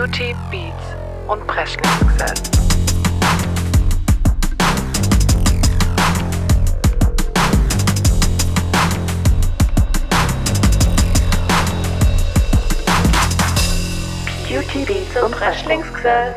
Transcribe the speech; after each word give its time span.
Beauty, 0.00 0.34
Beats 0.50 0.96
und 1.28 1.46
Presley-Success. 1.46 2.50
Beauty, 14.48 14.84
Beats 14.86 15.22
und 15.22 15.32
Presley-Success. 15.32 16.36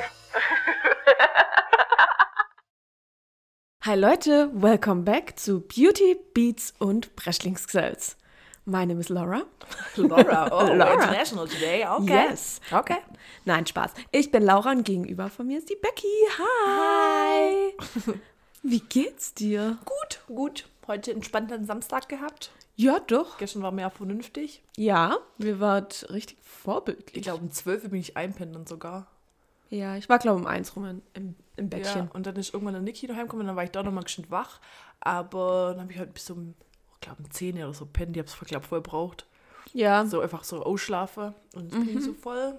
Hi 3.86 3.96
Leute, 3.96 4.50
welcome 4.54 5.04
back 5.04 5.40
zu 5.40 5.62
Beauty, 5.62 6.18
Beats 6.34 6.74
und 6.80 7.16
Breschlingsgesells. 7.16 8.18
My 8.66 8.86
name 8.86 9.00
is 9.02 9.10
Laura. 9.10 9.44
Laura, 9.98 10.48
oh, 10.52 10.74
Laura. 10.74 10.94
international 10.94 11.48
today, 11.48 11.86
okay. 11.86 12.30
Yes. 12.30 12.62
Okay. 12.72 12.98
Nein, 13.46 13.66
Spaß. 13.66 13.92
Ich 14.12 14.32
bin 14.32 14.44
Laura 14.44 14.72
und 14.72 14.84
gegenüber 14.86 15.30
von 15.30 15.48
mir 15.48 15.58
ist 15.58 15.70
die 15.70 15.76
Becky. 15.76 16.08
Hi. 16.38 17.74
Wie 18.64 18.80
geht's 18.80 19.34
dir? 19.34 19.78
Gut, 19.84 20.22
gut. 20.28 20.66
Heute 20.88 21.12
entspannten 21.12 21.66
Samstag 21.66 22.08
gehabt. 22.08 22.52
Ja, 22.78 23.00
doch. 23.00 23.38
Gestern 23.38 23.62
war 23.64 23.72
mehr 23.74 23.90
vernünftig. 23.90 24.62
Ja, 24.78 25.18
wir 25.38 25.60
waren 25.60 25.88
richtig 26.10 26.38
vorbildlich. 26.42 27.18
Ich 27.18 27.24
glaube, 27.24 27.44
um 27.44 27.52
12 27.52 27.84
Uhr 27.84 27.90
bin 27.90 28.00
ich 28.00 28.16
einpennen 28.16 28.54
dann 28.54 28.66
sogar. 28.66 29.08
Ja, 29.70 29.98
ich 29.98 30.08
war, 30.08 30.20
glaube 30.20 30.40
ich, 30.40 30.46
um 30.46 30.50
eins 30.52 30.76
rum 30.76 30.86
in- 30.86 31.02
im, 31.14 31.36
im 31.58 31.66
Ja, 31.70 31.78
Bettchen. 31.78 32.08
und 32.14 32.26
dann 32.26 32.36
ist 32.38 32.54
irgendwann 32.54 32.76
der 32.76 32.82
Niki 32.84 33.08
daheim 33.08 33.24
gekommen, 33.28 33.46
dann 33.48 33.56
war 33.58 33.64
ich 33.66 33.72
da 33.72 33.84
nochmal 33.84 34.04
geschwind 34.06 34.32
wach. 34.32 34.60
Aber 35.02 35.72
dann 35.74 35.82
habe 35.82 35.92
ich 35.92 36.00
halt 36.00 36.14
bis 36.14 36.30
um, 36.30 36.54
glaube, 37.04 37.22
um 37.24 37.30
10 37.32 37.58
Uhr 37.58 37.64
oder 37.66 37.74
so 37.74 37.86
pennen. 37.86 38.14
Die 38.14 38.20
habe 38.20 38.28
es, 38.30 38.38
glaube 38.48 38.66
voll 38.66 38.82
braucht. 38.82 39.26
Ja, 39.74 40.06
So 40.06 40.20
einfach 40.22 40.44
so 40.44 40.64
ausschlafen. 40.64 41.34
Und 41.56 41.72
jetzt 41.74 41.86
bin 41.86 41.98
ich 41.98 42.04
so 42.04 42.14
voll, 42.14 42.56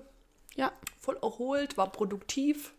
ja, 0.56 0.72
voll 1.00 1.18
erholt, 1.22 1.76
war 1.76 1.90
produktiv. 1.92 2.72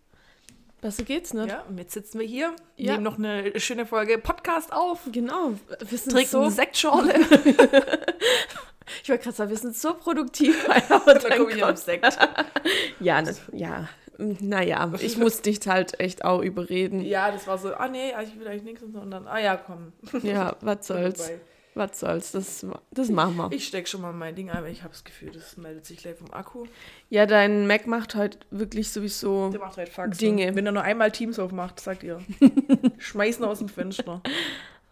besser 0.81 1.03
geht's 1.03 1.33
nicht. 1.33 1.49
Ja, 1.49 1.63
und 1.69 1.77
jetzt 1.77 1.93
sitzen 1.93 2.19
wir 2.19 2.27
hier, 2.27 2.53
Ja. 2.75 2.93
nehmen 2.93 3.03
noch 3.03 3.17
eine 3.17 3.59
schöne 3.59 3.85
Folge 3.85 4.17
Podcast 4.17 4.73
auf, 4.73 4.99
Genau. 5.11 5.53
Wir 5.79 5.97
sind 5.97 6.11
trinken 6.11 6.29
so, 6.31 6.41
eine 6.41 6.51
Sektschorle. 6.51 7.13
ich 9.03 9.09
wollte 9.09 9.23
gerade 9.23 9.35
sagen, 9.35 9.49
wir 9.49 9.57
sind 9.57 9.75
so 9.75 9.93
produktiv. 9.93 10.67
aber 10.89 11.15
dann 11.15 11.37
komme 11.37 11.53
ich 11.53 11.63
auf 11.63 11.77
Sekt. 11.77 12.05
Ja, 12.99 13.21
ne, 13.21 13.35
ja. 13.51 13.87
Naja, 14.17 14.93
ich 15.01 15.17
muss 15.17 15.41
dich 15.41 15.59
halt 15.67 15.99
echt 15.99 16.23
auch 16.23 16.41
überreden. 16.41 17.01
Ja, 17.01 17.31
das 17.31 17.47
war 17.47 17.57
so, 17.57 17.73
ah 17.73 17.89
nee, 17.89 18.13
ich 18.23 18.39
will 18.39 18.47
eigentlich 18.47 18.63
nichts 18.63 18.81
und 18.83 18.93
so. 18.93 18.99
Und 18.99 19.11
dann, 19.11 19.27
ah 19.27 19.39
ja, 19.39 19.57
komm. 19.57 19.91
Ja, 20.23 20.55
was 20.61 20.87
soll's. 20.87 21.29
Was 21.77 21.99
soll's, 21.99 22.31
das, 22.31 22.65
das 22.91 23.09
machen 23.09 23.35
wir. 23.35 23.51
Ich 23.51 23.67
stecke 23.67 23.87
schon 23.89 24.01
mal 24.01 24.13
mein 24.13 24.33
Ding 24.33 24.49
ein, 24.49 24.63
weil 24.63 24.71
ich 24.71 24.81
habe 24.83 24.93
das 24.93 25.03
Gefühl, 25.03 25.31
das 25.31 25.57
meldet 25.57 25.85
sich 25.85 25.97
gleich 25.97 26.15
vom 26.15 26.33
Akku. 26.33 26.65
Ja, 27.09 27.25
dein 27.25 27.67
Mac 27.67 27.85
macht 27.85 28.15
heute 28.15 28.37
wirklich 28.49 28.91
sowieso. 28.91 29.49
Der 29.49 29.59
macht 29.59 29.75
halt 29.75 29.89
Fax. 29.89 30.17
Dinge. 30.17 30.55
Wenn 30.55 30.65
er 30.65 30.71
nur 30.71 30.83
einmal 30.83 31.11
Teams 31.11 31.37
aufmacht, 31.37 31.79
sagt 31.81 32.03
ihr. 32.03 32.21
Schmeißen 32.97 33.43
aus 33.43 33.59
dem 33.59 33.67
Fenster. 33.69 34.21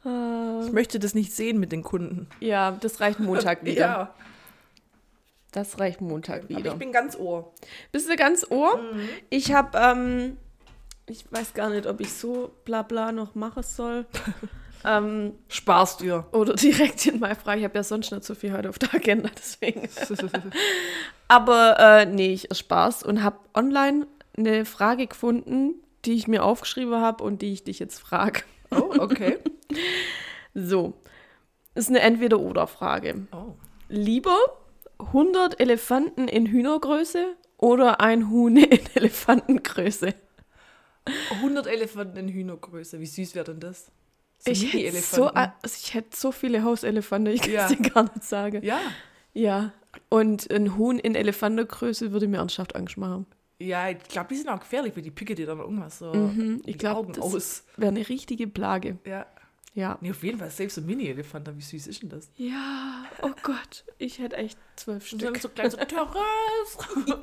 Äh, 0.05 0.09
Ich 0.65 0.71
möchte 0.73 0.99
das 0.99 1.13
nicht 1.15 1.31
sehen 1.33 1.59
mit 1.59 1.71
den 1.71 1.83
Kunden. 1.83 2.27
ja, 2.41 2.71
das 2.71 2.99
reicht 2.99 3.19
Montag 3.21 3.63
wieder. 3.65 3.79
Ja, 3.81 4.13
Das 5.51 5.79
reicht 5.79 6.01
Montag 6.01 6.43
aber 6.43 6.49
wieder. 6.57 6.71
ich 6.73 6.77
bin 6.77 6.91
ganz 6.91 7.15
ohr. 7.17 7.53
Bist 7.93 8.09
du 8.09 8.15
ganz 8.17 8.45
ohr? 8.49 8.79
Ich 9.29 9.53
habe, 9.53 9.77
ähm, 9.77 10.37
ich 11.07 11.25
weiß 11.31 11.53
gar 11.53 11.69
nicht, 11.69 11.85
ob 11.87 12.01
ich 12.01 12.11
so 12.13 12.53
bla 12.65 12.81
bla 12.81 13.11
noch 13.13 13.35
machen 13.35 13.63
soll. 13.63 14.05
Ähm, 14.85 15.33
Sparst 15.47 16.01
dir. 16.01 16.25
oder 16.31 16.53
direkt 16.55 17.05
in 17.05 17.19
meine 17.19 17.35
Frage. 17.35 17.59
Ich 17.59 17.65
habe 17.65 17.75
ja 17.75 17.83
sonst 17.83 18.11
nicht 18.11 18.23
so 18.23 18.35
viel 18.35 18.53
heute 18.53 18.69
auf 18.69 18.79
der 18.79 18.93
Agenda, 18.93 19.29
deswegen. 19.37 19.87
Aber 21.27 21.79
äh, 21.79 22.05
nee, 22.05 22.33
ich 22.33 22.47
Spaß 22.51 23.03
und 23.03 23.23
habe 23.23 23.39
online 23.53 24.07
eine 24.37 24.65
Frage 24.65 25.07
gefunden, 25.07 25.75
die 26.05 26.13
ich 26.13 26.27
mir 26.27 26.43
aufgeschrieben 26.43 26.95
habe 26.95 27.23
und 27.23 27.41
die 27.41 27.53
ich 27.53 27.63
dich 27.63 27.79
jetzt 27.79 27.99
frage. 27.99 28.41
Oh, 28.71 28.93
okay. 28.99 29.37
So, 30.55 30.93
ist 31.73 31.89
eine 31.89 32.01
Entweder-Oder-Frage. 32.01 33.25
Oh. 33.31 33.55
Lieber 33.89 34.37
100 34.99 35.59
Elefanten 35.59 36.27
in 36.27 36.45
Hühnergröße 36.45 37.25
oder 37.57 37.99
ein 38.01 38.29
Huhn 38.29 38.55
in 38.57 38.79
Elefantengröße? 38.93 40.13
100 41.31 41.65
Elefanten 41.67 42.17
in 42.17 42.27
Hühnergröße. 42.29 42.99
Wie 42.99 43.07
süß 43.07 43.33
wäre 43.33 43.45
denn 43.45 43.59
das? 43.59 43.91
Ich 44.45 44.63
hätte, 44.65 44.75
Mini-Elefanten. 44.77 45.15
so, 45.15 45.27
also 45.27 45.75
ich 45.81 45.93
hätte 45.93 46.17
so 46.17 46.31
viele 46.31 46.63
Hauselefanten, 46.63 47.33
ich 47.33 47.41
kann 47.41 47.49
es 47.53 47.55
Ja. 47.71 47.75
dir 47.75 47.89
gar 47.89 48.03
nicht 48.03 48.23
sagen. 48.23 48.63
ja. 48.63 48.79
Ja, 49.35 49.71
und 50.09 50.51
ein 50.51 50.77
Huhn 50.77 50.99
in 50.99 51.15
Elefantengröße 51.15 52.11
würde 52.11 52.27
mir 52.27 52.37
ernsthaft 52.37 52.75
Angst 52.75 52.97
machen. 52.97 53.25
Ja, 53.59 53.89
ich 53.89 53.97
glaube, 54.09 54.27
die 54.29 54.35
sind 54.35 54.47
auch 54.49 54.59
gefährlich, 54.59 54.95
weil 54.95 55.01
die 55.01 55.09
picken 55.09 55.35
dir 55.35 55.47
dann 55.47 55.57
irgendwas 55.59 55.97
so 55.99 56.13
Mhm, 56.13 56.61
ich 56.67 56.77
glaube, 56.77 56.99
Augen 56.99 57.13
das 57.13 57.23
aus. 57.23 57.63
wäre 57.77 57.89
eine 57.91 58.07
richtige 58.07 58.45
Plage. 58.47 58.97
Ja. 59.07 59.25
Ja. 59.75 59.97
Nee, 60.01 60.11
auf 60.11 60.21
jeden 60.23 60.37
Fall, 60.37 60.51
selbst 60.51 60.75
so 60.75 60.81
ein 60.81 60.85
Mini-Elefant, 60.85 61.49
wie 61.57 61.61
süß 61.61 61.87
ist 61.87 62.03
denn 62.03 62.09
das? 62.09 62.29
Ja, 62.35 63.05
oh 63.23 63.31
Gott, 63.41 63.85
ich 63.97 64.19
hätte 64.19 64.35
echt 64.37 64.59
zwölf 64.75 65.07
Stück. 65.07 65.35
so 65.39 65.49
klein, 65.49 65.71
so 65.71 65.77
Terrasse. 65.77 66.77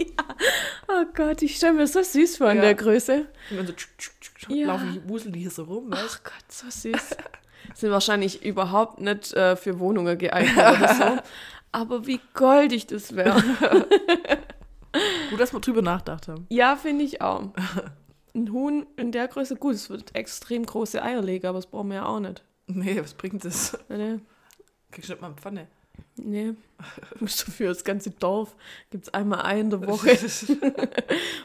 Oh 0.89 1.05
Gott, 1.15 1.43
ich 1.43 1.57
stelle 1.57 1.75
mir 1.75 1.87
so 1.87 2.03
süß 2.03 2.39
vor 2.39 2.51
in 2.51 2.57
Ja. 2.57 2.63
der 2.63 2.75
Größe. 2.75 3.29
Und 3.51 3.57
dann 3.57 3.67
so 3.69 3.73
tsch, 3.73 3.89
tsch, 3.99 4.11
Ja. 4.49 4.67
laufen 4.69 4.93
die, 4.93 5.09
wuseln 5.09 5.33
die 5.33 5.41
hier 5.41 5.51
so 5.51 5.65
rum, 5.65 5.91
weißt 5.91 6.03
Ach 6.07 6.25
Gott, 6.25 6.53
so 6.53 6.67
süß. 6.71 7.17
Sind 7.75 7.91
wahrscheinlich 7.91 8.43
überhaupt 8.45 9.01
nicht 9.01 9.33
äh, 9.35 9.55
für 9.57 9.79
Wohnungen 9.79 10.17
geeignet 10.19 10.57
oder 10.57 10.95
so. 11.17 11.23
Aber 11.73 12.07
wie 12.07 12.21
goldig 12.35 12.87
das 12.87 13.15
wäre. 13.15 13.43
Gut, 15.31 15.39
dass 15.39 15.53
wir 15.53 15.61
drüber 15.61 15.83
nachgedacht 15.83 16.27
haben. 16.29 16.47
Ja, 16.51 16.75
finde 16.77 17.05
ich 17.05 17.21
auch. 17.23 17.51
Ein 18.35 18.51
Huhn 18.53 18.87
in 18.97 19.13
der 19.13 19.29
Größe, 19.29 19.57
gut, 19.57 19.75
es 19.75 19.89
wird 19.91 20.15
extrem 20.17 20.65
große 20.67 21.01
Eier 21.03 21.21
legen, 21.23 21.47
aber 21.47 21.59
das 21.59 21.67
brauchen 21.67 21.89
wir 21.89 21.97
ja 21.97 22.07
auch 22.07 22.19
nicht. 22.21 22.43
Nee, 22.67 23.01
was 23.01 23.15
bringt 23.15 23.45
das? 23.45 23.77
Nee, 23.89 24.19
Kriegst 24.91 25.09
du 25.11 25.13
nicht 25.15 25.21
mal 25.23 25.29
eine 25.29 25.37
Pfanne. 25.37 25.67
nee. 26.17 26.55
Musst 27.21 27.47
du 27.47 27.51
für 27.53 27.67
das 27.69 27.85
ganze 27.85 28.11
Dorf 28.11 28.57
gibt 28.91 29.05
es 29.07 29.15
einmal 29.15 29.45
Ei 29.45 29.61
in 29.61 29.71
der 29.71 29.87
Woche. 29.87 30.17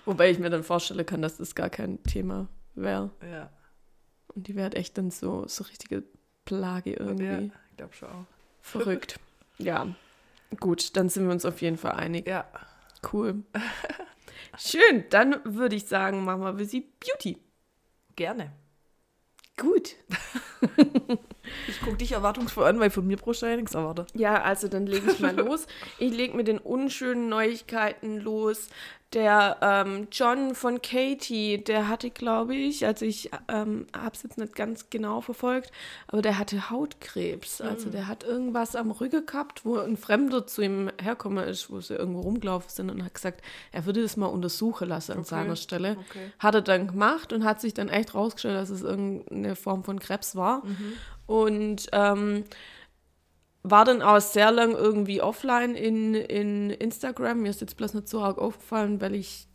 Wobei 0.05 0.29
ich 0.31 0.39
mir 0.39 0.49
dann 0.49 0.63
vorstellen 0.63 1.05
kann, 1.05 1.21
dass 1.21 1.37
das 1.37 1.53
gar 1.53 1.69
kein 1.69 2.01
Thema 2.03 2.47
wäre. 2.75 3.11
ja, 3.29 3.49
Und 4.27 4.47
die 4.47 4.55
wäre 4.55 4.63
halt 4.65 4.75
echt 4.75 4.97
dann 4.97 5.11
so, 5.11 5.47
so 5.47 5.63
richtige 5.65 6.03
Plage 6.45 6.93
irgendwie. 6.93 7.25
ja, 7.25 7.39
ich 7.39 7.77
glaube 7.77 7.93
schon 7.93 8.09
auch. 8.09 8.25
Verrückt. 8.61 9.19
Ja. 9.57 9.87
Gut, 10.59 10.95
dann 10.95 11.09
sind 11.09 11.25
wir 11.25 11.31
uns 11.31 11.45
auf 11.45 11.61
jeden 11.61 11.77
Fall 11.77 11.93
einig. 11.93 12.27
Ja, 12.27 12.45
Cool. 13.13 13.43
Schön, 14.57 15.05
dann 15.11 15.35
würde 15.43 15.75
ich 15.75 15.85
sagen, 15.85 16.23
machen 16.23 16.41
wir 16.41 16.57
Visi 16.57 16.87
Beauty. 16.99 17.37
gerne. 18.15 18.51
Gut. 19.57 19.95
Ich 21.67 21.79
gucke 21.81 21.97
dich 21.97 22.11
erwartungsvoll 22.13 22.65
an, 22.65 22.79
weil 22.79 22.89
von 22.89 23.05
mir 23.05 23.17
brauchst 23.17 23.43
du 23.43 23.45
ja 23.45 23.55
nichts 23.55 23.75
erwarten. 23.75 24.07
Ja, 24.15 24.41
also 24.41 24.67
dann 24.67 24.87
lege 24.87 25.11
ich 25.11 25.19
mal 25.19 25.35
los. 25.35 25.67
Ich 25.99 26.11
lege 26.11 26.35
mit 26.35 26.47
den 26.47 26.57
unschönen 26.57 27.29
Neuigkeiten 27.29 28.19
los. 28.19 28.69
Der 29.13 29.57
ähm, 29.61 30.07
John 30.11 30.55
von 30.55 30.81
Katie, 30.81 31.63
der 31.63 31.87
hatte, 31.87 32.09
glaube 32.09 32.53
ich, 32.55 32.85
also 32.85 33.05
ich 33.05 33.29
ähm, 33.47 33.87
habe 33.95 34.11
es 34.13 34.23
jetzt 34.23 34.37
nicht 34.37 34.55
ganz 34.55 34.89
genau 34.89 35.21
verfolgt, 35.21 35.71
aber 36.07 36.21
der 36.21 36.37
hatte 36.37 36.69
Hautkrebs. 36.69 37.61
Also 37.61 37.89
der 37.89 38.07
hat 38.07 38.23
irgendwas 38.25 38.75
am 38.75 38.91
Rücken 38.91 39.25
gehabt, 39.25 39.63
wo 39.63 39.77
ein 39.77 39.95
Fremder 39.95 40.47
zu 40.47 40.63
ihm 40.63 40.91
herkommen 41.01 41.47
ist, 41.47 41.69
wo 41.71 41.79
sie 41.79 41.93
irgendwo 41.93 42.21
rumgelaufen 42.21 42.69
sind 42.69 42.89
und 42.89 43.05
hat 43.05 43.13
gesagt, 43.13 43.41
er 43.71 43.85
würde 43.85 44.01
das 44.01 44.17
mal 44.17 44.25
untersuchen 44.25 44.89
lassen 44.89 45.13
an 45.13 45.19
Okay. 45.19 45.27
seiner 45.29 45.55
Stelle. 45.55 45.97
Okay. 46.09 46.31
Hat 46.39 46.55
er 46.55 46.61
dann 46.61 46.87
gemacht 46.87 47.31
und 47.31 47.45
hat 47.45 47.61
sich 47.61 47.73
dann 47.73 47.87
echt 47.87 48.15
rausgestellt, 48.15 48.55
dass 48.57 48.69
es 48.69 48.81
irgendeine 48.81 49.55
Form 49.55 49.83
von 49.85 49.99
Krebs 49.99 50.35
war. 50.35 50.63
Und 51.25 51.87
ähm, 51.93 52.43
war 53.69 53.83
dann 53.85 54.01
auch 54.01 54.21
sehr 54.21 54.51
lang 54.51 54.71
irgendwie 54.71 55.21
offline 55.21 55.75
in, 55.75 56.13
in 56.13 56.69
Instagram. 56.69 57.41
Mir 57.41 57.49
ist 57.49 57.61
jetzt 57.61 57.77
bloß 57.77 57.95
nicht 57.95 58.07
so 58.07 58.21
arg 58.21 58.37
aufgefallen, 58.37 59.01
weil 59.01 59.15
ich 59.15 59.47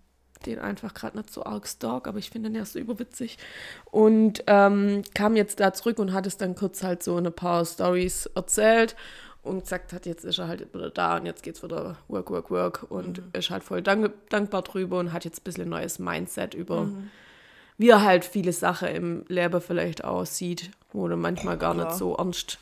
den 0.46 0.58
einfach 0.58 0.94
gerade 0.94 1.18
nicht 1.18 1.32
so 1.32 1.44
arg 1.44 1.68
stalk, 1.68 2.08
aber 2.08 2.18
ich 2.18 2.30
finde 2.30 2.50
den 2.50 2.56
erst 2.56 2.72
so 2.72 2.78
überwitzig. 2.78 3.38
Und 3.84 4.42
ähm, 4.46 5.02
kam 5.14 5.36
jetzt 5.36 5.60
da 5.60 5.72
zurück 5.72 5.98
und 5.98 6.12
hat 6.12 6.26
es 6.26 6.38
dann 6.38 6.54
kurz 6.54 6.82
halt 6.82 7.02
so 7.02 7.16
in 7.18 7.26
ein 7.26 7.32
paar 7.32 7.64
Stories 7.64 8.26
erzählt 8.34 8.96
und 9.42 9.60
gesagt 9.60 9.92
hat, 9.92 10.06
jetzt 10.06 10.24
ist 10.24 10.38
er 10.38 10.48
halt 10.48 10.74
wieder 10.74 10.90
da 10.90 11.16
und 11.16 11.26
jetzt 11.26 11.42
geht's 11.42 11.62
wieder 11.62 11.96
Work, 12.08 12.30
Work, 12.30 12.50
Work 12.50 12.86
und 12.88 13.22
ist 13.32 13.50
halt 13.50 13.62
voll 13.62 13.82
dank, 13.82 14.12
dankbar 14.28 14.62
drüber 14.62 14.98
und 14.98 15.12
hat 15.12 15.24
jetzt 15.24 15.40
ein 15.40 15.44
bisschen 15.44 15.64
ein 15.64 15.70
neues 15.70 15.98
Mindset 15.98 16.54
über, 16.54 16.88
wie 17.78 17.90
er 17.90 18.02
halt 18.02 18.24
viele 18.24 18.52
Sachen 18.52 18.88
im 18.88 19.24
Leben 19.28 19.60
vielleicht 19.60 20.04
aussieht, 20.04 20.70
wo 20.92 21.06
er 21.06 21.16
manchmal 21.16 21.58
gar 21.58 21.74
Klar. 21.74 21.86
nicht 21.86 21.98
so 21.98 22.16
ernst 22.16 22.58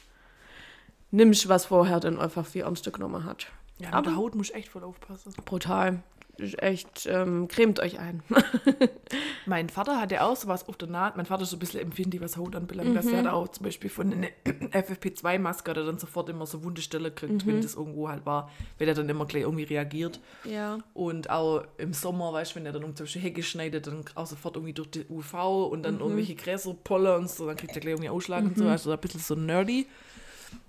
nimmst, 1.11 1.49
was 1.49 1.67
vorher 1.67 2.01
dann 2.01 2.19
einfach 2.19 2.47
viel 2.47 2.63
ernster 2.63 2.91
genommen 2.91 3.25
hat. 3.25 3.47
Ja, 3.79 3.87
mit 3.87 3.95
Aber- 3.95 4.11
der 4.11 4.17
Haut 4.17 4.35
musst 4.35 4.51
du 4.51 4.55
echt 4.55 4.69
voll 4.69 4.85
aufpassen. 4.85 5.33
Brutal. 5.45 6.03
ist 6.37 6.63
echt, 6.63 7.07
ähm, 7.11 7.49
cremt 7.49 7.81
euch 7.81 7.99
ein. 7.99 8.23
Mein 9.47 9.69
Vater 9.69 10.01
hatte 10.01 10.23
auch 10.23 10.37
sowas 10.37 10.69
auf 10.69 10.77
der 10.77 10.87
Nase. 10.87 11.17
Mein 11.17 11.27
Vater 11.27 11.43
ist 11.43 11.51
so 11.51 11.57
ein 11.57 11.59
bisschen 11.59 11.81
empfindlich, 11.81 12.23
was 12.23 12.37
Haut 12.37 12.55
anbelangt. 12.55 12.91
Mhm. 12.95 13.11
Der 13.11 13.19
hat 13.19 13.27
auch 13.27 13.49
zum 13.49 13.65
Beispiel 13.65 13.91
von 13.91 14.13
einer 14.13 14.29
FFP2-Maske, 14.47 15.73
der 15.73 15.85
dann 15.85 15.99
sofort 15.99 16.29
immer 16.29 16.47
so 16.47 16.63
Wundestelle 16.63 17.11
kriegt, 17.11 17.45
mhm. 17.45 17.47
wenn 17.47 17.61
das 17.61 17.75
irgendwo 17.75 18.09
halt 18.09 18.25
war, 18.25 18.51
weil 18.79 18.87
er 18.87 18.95
dann 18.95 19.09
immer 19.09 19.27
gleich 19.27 19.43
irgendwie 19.43 19.65
reagiert. 19.65 20.21
Ja. 20.45 20.79
Und 20.95 21.29
auch 21.29 21.65
im 21.77 21.93
Sommer, 21.93 22.33
weißt 22.33 22.53
du, 22.53 22.57
wenn 22.57 22.67
er 22.67 22.73
dann 22.73 22.83
zum 22.95 23.07
Beispiel 23.07 23.23
Hecke 23.23 23.43
schneidet, 23.43 23.89
dann 23.89 24.05
auch 24.15 24.27
sofort 24.27 24.55
irgendwie 24.55 24.75
durch 24.75 24.91
die 24.91 25.07
UV 25.09 25.35
und 25.73 25.83
dann 25.83 25.97
mhm. 25.97 26.03
irgendwelche 26.03 26.37
Gräser, 26.37 26.73
Pollen 26.73 27.17
und 27.23 27.31
so, 27.31 27.47
dann 27.47 27.57
kriegt 27.57 27.75
er 27.75 27.81
gleich 27.81 27.95
irgendwie 27.95 28.11
Ausschlag 28.11 28.45
und 28.45 28.57
so. 28.57 28.63
Mhm. 28.65 28.71
Also 28.71 28.93
ein 28.93 28.99
bisschen 29.01 29.21
so 29.21 29.35
nerdy. 29.35 29.89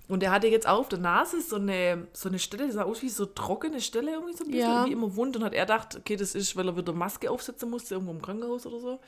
Und 0.09 0.23
er 0.23 0.31
hatte 0.31 0.47
jetzt 0.47 0.67
auch 0.67 0.79
auf 0.79 0.89
der 0.89 0.99
Nase 0.99 1.39
so 1.39 1.55
eine, 1.57 2.07
so 2.13 2.27
eine 2.29 2.39
Stelle, 2.39 2.65
die 2.65 2.71
sah 2.71 2.81
aus 2.83 3.01
wie 3.03 3.09
so 3.09 3.27
trockene 3.27 3.79
Stelle, 3.79 4.11
irgendwie 4.13 4.33
so 4.35 4.43
ein 4.43 4.49
bisschen, 4.51 4.67
Ja. 4.69 4.85
wie 4.87 4.91
immer 4.91 5.15
wund. 5.15 5.37
Und 5.37 5.43
hat 5.43 5.53
er 5.53 5.65
gedacht, 5.65 5.95
okay, 5.95 6.15
das 6.15 6.33
ist, 6.35 6.55
weil 6.57 6.67
er 6.67 6.75
wieder 6.75 6.93
Maske 6.93 7.29
aufsetzen 7.29 7.69
musste, 7.69 7.93
irgendwo 7.93 8.11
im 8.11 8.21
Krankenhaus 8.21 8.65
oder 8.65 8.79
so. 8.79 8.99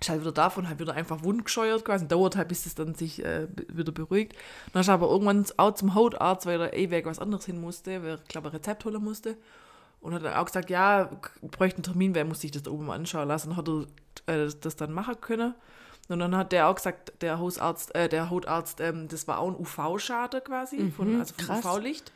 Ist 0.00 0.08
halt 0.10 0.20
wieder 0.22 0.32
davon, 0.32 0.68
halt 0.68 0.80
wieder 0.80 0.94
einfach 0.94 1.22
wundgescheuert 1.22 1.84
quasi. 1.84 2.08
Dauert 2.08 2.34
halt, 2.34 2.48
bis 2.48 2.66
es 2.66 2.74
dann 2.74 2.96
sich 2.96 3.24
äh, 3.24 3.46
wieder 3.68 3.92
beruhigt. 3.92 4.34
Dann 4.72 4.80
ist 4.80 4.88
er 4.88 4.94
aber 4.94 5.08
irgendwann 5.08 5.46
auch 5.56 5.74
zum 5.74 5.94
Hautarzt, 5.94 6.46
weil 6.46 6.60
er 6.60 6.72
ewig 6.74 7.06
was 7.06 7.20
anderes 7.20 7.46
hin 7.46 7.60
musste, 7.60 8.02
weil 8.02 8.10
er, 8.10 8.16
glaube 8.26 8.48
ich, 8.48 8.54
ein 8.54 8.56
Rezept 8.56 8.84
holen 8.84 9.02
musste. 9.04 9.36
Und 10.00 10.14
hat 10.14 10.24
dann 10.24 10.34
auch 10.34 10.46
gesagt, 10.46 10.68
ja, 10.68 11.10
bräuchte 11.42 11.76
einen 11.76 11.84
Termin, 11.84 12.16
wer 12.16 12.24
muss 12.24 12.40
sich 12.40 12.50
das 12.50 12.64
da 12.64 12.72
oben 12.72 12.86
mal 12.86 12.96
anschauen 12.96 13.28
lassen. 13.28 13.54
Hat 13.56 13.68
er 13.68 14.46
äh, 14.46 14.50
das 14.60 14.74
dann 14.74 14.92
machen 14.92 15.20
können. 15.20 15.54
Und 16.12 16.18
dann 16.20 16.36
hat 16.36 16.52
der 16.52 16.68
auch 16.68 16.74
gesagt, 16.74 17.12
der 17.22 17.38
Hausarzt, 17.38 17.94
äh, 17.94 18.08
der 18.08 18.30
Hautarzt, 18.30 18.80
ähm, 18.80 19.08
das 19.08 19.26
war 19.28 19.38
auch 19.38 19.48
ein 19.48 19.56
UV-Schade 19.56 20.40
quasi, 20.40 20.90
von, 20.96 21.18
also 21.20 21.34
vom. 21.38 21.56
UV-Licht. 21.56 22.12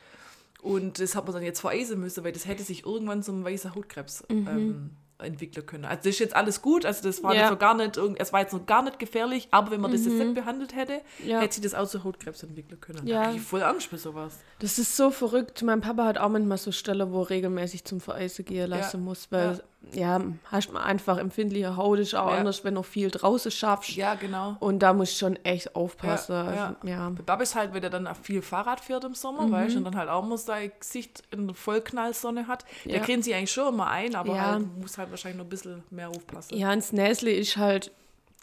Und 0.62 0.98
das 1.00 1.14
hat 1.14 1.24
man 1.26 1.34
dann 1.34 1.42
jetzt 1.44 1.60
vereisen 1.60 2.00
müssen, 2.00 2.24
weil 2.24 2.32
das 2.32 2.46
hätte 2.46 2.62
sich 2.62 2.84
irgendwann 2.84 3.22
zum 3.22 3.44
weißer 3.44 3.74
Hautkrebs 3.74 4.24
ähm, 4.30 4.90
entwickeln 5.18 5.64
können. 5.64 5.84
Also 5.84 5.98
das 6.00 6.06
ist 6.08 6.18
jetzt 6.18 6.34
alles 6.36 6.60
gut, 6.60 6.84
also 6.84 7.02
das 7.04 7.22
war 7.22 7.34
Ja. 7.34 7.42
jetzt 7.42 7.50
noch 7.52 7.58
gar 7.58 7.74
nicht, 7.74 7.96
es 8.18 8.32
war 8.32 8.40
jetzt 8.40 8.52
noch 8.52 8.66
gar 8.66 8.82
nicht 8.82 8.98
gefährlich, 8.98 9.48
aber 9.50 9.70
wenn 9.70 9.80
man 9.80 9.92
das 9.92 10.04
jetzt 10.04 10.14
nicht 10.18 10.34
behandelt 10.34 10.74
hätte, 10.74 11.00
Ja. 11.24 11.40
hätte 11.40 11.54
sich 11.54 11.62
das 11.62 11.74
auch 11.74 11.86
zu 11.86 12.02
Hautkrebs 12.04 12.42
entwickeln 12.42 12.80
können. 12.80 13.06
Ja. 13.06 13.24
Da 13.24 13.32
ich 13.32 13.40
voll 13.40 13.62
Angst 13.62 13.86
für 13.86 13.96
sowas. 13.98 14.38
Das 14.58 14.78
ist 14.78 14.96
so 14.96 15.10
verrückt. 15.10 15.62
Mein 15.62 15.80
Papa 15.80 16.04
hat 16.04 16.18
auch 16.18 16.28
manchmal 16.28 16.58
so 16.58 16.72
Stellen, 16.72 17.12
wo 17.12 17.22
er 17.22 17.30
regelmäßig 17.30 17.84
zum 17.84 18.00
Vereisen 18.00 18.44
gehen 18.44 18.68
lassen 18.68 18.98
Ja. 18.98 19.02
muss, 19.04 19.30
weil, 19.30 19.62
ja, 19.92 20.20
hast 20.50 20.72
man 20.72 20.82
einfach 20.82 21.16
empfindliche 21.18 21.76
Haut, 21.76 21.98
ist 22.00 22.14
auch 22.14 22.30
Ja. 22.30 22.38
anders, 22.38 22.64
wenn 22.64 22.74
du 22.74 22.82
viel 22.82 23.10
draußen 23.10 23.50
schaffst. 23.52 23.90
Ja, 23.96 24.14
genau. 24.14 24.56
Und 24.60 24.80
da 24.80 24.92
muss 24.92 25.10
ich 25.12 25.18
schon 25.18 25.36
echt 25.44 25.76
aufpassen. 25.76 26.32
Ja, 26.34 26.54
ja. 26.54 26.76
ja. 26.82 27.10
Bei 27.10 27.22
Babis 27.22 27.54
halt, 27.54 27.72
wenn 27.72 27.82
er 27.82 27.90
dann 27.90 28.06
auch 28.06 28.16
viel 28.16 28.42
Fahrrad 28.42 28.80
fährt 28.80 29.04
im 29.04 29.14
Sommer, 29.14 29.42
Mhm. 29.46 29.52
weißt 29.52 29.74
du, 29.74 29.78
und 29.78 29.84
dann 29.84 29.96
halt 29.96 30.08
auch 30.08 30.24
mal 30.24 30.38
sein 30.38 30.72
Gesicht 30.80 31.22
in 31.30 31.46
der 31.46 31.54
Vollknallsonne 31.54 32.48
hat. 32.48 32.64
Der 32.84 32.96
Ja. 32.96 33.00
kriegen 33.04 33.22
sie 33.22 33.32
eigentlich 33.34 33.52
schon 33.52 33.72
immer 33.74 33.86
ein, 33.88 34.14
aber 34.16 34.34
Ja. 34.34 34.52
halt, 34.54 34.76
muss 34.78 34.98
halt 34.98 35.10
wahrscheinlich 35.10 35.38
noch 35.38 35.46
ein 35.46 35.50
bisschen 35.50 35.84
mehr 35.90 36.08
aufpassen. 36.08 36.56
Ja, 36.56 36.72
ins 36.72 36.92
Näsli 36.92 37.32
ist 37.32 37.56
halt, 37.56 37.92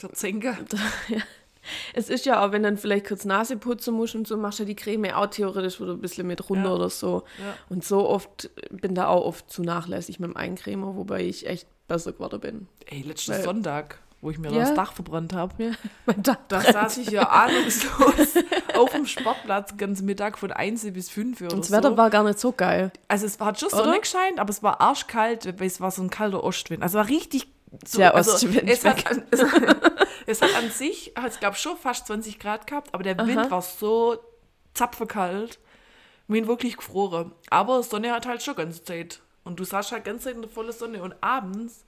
Der 0.02 0.14
Zinke. 0.14 0.58
es 1.94 2.10
ist 2.10 2.26
ja 2.26 2.44
auch, 2.46 2.52
wenn 2.52 2.64
dann 2.64 2.78
vielleicht 2.78 3.08
kurz 3.08 3.26
Nase 3.26 3.58
putzen 3.58 3.94
musst 3.94 4.16
und 4.16 4.28
so, 4.28 4.38
machst 4.38 4.60
du 4.60 4.64
ja 4.64 4.68
die 4.68 4.76
Creme 4.76 5.12
auch 5.14 5.28
theoretisch 5.28 5.80
wieder 5.80 5.92
ein 5.94 6.02
bisschen 6.02 6.28
mit 6.28 6.50
runter 6.50 6.70
Ja. 6.70 6.76
oder 6.76 6.90
so. 6.90 7.24
Ja. 7.40 7.56
Und 7.70 7.84
so 7.84 8.08
oft, 8.10 8.50
bin 8.72 8.96
da 8.96 9.08
auch 9.08 9.26
oft 9.26 9.50
zu 9.52 9.62
nachlässig 9.64 10.20
mit 10.20 10.30
dem 10.30 10.38
Eincremer, 10.38 10.96
wobei 10.96 11.22
ich 11.24 11.48
echt 11.48 11.68
besser 11.88 12.12
geworden 12.14 12.40
bin. 12.40 12.68
Ey, 12.86 13.02
letzten 13.02 13.32
Weil- 13.34 13.44
Sonntag, 13.44 14.00
wo 14.22 14.30
ich 14.32 14.38
mir 14.40 14.52
Ja. 14.52 14.62
das 14.62 14.74
Dach 14.74 14.94
verbrannt 14.94 15.34
habe, 15.34 15.54
Ja, 15.64 15.72
da 16.24 16.38
brennt. 16.48 16.74
saß 16.74 16.98
ich 17.00 17.10
ja 17.10 17.30
ahnungslos 17.30 18.36
auf 18.76 18.92
dem 18.92 19.06
Sportplatz 19.06 19.76
ganzen 19.78 20.06
Mittag 20.06 20.38
von 20.38 20.52
1 20.52 20.92
bis 20.94 21.10
5 21.10 21.42
oder 21.42 21.52
Und 21.54 21.60
das 21.60 21.68
so. 21.68 21.76
Wetter 21.76 21.98
war 21.98 22.10
gar 22.10 22.24
nicht 22.24 22.40
so 22.40 22.52
geil. 22.54 22.92
also 23.08 23.26
es 23.26 23.40
hat 23.40 23.60
schon? 23.60 23.70
Sonne 23.70 24.00
gescheint, 24.00 24.40
aber 24.40 24.50
es 24.50 24.64
war 24.64 24.80
arschkalt, 24.82 25.46
weil 25.60 25.68
es 25.68 25.82
war 25.82 25.92
so 25.92 26.02
ein 26.02 26.10
kalter 26.10 26.44
Ostwind. 26.44 26.84
Also 26.84 26.98
war 26.98 27.08
richtig 27.10 27.48
so, 27.86 27.98
Der 27.98 28.14
also 28.16 28.34
Ostwind 28.34 28.70
es, 28.70 28.86
hat, 28.86 29.06
an- 29.10 29.24
es, 29.32 29.42
es 30.28 30.42
hat 30.42 30.56
an 30.56 30.70
sich, 30.70 31.14
es 31.28 31.40
gab 31.40 31.58
schon 31.58 31.78
fast 31.78 32.08
20 32.08 32.40
Grad 32.40 32.68
gehabt, 32.68 32.94
aber 32.94 33.04
der 33.04 33.18
Wind 33.26 33.40
Aha. 33.40 33.52
war 33.52 33.62
so 33.62 34.18
zapfekalt, 34.74 35.60
mir 36.28 36.48
wirklich 36.48 36.78
gefroren. 36.78 37.34
Aber 37.50 37.84
Sonne 37.84 38.12
hat 38.12 38.26
halt 38.26 38.42
schon 38.44 38.56
ganze 38.56 38.84
Zeit. 38.84 39.22
Und 39.44 39.60
du 39.60 39.64
saßt 39.66 39.92
halt 39.92 40.06
ganze 40.06 40.26
Zeit 40.26 40.36
in 40.36 40.42
der 40.42 40.50
vollen 40.50 40.72
Sonne. 40.72 41.02
Und 41.04 41.16
abends 41.22 41.86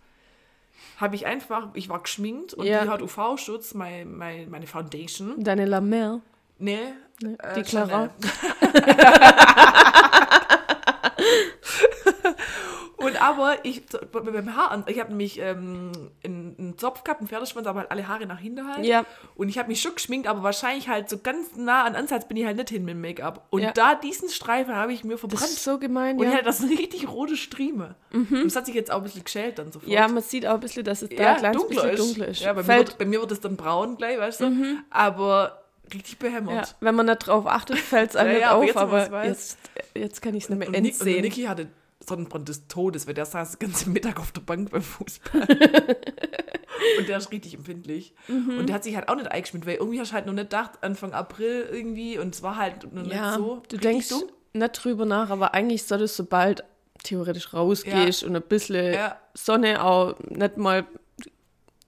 habe 0.98 1.16
ich 1.16 1.26
einfach, 1.26 1.70
ich 1.74 1.88
war 1.90 2.02
geschminkt 2.02 2.54
und 2.54 2.66
Ja. 2.66 2.84
die 2.84 2.90
hat 2.90 3.02
UV-Schutz, 3.02 3.74
mein, 3.74 4.14
mein, 4.14 4.50
meine 4.50 4.68
Foundation. 4.68 5.42
Deine 5.44 5.66
La 5.66 5.82
Mer. 5.82 6.22
Nee, 6.58 6.80
Nee, 7.22 7.38
äh, 7.42 7.54
die 7.56 7.62
Clara. 7.64 8.10
Und 12.98 13.22
aber 13.22 13.58
ich 13.64 13.82
mit 14.14 14.24
meinem 14.34 14.56
Haar, 14.56 14.84
ich 14.88 15.00
habe 15.00 15.10
nämlich 15.10 15.40
ähm, 15.40 15.92
einen, 16.24 16.56
einen 16.58 16.78
Zopf 16.78 17.04
gehabt, 17.04 17.20
einen 17.20 17.28
Pferdeschwanz, 17.28 17.68
aber 17.68 17.80
halt 17.82 17.92
alle 17.92 18.08
Haare 18.08 18.26
nach 18.26 18.40
hinten 18.40 18.68
halt. 18.74 18.86
Ja. 18.86 19.06
Und 19.36 19.50
ich 19.50 19.58
habe 19.58 19.68
mich 19.68 19.82
schon 19.82 19.96
geschminkt, 19.96 20.28
aber 20.28 20.44
wahrscheinlich 20.44 20.88
halt 20.88 21.10
so 21.10 21.18
ganz 21.18 21.56
nah 21.56 21.84
an 21.84 21.96
Ansatz 21.96 22.28
bin 22.28 22.38
ich 22.38 22.46
halt 22.46 22.56
nicht 22.58 22.70
hin 22.70 22.86
mit 22.86 22.94
dem 22.94 23.02
Make-up. 23.02 23.48
Und 23.50 23.64
Ja. 23.64 23.72
da 23.74 23.96
diesen 23.96 24.30
Streifen 24.30 24.74
habe 24.76 24.94
ich 24.94 25.04
mir 25.04 25.12
Das 25.14 25.20
verbrannt. 25.20 25.44
ist 25.44 25.64
so 25.64 25.78
gemein, 25.78 26.18
und 26.18 26.24
ich 26.24 26.30
ja. 26.30 26.36
hatte 26.38 26.46
das 26.46 26.64
richtig 26.64 27.08
rote 27.10 27.36
Strieme. 27.36 27.96
Und 28.14 28.46
das 28.46 28.56
hat 28.56 28.66
sich 28.66 28.76
jetzt 28.76 28.92
auch 28.92 28.98
ein 28.98 29.04
bisschen 29.04 29.24
geschält 29.26 29.60
dann 29.60 29.72
sofort. 29.72 29.92
Ja, 29.92 30.08
man 30.08 30.24
sieht 30.24 30.46
auch 30.48 30.54
ein 30.54 30.60
bisschen, 30.62 30.84
dass 30.86 31.02
es 31.02 31.10
da 31.10 31.16
Ja, 31.16 31.32
ein 31.34 31.38
kleines 31.40 31.58
dunkler 31.62 31.82
bisschen 31.84 31.94
ist. 31.94 32.00
dunkler 32.08 32.28
ist. 32.30 32.40
Ja, 32.42 32.54
bei, 32.54 32.62
mir 32.62 32.66
Fällt, 32.66 32.88
wird, 32.88 32.98
bei 32.98 33.06
mir 33.06 33.20
wird 33.22 33.32
es 33.32 33.40
dann 33.42 33.58
braun 33.58 33.98
gleich, 33.98 34.18
weißt 34.18 34.40
du. 34.42 34.52
Aber 34.90 35.64
richtig 35.94 36.14
ja, 36.22 36.30
behämmert. 36.30 36.76
wenn 36.80 36.96
man 36.96 37.06
nicht 37.08 37.20
drauf 37.28 37.46
achtet, 37.46 37.78
fällt 37.78 38.12
es 38.12 38.16
einem 38.16 38.30
Ja, 38.30 38.34
nicht 38.36 38.42
ja, 38.42 38.50
aber 38.52 38.60
auf, 38.60 38.66
jetzt, 38.66 38.76
wo 38.76 38.86
man's 38.88 39.08
aber 39.08 39.26
jetzt, 39.26 39.58
jetzt 39.94 40.22
kann 40.22 40.34
ich 40.34 40.44
es 40.46 40.50
nicht 40.50 40.60
mehr 40.60 40.68
Und, 40.70 40.76
und. 40.76 41.06
Niki 41.06 41.44
hatte 41.44 41.68
Sonnenbrand 42.06 42.50
des 42.50 42.68
Todes, 42.68 43.08
weil 43.08 43.14
der 43.14 43.26
saß 43.26 43.58
den 43.58 43.68
ganzen 43.68 43.94
Mittag 43.94 44.20
auf 44.20 44.32
der 44.32 44.42
Bank 44.42 44.72
beim 44.72 44.82
Fußball. 44.82 45.42
und 46.98 47.08
der 47.08 47.18
ist 47.18 47.32
richtig 47.32 47.54
empfindlich. 47.56 48.14
Mhm. 48.28 48.60
Und 48.60 48.70
der 48.70 48.76
hat 48.76 48.84
sich 48.84 48.96
halt 48.96 49.10
auch 49.10 49.16
nicht 49.16 49.32
eingeschmiert, 49.32 49.66
weil 49.66 49.76
irgendwie 49.76 50.00
hast 50.00 50.12
du 50.12 50.16
halt 50.16 50.26
noch 50.26 50.34
nicht 50.34 50.50
gedacht, 50.50 50.72
Anfang 50.82 51.14
April 51.14 51.68
irgendwie, 51.72 52.18
und 52.18 52.36
es 52.36 52.42
war 52.42 52.58
halt 52.58 52.92
noch 52.94 53.06
ja, 53.06 53.32
nicht 53.32 53.38
so. 53.38 53.64
du 53.70 53.78
denkst 53.78 54.10
dumm. 54.10 54.24
nicht 54.54 54.84
drüber 54.84 55.06
nach, 55.06 55.30
aber 55.30 55.54
eigentlich 55.54 55.84
solltest 55.84 56.18
du 56.20 56.26
bald 56.26 56.64
theoretisch 57.04 57.54
rausgehst 57.54 58.24
und 58.24 58.36
ein 58.36 58.42
bisschen 58.42 58.94
Ja. 58.94 59.20
Sonne 59.34 59.84
auch 59.84 60.18
nicht 60.20 60.58
mal, 60.58 60.86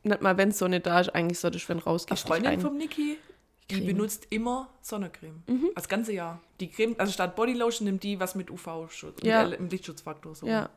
nicht 0.04 0.22
mal 0.22 0.38
wenn 0.38 0.52
Sonne 0.52 0.80
da 0.80 1.00
ist, 1.00 1.10
eigentlich 1.10 1.40
solltest 1.40 1.66
du, 1.66 1.70
wenn 1.70 1.78
Eine 1.78 1.86
rausgehst, 1.86 2.24
dich 2.24 2.28
Freundin 2.28 2.62
vom 2.62 2.78
Niki, 2.78 3.18
die 3.70 3.76
Creme. 3.76 3.88
benutzt 3.88 4.28
immer 4.30 4.70
Sonnencreme. 4.82 5.44
Mhm. 5.48 5.70
Das 5.76 5.88
ganze 5.90 6.14
Jahr. 6.14 6.40
Die 6.60 6.70
Creme, 6.70 6.96
also 6.98 7.12
statt 7.12 7.36
Bodylotion 7.36 7.86
nimmt 7.86 8.04
die 8.04 8.20
was 8.20 8.34
mit 8.36 8.50
UV-Schutz, 8.50 9.20
Ja. 9.24 9.46
mit 9.48 9.60
L- 9.60 9.68
Lichtschutzfaktor. 9.70 10.36
So. 10.36 10.48
Ja. 10.48 10.70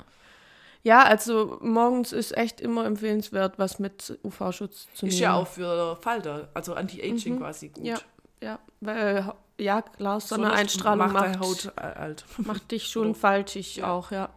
Ja, 0.83 1.03
also 1.05 1.59
morgens 1.61 2.13
ist 2.13 2.35
echt 2.37 2.61
immer 2.61 2.87
empfehlenswert, 2.87 3.59
was 3.59 3.79
mit 3.79 4.19
UV-Schutz 4.25 4.89
zu 4.95 5.05
nehmen. 5.05 5.13
Ist 5.15 5.21
ja 5.21 5.35
auch 5.35 5.47
für 5.47 5.97
Falter, 6.01 6.49
also 6.55 6.73
Anti-Aging 6.75 7.39
quasi 7.39 7.69
gut. 7.69 7.83
Mhm. 7.83 7.87
Ja, 7.87 7.99
ja, 8.43 8.59
weil, 8.81 9.33
ja, 9.59 9.83
klar, 9.83 10.21
Sonne 10.21 10.45
Sonneneinstrahlung 10.45 11.13
macht 11.13 11.39
macht, 11.39 11.41
Haut 11.41 11.73
äh, 11.77 11.81
alt. 11.83 12.25
macht 12.39 12.71
dich 12.71 12.87
schon 12.91 13.15
faltig 13.15 13.77
Ja. 13.77 13.93
auch, 13.93 14.11
ja. 14.11 14.31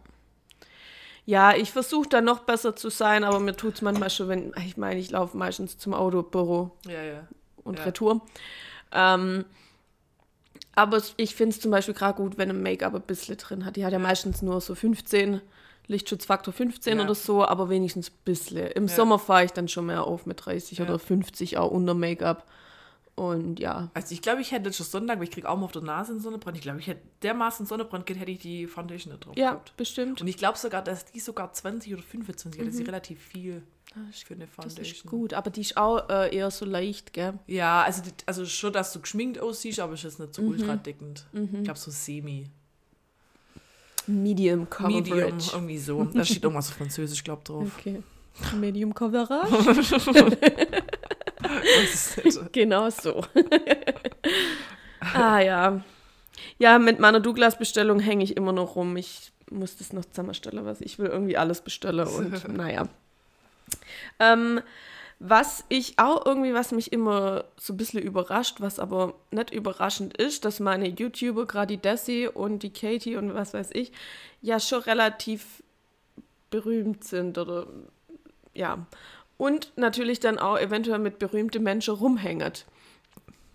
Ja, 1.26 1.54
ich 1.56 1.72
versuche 1.72 2.08
da 2.10 2.20
noch 2.20 2.40
besser 2.40 2.76
zu 2.76 2.90
sein, 2.90 3.24
aber 3.24 3.40
mir 3.40 3.56
tut 3.56 3.74
es 3.76 3.82
manchmal 3.82 4.10
schon, 4.10 4.28
wenn, 4.28 4.52
ich 4.66 4.76
meine, 4.76 5.00
ich 5.00 5.10
laufe 5.10 5.36
meistens 5.38 5.78
zum 5.78 5.94
Autobüro 5.94 6.72
Ja, 6.86 7.02
ja. 7.02 7.26
Und 7.64 7.78
Ja. 7.78 7.84
Retour. 7.84 8.20
Ähm, 8.92 9.44
aber 10.76 11.00
ich 11.16 11.34
finde 11.34 11.54
es 11.54 11.60
zum 11.60 11.70
Beispiel 11.70 11.94
gerade 11.94 12.16
gut, 12.16 12.36
wenn 12.36 12.50
ein 12.50 12.62
Make-up 12.62 12.94
ein 12.94 13.02
bisschen 13.02 13.36
drin 13.36 13.64
hat. 13.64 13.76
Die 13.76 13.84
hat 13.84 13.92
ja 13.92 13.98
meistens 13.98 14.42
nur 14.42 14.60
so 14.60 14.74
15, 14.74 15.40
Lichtschutzfaktor 15.86 16.52
15 16.52 16.98
Ja. 16.98 17.04
oder 17.04 17.14
so, 17.14 17.44
aber 17.44 17.68
wenigstens 17.68 18.10
ein 18.10 18.16
bisschen. 18.24 18.66
Im 18.72 18.88
Ja. 18.88 18.94
Sommer 18.94 19.18
fahre 19.18 19.44
ich 19.44 19.52
dann 19.52 19.68
schon 19.68 19.86
mehr 19.86 20.04
auf 20.04 20.26
mit 20.26 20.44
30 20.44 20.78
Ja. 20.78 20.84
oder 20.84 20.98
50 20.98 21.58
auch 21.58 21.70
unter 21.70 21.94
Make-up. 21.94 22.46
Und 23.16 23.60
ja, 23.60 23.90
Also 23.94 24.12
ich 24.12 24.22
glaube, 24.22 24.40
ich 24.40 24.50
hätte 24.50 24.72
schon 24.72 24.86
Sonntag, 24.86 25.18
weil 25.18 25.24
ich 25.24 25.30
kriege 25.30 25.48
auch 25.48 25.56
mal 25.56 25.66
auf 25.66 25.72
der 25.72 25.82
Nase 25.82 26.10
einen 26.10 26.20
Sonnenbrand. 26.20 26.56
Ich 26.56 26.64
glaube, 26.64 26.80
ich 26.80 26.88
hätte 26.88 27.02
dermaßen 27.22 27.64
Sonnenbrand 27.64 28.06
geht, 28.06 28.18
hätte 28.18 28.32
ich 28.32 28.40
die 28.40 28.66
Foundation 28.66 29.12
nicht 29.12 29.24
drauf 29.24 29.36
ja, 29.36 29.50
gehabt. 29.50 29.76
bestimmt. 29.76 30.20
Und 30.20 30.26
ich 30.26 30.36
glaube 30.36 30.58
sogar, 30.58 30.82
dass 30.82 31.04
die 31.04 31.20
sogar 31.20 31.52
20 31.52 31.94
oder 31.94 32.02
25 32.02 32.60
hat. 32.60 32.66
Das 32.66 32.74
ist 32.74 32.88
relativ 32.88 33.20
viel 33.20 33.62
für 34.24 34.34
eine 34.34 34.44
Mhm. 34.44 34.48
Das 34.48 34.54
Foundation. 34.54 34.84
ist 34.96 35.06
gut, 35.06 35.34
aber 35.34 35.50
die 35.50 35.60
ist 35.62 35.76
auch 35.76 36.08
äh, 36.08 36.34
eher 36.34 36.50
so 36.50 36.64
leicht, 36.64 37.12
gell? 37.12 37.38
Ja, 37.46 37.82
also, 37.82 38.02
also 38.26 38.44
schon, 38.46 38.72
dass 38.72 38.92
du 38.92 39.00
geschminkt 39.00 39.38
aussiehst, 39.38 39.78
aber 39.80 39.92
es 39.94 40.04
ist 40.04 40.18
nicht 40.18 40.34
so 40.34 40.42
Mhm. 40.42 40.48
ultra 40.48 40.76
dickend. 40.76 41.26
Ich 41.32 41.62
glaube 41.64 41.78
so 41.78 41.90
semi. 41.90 42.46
Medium 44.06 44.68
Coverage. 44.68 44.94
Medium, 45.10 45.38
irgendwie 45.52 45.78
so. 45.78 46.04
Da 46.12 46.24
steht 46.24 46.42
irgendwas 46.42 46.68
auf 46.68 46.76
Französisch, 46.76 47.24
glaube 47.24 47.40
ich, 47.42 47.46
drauf. 47.48 47.68
Okay. 47.78 48.02
Medium 48.58 48.92
Coverage? 48.94 49.48
Das 51.40 52.18
ist 52.18 52.52
genau 52.52 52.88
so. 52.90 53.22
ah 55.14 55.38
ja. 55.40 55.84
Ja, 56.58 56.78
mit 56.78 56.98
meiner 56.98 57.20
Douglas-Bestellung 57.20 58.00
hänge 58.00 58.24
ich 58.24 58.36
immer 58.36 58.52
noch 58.52 58.76
rum. 58.76 58.96
Ich 58.96 59.32
muss 59.50 59.76
das 59.76 59.92
noch 59.92 60.04
zusammenstellen, 60.04 60.64
was 60.64 60.80
ich 60.80 60.98
will 60.98 61.06
irgendwie 61.06 61.36
alles 61.36 61.60
bestellen 61.60 62.06
und 62.06 62.48
naja. 62.56 62.88
Ähm, 64.18 64.60
was 65.20 65.64
ich 65.68 65.98
auch 65.98 66.26
irgendwie, 66.26 66.54
was 66.54 66.72
mich 66.72 66.92
immer 66.92 67.44
so 67.56 67.72
ein 67.72 67.76
bisschen 67.76 68.02
überrascht, 68.02 68.56
was 68.60 68.78
aber 68.78 69.14
nicht 69.30 69.50
überraschend 69.50 70.16
ist, 70.16 70.44
dass 70.44 70.60
meine 70.60 70.88
YouTuber, 70.88 71.46
gerade 71.46 71.76
die 71.76 71.80
Desi 71.80 72.28
und 72.32 72.62
die 72.62 72.72
Katie 72.72 73.16
und 73.16 73.34
was 73.34 73.54
weiß 73.54 73.70
ich, 73.72 73.92
ja 74.42 74.60
schon 74.60 74.82
relativ 74.82 75.62
berühmt 76.50 77.04
sind 77.04 77.38
oder 77.38 77.66
ja. 78.52 78.86
Und 79.36 79.72
natürlich 79.76 80.20
dann 80.20 80.38
auch 80.38 80.58
eventuell 80.58 80.98
mit 80.98 81.18
berühmten 81.18 81.62
Menschen 81.62 81.94
rumhängt. 81.94 82.66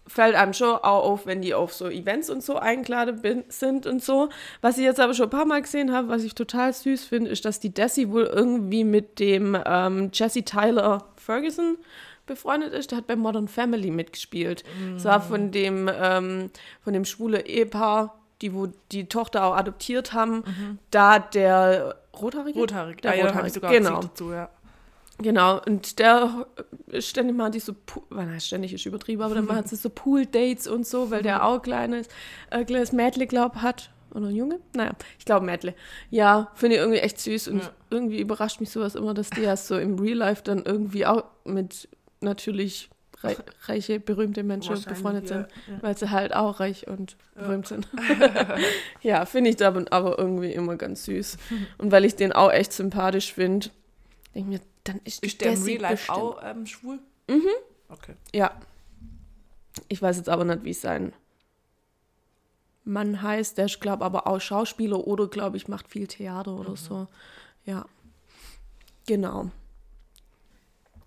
Fällt 0.09 0.35
einem 0.35 0.53
schon 0.53 0.75
auch 0.75 1.03
auf, 1.03 1.25
wenn 1.25 1.41
die 1.41 1.53
auf 1.53 1.73
so 1.73 1.87
Events 1.87 2.29
und 2.29 2.43
so 2.43 2.57
eingeladen 2.57 3.43
sind 3.49 3.85
und 3.85 4.03
so. 4.03 4.29
Was 4.61 4.77
ich 4.77 4.83
jetzt 4.83 4.99
aber 4.99 5.13
schon 5.13 5.27
ein 5.27 5.29
paar 5.29 5.45
Mal 5.45 5.61
gesehen 5.61 5.93
habe, 5.93 6.09
was 6.09 6.23
ich 6.23 6.35
total 6.35 6.73
süß 6.73 7.05
finde, 7.05 7.29
ist, 7.29 7.45
dass 7.45 7.59
die 7.59 7.73
Desi 7.73 8.09
wohl 8.09 8.23
irgendwie 8.25 8.83
mit 8.83 9.19
dem 9.19 9.57
ähm, 9.65 10.09
Jesse 10.11 10.43
Tyler 10.43 11.05
Ferguson 11.15 11.77
befreundet 12.25 12.73
ist. 12.73 12.91
Der 12.91 12.97
hat 12.97 13.07
bei 13.07 13.15
Modern 13.15 13.47
Family 13.47 13.91
mitgespielt. 13.91 14.63
Das 14.93 15.05
war 15.05 15.21
von 15.21 15.51
dem, 15.51 15.89
ähm, 15.93 16.49
von 16.83 16.93
dem 16.93 17.05
schwule 17.05 17.45
Ehepaar, 17.45 18.19
die 18.41 18.53
wo 18.53 18.67
die 18.91 19.05
Tochter 19.05 19.43
auch 19.45 19.55
adoptiert 19.55 20.13
haben. 20.13 20.43
Da 20.91 21.19
der 21.19 21.95
Rothaarige? 22.19 22.59
Rothaarig. 22.59 23.01
Der 23.01 23.11
ah, 23.11 23.15
ja, 23.15 23.27
da 23.27 23.35
habe 23.35 23.47
ich 23.47 23.55
Rothaarig, 23.55 23.83
sogar 23.83 23.95
genau. 23.95 24.01
Dazu, 24.01 24.31
ja. 24.31 24.49
Genau, 25.21 25.59
und 25.65 25.99
der 25.99 26.47
ständig 26.99 27.35
mal 27.35 27.49
die 27.51 27.59
so, 27.59 27.73
nein, 28.09 28.39
ständig 28.39 28.73
ist 28.73 28.85
übertrieben, 28.85 29.21
aber 29.21 29.35
dann 29.35 29.45
macht 29.47 29.67
sie 29.67 29.75
so 29.75 29.89
Pool-Dates 29.89 30.67
und 30.67 30.87
so, 30.87 31.11
weil 31.11 31.21
der 31.23 31.43
auch 31.45 31.61
kleines, 31.61 32.07
äh, 32.51 32.63
kleines 32.63 32.91
Mädle, 32.93 33.27
glaub, 33.27 33.57
hat. 33.57 33.91
Oder 34.11 34.27
ein 34.27 34.35
Junge? 34.35 34.59
Naja, 34.73 34.91
ich 35.19 35.25
glaube 35.25 35.45
Mädle. 35.45 35.75
Ja, 36.09 36.49
finde 36.55 36.77
ich 36.77 36.81
irgendwie 36.81 36.99
echt 36.99 37.19
süß 37.19 37.49
und 37.49 37.59
Ja. 37.59 37.69
irgendwie 37.91 38.19
überrascht 38.19 38.59
mich 38.59 38.71
sowas 38.71 38.95
immer, 38.95 39.13
dass 39.13 39.29
die 39.29 39.41
ja 39.41 39.55
so 39.55 39.77
im 39.77 39.99
Real 39.99 40.17
Life 40.17 40.41
dann 40.43 40.63
irgendwie 40.65 41.05
auch 41.05 41.25
mit 41.43 41.87
natürlich 42.21 42.89
rei 43.21 43.35
reiche, 43.67 43.99
berühmte 43.99 44.41
Menschen 44.43 44.81
befreundet 44.83 45.27
sind, 45.27 45.47
ja. 45.67 45.77
weil 45.81 45.95
sie 45.97 46.09
halt 46.09 46.33
auch 46.33 46.59
reich 46.59 46.87
und 46.87 47.17
berühmt 47.35 47.67
sind. 47.67 47.87
ja, 49.01 49.25
finde 49.25 49.49
ich 49.51 49.57
da 49.57 49.67
aber- 49.67 49.85
aber 49.91 50.17
irgendwie 50.17 50.51
immer 50.53 50.75
ganz 50.75 51.05
süß. 51.05 51.37
Und 51.77 51.91
weil 51.91 52.05
ich 52.05 52.15
den 52.15 52.31
auch 52.31 52.51
echt 52.51 52.73
sympathisch 52.73 53.33
finde, 53.33 53.67
denke 54.33 54.53
ich 54.53 54.59
mir, 54.59 54.65
dann 54.89 55.01
ist, 55.05 55.23
Ist 55.23 55.41
der 55.41 55.51
im 55.53 55.57
sieht 55.57 55.79
Real 55.81 55.91
Life 55.91 56.07
bestimmt- 56.07 56.17
auch 56.17 56.39
ähm, 56.43 56.65
schwul? 56.65 56.99
Mhm. 57.27 57.47
Okay. 57.89 58.15
Ja. 58.33 58.51
Ich 59.87 60.01
weiß 60.01 60.17
jetzt 60.17 60.29
aber 60.29 60.45
nicht, 60.45 60.63
wie 60.63 60.73
sein 60.73 61.13
Mann 62.83 63.21
heißt. 63.21 63.57
Der 63.57 63.65
ist, 63.65 63.79
glaube 63.81 64.03
aber 64.05 64.27
auch 64.27 64.39
Schauspieler 64.39 65.05
oder, 65.07 65.27
glaube 65.27 65.57
ich, 65.57 65.67
macht 65.67 65.87
viel 65.89 66.07
Theater 66.07 66.51
Mhm. 66.53 66.59
oder 66.59 66.75
so. 66.75 67.07
Ja. 67.65 67.85
Genau. 69.07 69.49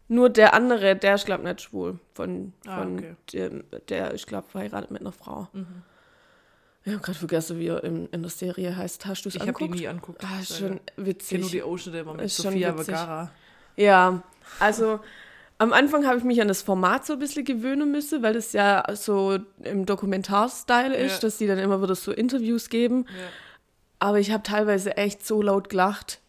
Nur 0.08 0.28
der 0.30 0.52
andere, 0.54 0.96
der 0.96 1.14
ist, 1.14 1.24
glaube 1.26 1.42
ich, 1.42 1.48
nicht 1.48 1.60
schwul. 1.62 1.98
Von, 2.14 2.52
Ah, 2.66 2.78
von 2.82 2.98
okay. 2.98 3.14
dem, 3.32 3.64
der 3.88 4.10
ist, 4.12 4.26
glaube 4.26 4.44
ich, 4.46 4.52
verheiratet 4.52 4.90
mit 4.90 5.00
einer 5.00 5.12
Frau. 5.12 5.48
Mhm. 5.52 5.82
Ich 6.84 6.92
habe 6.92 7.02
gerade 7.02 7.18
vergessen, 7.18 7.58
wie 7.60 7.68
er 7.68 7.82
in, 7.84 8.06
in 8.08 8.22
der 8.22 8.30
Serie 8.30 8.76
heißt. 8.76 9.06
Hast 9.06 9.24
du 9.24 9.28
es 9.28 9.36
Ich 9.36 9.40
habe 9.40 9.52
die 9.52 9.56
angeguckt? 9.64 9.80
nie 9.80 9.88
angeguckt. 9.88 10.24
Ah, 10.24 10.40
ist 10.40 10.50
Ich 10.50 10.56
schon 10.58 10.68
kenne 10.68 10.80
nur 10.96 11.06
witzig. 11.06 11.50
die 11.50 11.62
Ocean 11.62 11.94
immer 11.94 12.14
mit 12.14 12.24
Ist 12.26 12.44
witzig. 12.44 12.64
Vergara. 12.84 13.30
Ja, 13.76 14.23
also 14.61 15.00
am 15.59 15.73
Anfang 15.73 16.07
habe 16.07 16.19
ich 16.19 16.25
mich 16.25 16.41
an 16.43 16.49
das 16.49 16.62
Format 16.62 17.07
so 17.07 17.12
ein 17.14 17.19
bisschen 17.19 17.45
gewöhnen 17.45 17.91
müssen, 17.93 18.23
weil 18.23 18.35
das 18.35 18.52
ja 18.52 18.85
so 18.95 19.38
im 19.62 19.87
Dokumentarstyle 19.87 20.97
ist, 20.97 21.14
Ja. 21.14 21.19
dass 21.21 21.38
die 21.38 21.47
dann 21.47 21.59
immer 21.59 21.81
wieder 21.83 21.95
so 21.95 22.11
Interviews 22.12 22.69
geben. 22.69 23.07
Ja. 23.09 23.29
Aber 24.00 24.19
ich 24.19 24.33
habe 24.33 24.43
teilweise 24.43 24.97
echt 24.97 25.25
so 25.25 25.41
laut 25.43 25.69
gelacht. 25.69 26.21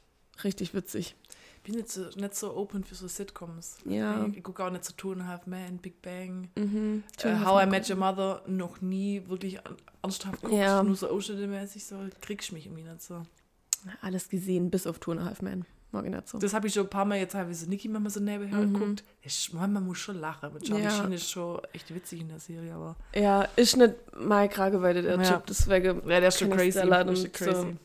Richtig 0.44 0.74
witzig. 0.76 1.16
Ich 1.58 1.72
bin 1.72 1.76
nicht 1.76 1.90
so, 1.90 2.02
nicht 2.16 2.36
so 2.36 2.56
open 2.56 2.84
für 2.84 2.94
so 2.94 3.08
Sitcoms. 3.08 3.78
Ja. 3.86 4.26
Ich, 4.28 4.38
ich 4.38 4.44
gucke 4.44 4.64
auch 4.64 4.70
nicht 4.70 4.84
so 4.86 4.94
Two 4.96 5.14
and 5.14 5.22
a 5.22 5.28
Half 5.28 5.48
Men, 5.48 5.78
Big 5.78 6.02
Bang. 6.02 6.50
Mhm. 6.56 7.04
Äh, 7.24 7.36
How 7.44 7.64
I 7.64 7.66
Met 7.68 7.90
Your 7.90 7.96
Mother 7.96 8.44
noch 8.46 8.82
nie 8.82 9.24
wirklich 9.28 9.60
ernsthaft 10.04 10.42
geguckt. 10.42 10.62
Ja. 10.62 10.84
Nur 10.84 10.96
so 10.96 11.10
Ocean-mäßig 11.10 11.86
so, 11.86 11.96
kriegst 12.22 12.52
mich 12.52 12.66
irgendwie 12.68 12.84
nicht 12.84 13.02
so. 13.02 13.24
Alles 14.02 14.30
gesehen, 14.30 14.70
bis 14.70 14.86
auf 14.86 15.00
Two 15.00 15.12
and 15.14 15.22
a 15.22 15.26
Half 15.26 15.42
Men. 15.42 15.66
Nicht 16.02 16.28
so. 16.28 16.40
Das 16.40 16.54
habe 16.54 16.68
ich 16.68 16.74
schon 16.74 16.84
ein 16.84 16.90
paar 16.90 17.06
Mal 17.06 17.20
jetzt 17.20 17.34
teilweise 17.34 17.70
Niki 17.70 17.88
manchmal 17.88 18.12
so 18.12 18.20
nebenher 18.20 18.60
geguckt. 18.66 19.04
Ich, 19.22 19.54
man, 19.54 19.72
man 19.72 19.86
muss 19.86 20.00
schon 20.00 20.20
lachen. 20.20 20.52
Mit 20.54 20.64
Charlie 20.64 20.84
Mhm. 20.84 20.90
Ja. 20.90 20.92
Sheen 21.04 21.12
ist 21.14 21.30
schon 21.30 21.62
echt 21.72 21.94
witzig 21.94 22.22
in 22.22 22.30
der 22.30 22.40
Serie, 22.40 22.74
aber 22.74 22.96
Ja, 23.16 23.48
ist 23.56 23.78
nicht 23.78 23.94
meine 24.20 24.50
Krageweite, 24.50 25.02
der 25.02 25.18
Ja. 25.18 25.24
Typ. 25.24 25.46
Deswegen 25.48 26.02
ja, 26.10 26.20
der 26.20 26.28
ist 26.30 26.40
schon 26.40 26.50
crazy. 26.50 26.72
Der 26.82 27.08
ist 27.08 27.22
schon 27.22 27.32
crazy. 27.32 27.76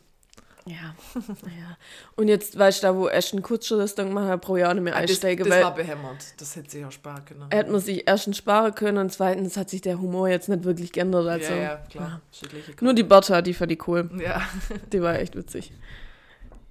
Ja. 0.65 0.93
ja. 1.15 1.77
Und 2.15 2.27
jetzt 2.27 2.57
weißt 2.59 2.83
du, 2.83 2.87
da 2.87 2.95
wo 2.95 3.07
Ashton 3.07 3.41
Kutscher 3.41 3.77
das 3.77 3.95
dann 3.95 4.09
gemacht 4.09 4.27
hat, 4.27 4.41
pro 4.41 4.55
Jahr 4.57 4.73
nicht 4.73 4.83
mehr 4.83 4.95
Ah, 4.95 5.01
das, 5.01 5.11
einsteigen, 5.11 5.45
das 5.47 5.55
weil 5.55 5.63
war 5.63 5.73
behämmert. 5.73 6.17
Das 6.37 6.55
hätte 6.55 6.69
sich 6.69 6.85
auch 6.85 6.91
sparen 6.91 7.25
können. 7.25 7.45
hätte 7.49 7.71
man 7.71 7.79
sich 7.79 8.03
erstens 8.07 8.37
sparen 8.37 8.75
können 8.75 8.97
und 8.99 9.11
zweitens 9.11 9.57
hat 9.57 9.69
sich 9.69 9.81
der 9.81 9.99
Humor 9.99 10.27
jetzt 10.29 10.47
nicht 10.49 10.65
wirklich 10.65 10.91
geändert. 10.91 11.27
Also, 11.27 11.53
ja, 11.53 11.59
ja, 11.59 11.75
klar. 11.89 12.21
Schädliche 12.31 12.73
Nur 12.81 12.93
die 12.93 13.03
Bertha, 13.03 13.41
die 13.41 13.53
fand 13.55 13.71
ich 13.71 13.87
cool. 13.87 14.09
Ja. 14.21 14.41
Die 14.91 15.01
war 15.01 15.17
echt 15.17 15.35
witzig. 15.35 15.71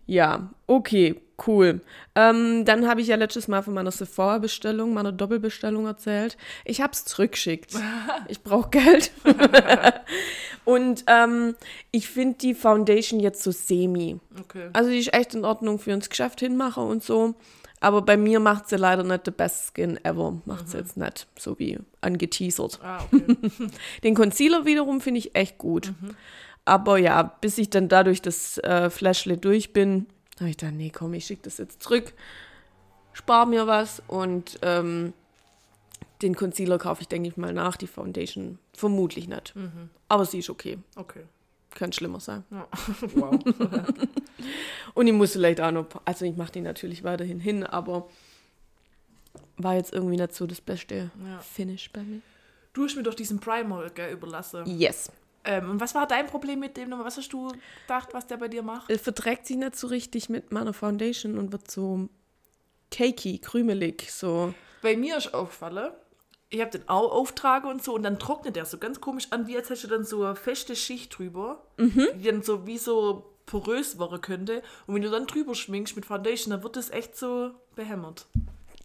Ja, 0.08 0.48
okay, 0.66 1.20
cool. 1.46 1.82
Ähm, 2.14 2.64
dann 2.64 2.88
habe 2.88 3.02
ich 3.02 3.08
ja 3.08 3.16
letztes 3.16 3.46
Mal 3.46 3.62
von 3.62 3.74
meiner 3.74 3.90
Sephora-Bestellung, 3.90 4.94
meiner 4.94 5.12
Doppelbestellung 5.12 5.86
erzählt. 5.86 6.38
Ich 6.64 6.80
habe 6.80 6.92
es 6.92 7.04
zurückgeschickt. 7.04 7.74
Ich 8.28 8.42
brauche 8.42 8.70
Geld. 8.70 9.12
Und 10.64 11.04
ähm, 11.06 11.54
ich 11.90 12.08
finde 12.08 12.38
die 12.38 12.54
Foundation 12.54 13.20
jetzt 13.20 13.42
so 13.42 13.50
semi. 13.50 14.18
Okay. 14.40 14.70
Also 14.72 14.90
die 14.90 14.98
ist 14.98 15.14
echt 15.14 15.34
in 15.34 15.44
Ordnung 15.44 15.78
für 15.78 15.92
ins 15.92 16.10
Geschäft 16.10 16.40
hinmachen 16.40 16.84
und 16.84 17.04
so. 17.04 17.34
Aber 17.80 18.02
bei 18.02 18.16
mir 18.16 18.40
macht 18.40 18.68
sie 18.68 18.76
leider 18.76 19.04
nicht 19.04 19.24
the 19.24 19.30
best 19.30 19.68
skin 19.68 20.02
ever. 20.04 20.40
Macht 20.46 20.68
sie 20.68 20.78
jetzt 20.78 20.96
nicht, 20.96 21.26
so 21.38 21.58
wie 21.58 21.78
angeteasert. 22.00 22.80
Ah, 22.82 23.04
okay. 23.04 23.36
Den 24.04 24.14
Concealer 24.14 24.64
wiederum 24.66 25.00
finde 25.00 25.18
ich 25.18 25.34
echt 25.34 25.58
gut. 25.58 25.92
Aber 26.68 26.98
ja, 26.98 27.22
bis 27.22 27.56
ich 27.58 27.70
dann 27.70 27.88
dadurch 27.88 28.20
das 28.20 28.58
äh, 28.58 28.90
Flashlight 28.90 29.44
durch 29.44 29.72
bin, 29.72 30.06
habe 30.38 30.50
ich 30.50 30.56
dann, 30.56 30.76
nee, 30.76 30.90
komm, 30.90 31.14
ich 31.14 31.25
schicke 31.25 31.42
das 31.42 31.58
jetzt 31.58 31.82
zurück, 31.82 32.12
spar 33.12 33.46
mir 33.46 33.66
was 33.66 34.02
und 34.06 34.58
ähm, 34.62 35.12
den 36.22 36.34
Concealer 36.37 36.78
kaufe 36.78 37.02
ich, 37.02 37.08
denke 37.08 37.28
ich 37.28 37.37
mal, 37.37 37.52
nach. 37.52 37.76
Die 37.76 37.87
Foundation 37.87 38.58
vermutlich 38.75 39.28
nicht. 39.28 39.54
Aber 40.08 40.25
sie 40.25 40.40
ist 40.40 40.50
okay. 40.50 40.78
Okay. 40.96 41.22
Könnte 41.75 41.96
schlimmer 41.96 42.20
sein. 42.20 42.44
Ja. 42.50 42.66
Wow. 43.14 43.38
Und 44.94 45.06
ich 45.06 45.12
muss 45.12 45.32
vielleicht 45.32 45.60
auch 45.60 45.70
noch, 45.70 45.87
also 46.04 46.25
ich 46.25 46.37
mache 46.37 46.52
die 46.52 46.60
natürlich 46.60 47.02
weiterhin 47.04 47.40
hin, 47.40 47.64
aber 47.64 48.08
war 49.56 49.75
jetzt 49.75 49.92
irgendwie 49.92 50.16
nicht 50.16 50.34
so 50.34 50.46
das 50.46 50.60
beste 50.60 51.10
Ja. 51.25 51.38
Finish 51.38 51.90
bei 51.92 52.02
mir. 52.02 52.20
Du 52.72 52.84
hast 52.84 52.96
mir 52.96 53.02
doch 53.02 53.14
diesen 53.14 53.40
Primer 53.40 53.88
gell, 53.90 54.12
überlassen. 54.12 54.64
Yes. 54.66 55.10
Ähm, 55.48 55.70
und 55.70 55.80
was 55.80 55.94
war 55.94 56.06
dein 56.06 56.26
Problem 56.26 56.60
mit 56.60 56.76
dem 56.76 56.90
nochmal? 56.90 57.06
Was 57.06 57.16
hast 57.16 57.32
du 57.32 57.50
gedacht, 57.86 58.10
was 58.12 58.26
der 58.26 58.36
bei 58.36 58.48
dir 58.48 58.62
macht? 58.62 58.90
Es 58.90 59.00
verträgt 59.00 59.46
sich 59.46 59.56
nicht 59.56 59.76
so 59.76 59.86
richtig 59.86 60.28
mit 60.28 60.52
meiner 60.52 60.74
Foundation 60.74 61.38
und 61.38 61.52
wird 61.52 61.70
so 61.70 62.10
cakey, 62.90 63.38
krümelig, 63.38 64.12
so. 64.12 64.52
Bei 64.82 64.94
mir 64.94 65.16
ist 65.16 65.32
aufgefallen, 65.32 65.92
ich 66.50 66.60
habe 66.60 66.70
den 66.70 66.86
auch 66.86 67.12
auftrage 67.12 67.66
und 67.66 67.82
so 67.82 67.94
und 67.94 68.02
dann 68.02 68.18
trocknet 68.18 68.56
der 68.56 68.66
so 68.66 68.76
ganz 68.76 69.00
komisch 69.00 69.28
an, 69.30 69.46
wie 69.46 69.56
als 69.56 69.70
hättest 69.70 69.84
du 69.84 69.88
dann 69.88 70.04
so 70.04 70.22
eine 70.22 70.36
feste 70.36 70.76
Schicht 70.76 71.18
drüber, 71.18 71.62
die 71.78 72.24
dann 72.24 72.42
so 72.42 72.66
wie 72.66 72.78
so 72.78 73.34
porös 73.46 73.98
werden 73.98 74.20
könnte. 74.20 74.62
Und 74.86 74.94
wenn 74.94 75.02
du 75.02 75.10
dann 75.10 75.26
drüber 75.26 75.54
schminkst 75.54 75.96
mit 75.96 76.04
Foundation, 76.04 76.50
dann 76.50 76.62
wird 76.62 76.76
das 76.76 76.90
echt 76.90 77.16
so 77.16 77.52
behämmert. 77.74 78.26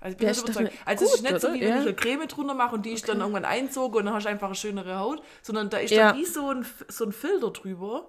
Also 0.04 0.12
ich 0.14 0.18
bin 0.18 0.26
Ja, 0.28 0.32
nicht 0.32 0.38
ist 0.38 0.44
doch 0.44 0.62
überzeugt. 0.62 0.72
nicht 0.74 0.88
Also 0.88 1.06
es 1.06 1.12
ist 1.14 1.22
gut, 1.24 1.32
nicht 1.32 1.42
so, 1.42 1.48
oder? 1.48 1.56
wie 1.56 1.62
wenn 1.62 1.68
Ja. 1.70 1.76
ich 1.78 1.82
eine 1.84 1.94
Creme 1.96 2.28
drunter 2.28 2.54
mache 2.54 2.76
und 2.76 2.86
die 2.86 2.92
ist 2.92 3.08
dann 3.08 3.20
irgendwann 3.22 3.46
einzogen 3.46 4.00
und 4.00 4.06
dann 4.06 4.14
hast 4.14 4.26
du 4.26 4.30
einfach 4.30 4.48
eine 4.48 4.56
schönere 4.56 5.00
Haut, 5.00 5.24
sondern 5.42 5.70
da 5.70 5.78
ist 5.78 5.92
Ja. 5.92 6.10
dann 6.12 6.18
wie 6.20 6.26
so 6.26 6.50
ein, 6.50 6.66
so 6.90 7.06
ein 7.06 7.14
Filter 7.14 7.52
drüber. 7.52 8.08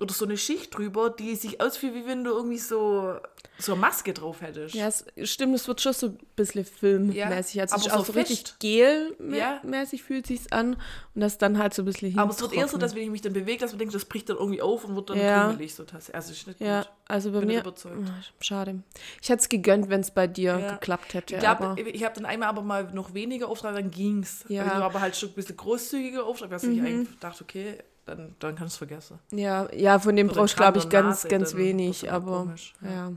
Oder 0.00 0.12
so 0.12 0.24
eine 0.24 0.36
Schicht 0.36 0.76
drüber, 0.76 1.08
die 1.08 1.36
sich 1.36 1.60
ausfühlt, 1.60 1.94
wie 1.94 2.04
wenn 2.04 2.24
du 2.24 2.32
irgendwie 2.32 2.58
so, 2.58 3.14
so 3.58 3.72
eine 3.72 3.80
Maske 3.80 4.12
drauf 4.12 4.40
hättest. 4.40 4.74
Ja, 4.74 4.88
es 4.88 5.04
stimmt, 5.22 5.54
es 5.54 5.68
wird 5.68 5.80
schon 5.80 5.92
so 5.92 6.06
ein 6.08 6.18
bisschen 6.34 6.64
filmmäßig. 6.64 7.54
Ja, 7.54 7.62
also 7.62 7.76
es 7.76 7.84
aber 7.84 7.86
ist 7.86 7.92
auch 7.92 8.04
so 8.06 8.12
so 8.12 8.18
richtig 8.18 8.58
gelmäßig 8.58 10.00
Ja. 10.00 10.06
fühlt 10.06 10.26
sich's 10.26 10.50
an 10.50 10.74
und 11.14 11.20
das 11.20 11.38
dann 11.38 11.58
halt 11.58 11.74
so 11.74 11.82
ein 11.82 11.84
bisschen 11.84 12.18
Aber 12.18 12.32
es 12.32 12.40
wird 12.40 12.52
eher 12.54 12.66
so, 12.66 12.76
dass 12.76 12.96
wenn 12.96 13.02
ich 13.04 13.10
mich 13.10 13.20
dann 13.20 13.32
bewege, 13.34 13.58
dass 13.60 13.70
man 13.70 13.78
denkt, 13.78 13.94
das 13.94 14.04
bricht 14.04 14.28
dann 14.30 14.36
irgendwie 14.36 14.60
auf 14.62 14.84
und 14.84 14.96
wird 14.96 15.10
dann 15.10 15.18
Ja. 15.18 15.46
krümelig. 15.46 15.72
So 15.76 15.84
das, 15.84 16.10
also 16.10 16.32
ist 16.32 16.44
nicht 16.48 16.60
Ja, 16.60 16.80
gut. 16.82 16.90
also 17.06 17.30
bei 17.30 17.38
Bin 17.38 17.48
mir. 17.48 17.60
überzeugt. 17.60 17.96
Ah, 18.04 18.22
Schade. 18.40 18.82
Ich 19.22 19.28
hätte 19.28 19.42
es 19.42 19.48
gegönnt, 19.48 19.90
wenn 19.90 20.00
es 20.00 20.10
bei 20.10 20.26
dir 20.26 20.58
Ja. 20.58 20.72
geklappt 20.72 21.14
hätte. 21.14 21.34
Ich 21.34 21.40
glaube, 21.40 21.66
aber 21.68 21.78
ich 21.86 22.02
habe 22.04 22.16
dann 22.16 22.26
einmal 22.26 22.48
aber 22.48 22.62
mal 22.62 22.92
noch 22.92 23.14
weniger 23.14 23.48
auftragen, 23.48 23.76
dann 23.76 23.90
ging's. 23.92 24.44
Ja. 24.48 24.64
Ja. 24.64 24.78
Ich 24.78 24.84
aber 24.84 25.00
halt 25.00 25.14
schon 25.16 25.28
ein 25.28 25.34
bisschen 25.36 25.56
großzügiger 25.56 26.24
auftragen, 26.24 26.52
was 26.52 26.64
ich 26.64 26.80
eigentlich 26.82 27.08
dachte, 27.20 27.44
okay, 27.44 27.78
dann, 28.06 28.34
dann 28.38 28.54
kannst 28.56 28.60
du 28.80 28.84
es 28.84 28.88
vergessen. 28.88 29.18
ja, 29.32 29.68
ja, 29.72 29.98
von 29.98 30.14
dem 30.16 30.28
brauchst 30.28 30.54
du, 30.54 30.58
glaube 30.58 30.78
ich, 30.78 30.88
ganz, 30.88 31.24
Nase, 31.24 31.28
ganz 31.28 31.54
wenig. 31.56 32.10
Aber 32.12 32.38
komisch, 32.44 32.74
ja. 32.82 32.90
ja. 32.90 33.12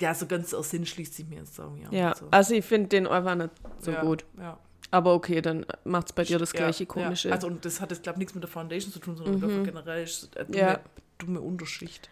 Ja, 0.00 0.12
so 0.14 0.26
ganz 0.26 0.52
aus 0.54 0.70
Sinn 0.70 0.84
schließt 0.86 1.14
sich 1.14 1.26
mir 1.28 1.38
jetzt 1.38 1.56
irgendwie 1.58 1.86
auch 1.86 1.92
Ja, 1.92 2.08
nicht 2.08 2.18
so. 2.18 2.26
also 2.32 2.54
ich 2.54 2.64
finde 2.64 2.88
den 2.88 3.06
einfach 3.06 3.36
nicht 3.36 3.50
so 3.78 3.92
ja, 3.92 4.00
gut. 4.02 4.24
Ja. 4.38 4.58
Aber 4.90 5.14
okay, 5.14 5.40
dann 5.40 5.64
macht 5.84 6.08
es 6.08 6.12
bei 6.12 6.24
dir 6.24 6.38
das 6.38 6.52
gleiche 6.52 6.82
ja, 6.84 6.88
komische. 6.88 7.28
Ja. 7.28 7.34
Also 7.34 7.46
und 7.46 7.64
das 7.64 7.80
hat 7.80 7.90
jetzt, 7.92 8.02
glaube 8.02 8.16
ich, 8.16 8.18
nichts 8.20 8.34
mit 8.34 8.42
der 8.42 8.50
Foundation 8.50 8.92
zu 8.92 8.98
tun, 8.98 9.16
sondern 9.16 9.34
einfach 9.42 9.62
generell 9.64 10.02
ist 10.02 10.36
eine 10.36 10.46
dumme, 10.46 10.58
Ja. 10.58 10.80
dumme 11.18 11.40
Unterschicht. 11.40 12.08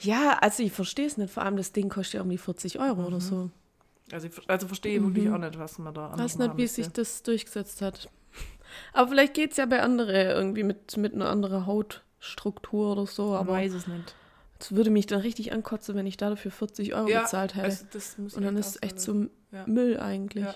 ja, 0.00 0.38
also 0.40 0.62
ich 0.62 0.72
verstehe 0.72 1.06
es 1.06 1.18
nicht. 1.18 1.30
Vor 1.32 1.42
allem 1.42 1.56
das 1.58 1.72
Ding 1.72 1.90
kostet 1.90 2.14
ja 2.14 2.22
um 2.22 2.30
die 2.30 2.38
40 2.38 2.78
Euro 2.80 3.02
Mhm. 3.02 3.06
oder 3.06 3.20
so. 3.20 3.50
Also 4.12 4.28
ich 4.28 4.32
also 4.48 4.66
verstehe 4.66 5.02
wirklich 5.02 5.28
auch 5.28 5.38
nicht, 5.38 5.58
was 5.58 5.78
man 5.78 5.92
da 5.92 6.12
Ich 6.14 6.20
weiß 6.22 6.38
nicht, 6.38 6.56
wie 6.56 6.66
sich 6.66 6.88
das 6.88 7.22
durchgesetzt 7.22 7.82
hat. 7.82 8.08
Aber 8.92 9.08
vielleicht 9.08 9.34
geht 9.34 9.52
es 9.52 9.56
ja 9.56 9.66
bei 9.66 9.82
anderen 9.82 10.14
irgendwie 10.14 10.62
mit, 10.62 10.96
mit 10.96 11.14
einer 11.14 11.28
anderen 11.28 11.66
Hautstruktur 11.66 12.92
oder 12.92 13.06
so. 13.06 13.30
Man 13.30 13.38
Aber 13.38 13.52
weiß 13.52 13.72
es 13.74 13.86
nicht. 13.86 14.14
Das 14.58 14.74
würde 14.74 14.90
mich 14.90 15.06
dann 15.06 15.20
richtig 15.20 15.52
ankotzen, 15.52 15.94
wenn 15.96 16.06
ich 16.06 16.16
dafür 16.16 16.50
40 16.50 16.94
Euro 16.94 17.06
bezahlt 17.06 17.54
hätte. 17.54 17.66
also 17.66 17.84
das 17.92 18.16
muss 18.16 18.32
ich 18.32 18.38
Und 18.38 18.44
dann 18.44 18.56
ist 18.56 18.68
es 18.68 18.82
echt 18.82 19.00
so 19.00 19.26
Ja. 19.52 19.66
Müll 19.66 19.98
eigentlich. 20.00 20.44
Ja. 20.44 20.54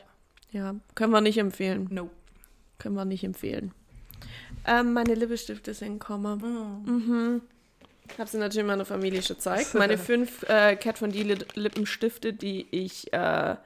Ja. 0.53 0.75
können 0.95 1.13
wir 1.13 1.21
nicht 1.21 1.39
empfehlen. 1.39 1.87
No. 1.91 2.11
Können 2.79 2.97
wir 2.97 3.05
nicht 3.05 3.25
empfehlen. 3.25 3.73
Ähm, 4.67 4.93
meine 4.93 5.15
Lippistifte 5.15 5.75
sind 5.75 6.01
gekommen. 6.01 6.43
Oh. 6.43 6.91
Mhm. 6.91 7.43
Habe 8.19 8.29
sie 8.29 8.39
natürlich 8.39 8.67
meiner 8.67 8.85
Familie 8.85 9.23
schon 9.23 9.37
gezeigt. 9.37 9.75
Meine 9.75 9.99
fünf 9.99 10.43
äh, 10.49 10.77
Cat 10.77 10.99
von 10.99 11.13
D 11.13 11.23
Lippenstifte, 11.55 12.33
die 12.33 12.67
ich 12.71 13.13
äh, 13.13 13.57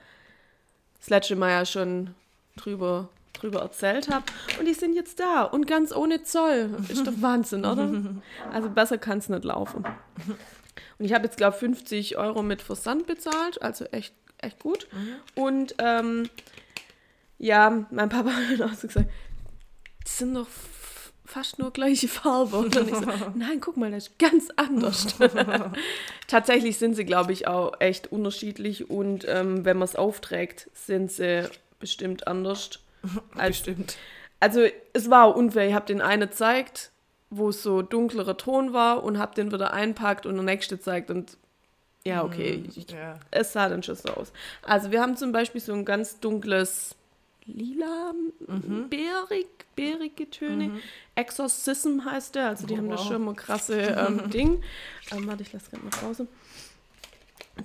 ja 1.08 1.66
schon 1.66 2.14
drüber, 2.56 3.08
drüber 3.34 3.60
erzählt 3.60 4.08
habe. 4.08 4.24
Und 4.58 4.66
die 4.66 4.74
sind 4.74 4.94
jetzt 4.94 5.20
da 5.20 5.42
und 5.42 5.66
ganz 5.66 5.94
ohne 5.94 6.22
Zoll. 6.22 6.70
Ist 6.88 7.06
doch 7.06 7.12
Wahnsinn, 7.20 7.64
oder? 7.64 7.90
Also 8.50 8.70
besser 8.70 8.98
kann 8.98 9.18
es 9.18 9.28
nicht 9.28 9.44
laufen. 9.44 9.84
Und 10.98 11.04
ich 11.04 11.12
habe 11.12 11.24
jetzt, 11.24 11.36
glaube 11.36 11.54
ich, 11.54 11.60
50 11.60 12.18
Euro 12.18 12.42
mit 12.42 12.62
Versand 12.62 13.06
bezahlt, 13.06 13.60
also 13.62 13.84
echt, 13.86 14.14
echt 14.38 14.60
gut. 14.60 14.86
Und 15.34 15.74
ähm, 15.78 16.28
ja, 17.38 17.86
mein 17.90 18.08
Papa 18.08 18.30
hat 18.50 18.62
auch 18.62 18.74
so 18.74 18.86
gesagt, 18.86 19.10
die 20.06 20.10
sind 20.10 20.34
doch 20.34 20.46
fast 21.24 21.58
nur 21.58 21.72
gleiche 21.72 22.08
Farbe. 22.08 22.56
Und 22.58 22.76
dann 22.76 22.88
ich 22.88 22.94
so, 22.94 23.06
nein, 23.34 23.60
guck 23.60 23.76
mal, 23.76 23.90
das 23.90 24.08
ist 24.08 24.18
ganz 24.18 24.48
anders. 24.56 25.16
Tatsächlich 26.28 26.78
sind 26.78 26.94
sie, 26.94 27.04
glaube 27.04 27.32
ich, 27.32 27.48
auch 27.48 27.80
echt 27.80 28.12
unterschiedlich 28.12 28.90
und 28.90 29.24
ähm, 29.28 29.64
wenn 29.64 29.78
man 29.78 29.88
es 29.88 29.96
aufträgt, 29.96 30.70
sind 30.74 31.10
sie 31.10 31.48
bestimmt 31.80 32.26
anders. 32.26 32.80
Als, 33.37 33.58
Bestimmt. 33.58 33.96
also 34.40 34.66
es 34.92 35.11
war 35.11 35.37
unfair. 35.37 35.68
Ich 35.68 35.75
habe 35.75 35.87
den 35.87 36.00
einen 36.00 36.28
gezeigt, 36.28 36.90
wo 37.30 37.49
es 37.49 37.62
so 37.62 37.82
dunklerer 37.82 38.37
Ton 38.37 38.73
war 38.73 39.02
und 39.02 39.18
habe 39.18 39.34
den 39.34 39.52
wieder 39.52 39.73
einpackt 39.73 40.26
und 40.26 40.34
der 40.34 40.44
nächste 40.44 40.78
zeigt 40.80 41.11
und 41.11 41.37
ja, 42.06 42.23
okay, 42.23 42.62
ich, 42.68 42.90
Ja. 42.90 43.18
es 43.30 43.54
sah 43.54 43.68
dann 43.70 43.82
schon 43.82 43.94
so 43.94 44.11
aus. 44.11 44.30
Also 44.62 44.90
wir 44.90 45.00
haben 45.00 45.16
zum 45.16 45.32
Beispiel 45.32 45.61
so 45.62 45.73
ein 45.73 45.87
ganz 45.87 46.20
dunkles 46.20 46.94
lila, 47.46 48.12
bärig, 48.90 49.49
bärige 49.75 50.28
Töne. 50.30 50.80
Exorcism 51.14 52.04
heißt 52.04 52.34
der, 52.34 52.49
also 52.49 52.66
die 52.66 52.76
haben 52.76 52.90
da 52.90 52.99
wow. 52.99 53.06
schon 53.06 53.25
mal 53.25 53.34
krasse 53.34 53.78
ähm, 53.80 54.30
Ding. 54.30 54.62
Ähm, 55.12 55.26
warte, 55.26 55.42
ich 55.42 55.52
lasse 55.52 55.70
gerade 55.70 55.84
mal 55.84 55.90
Pause. 55.90 56.26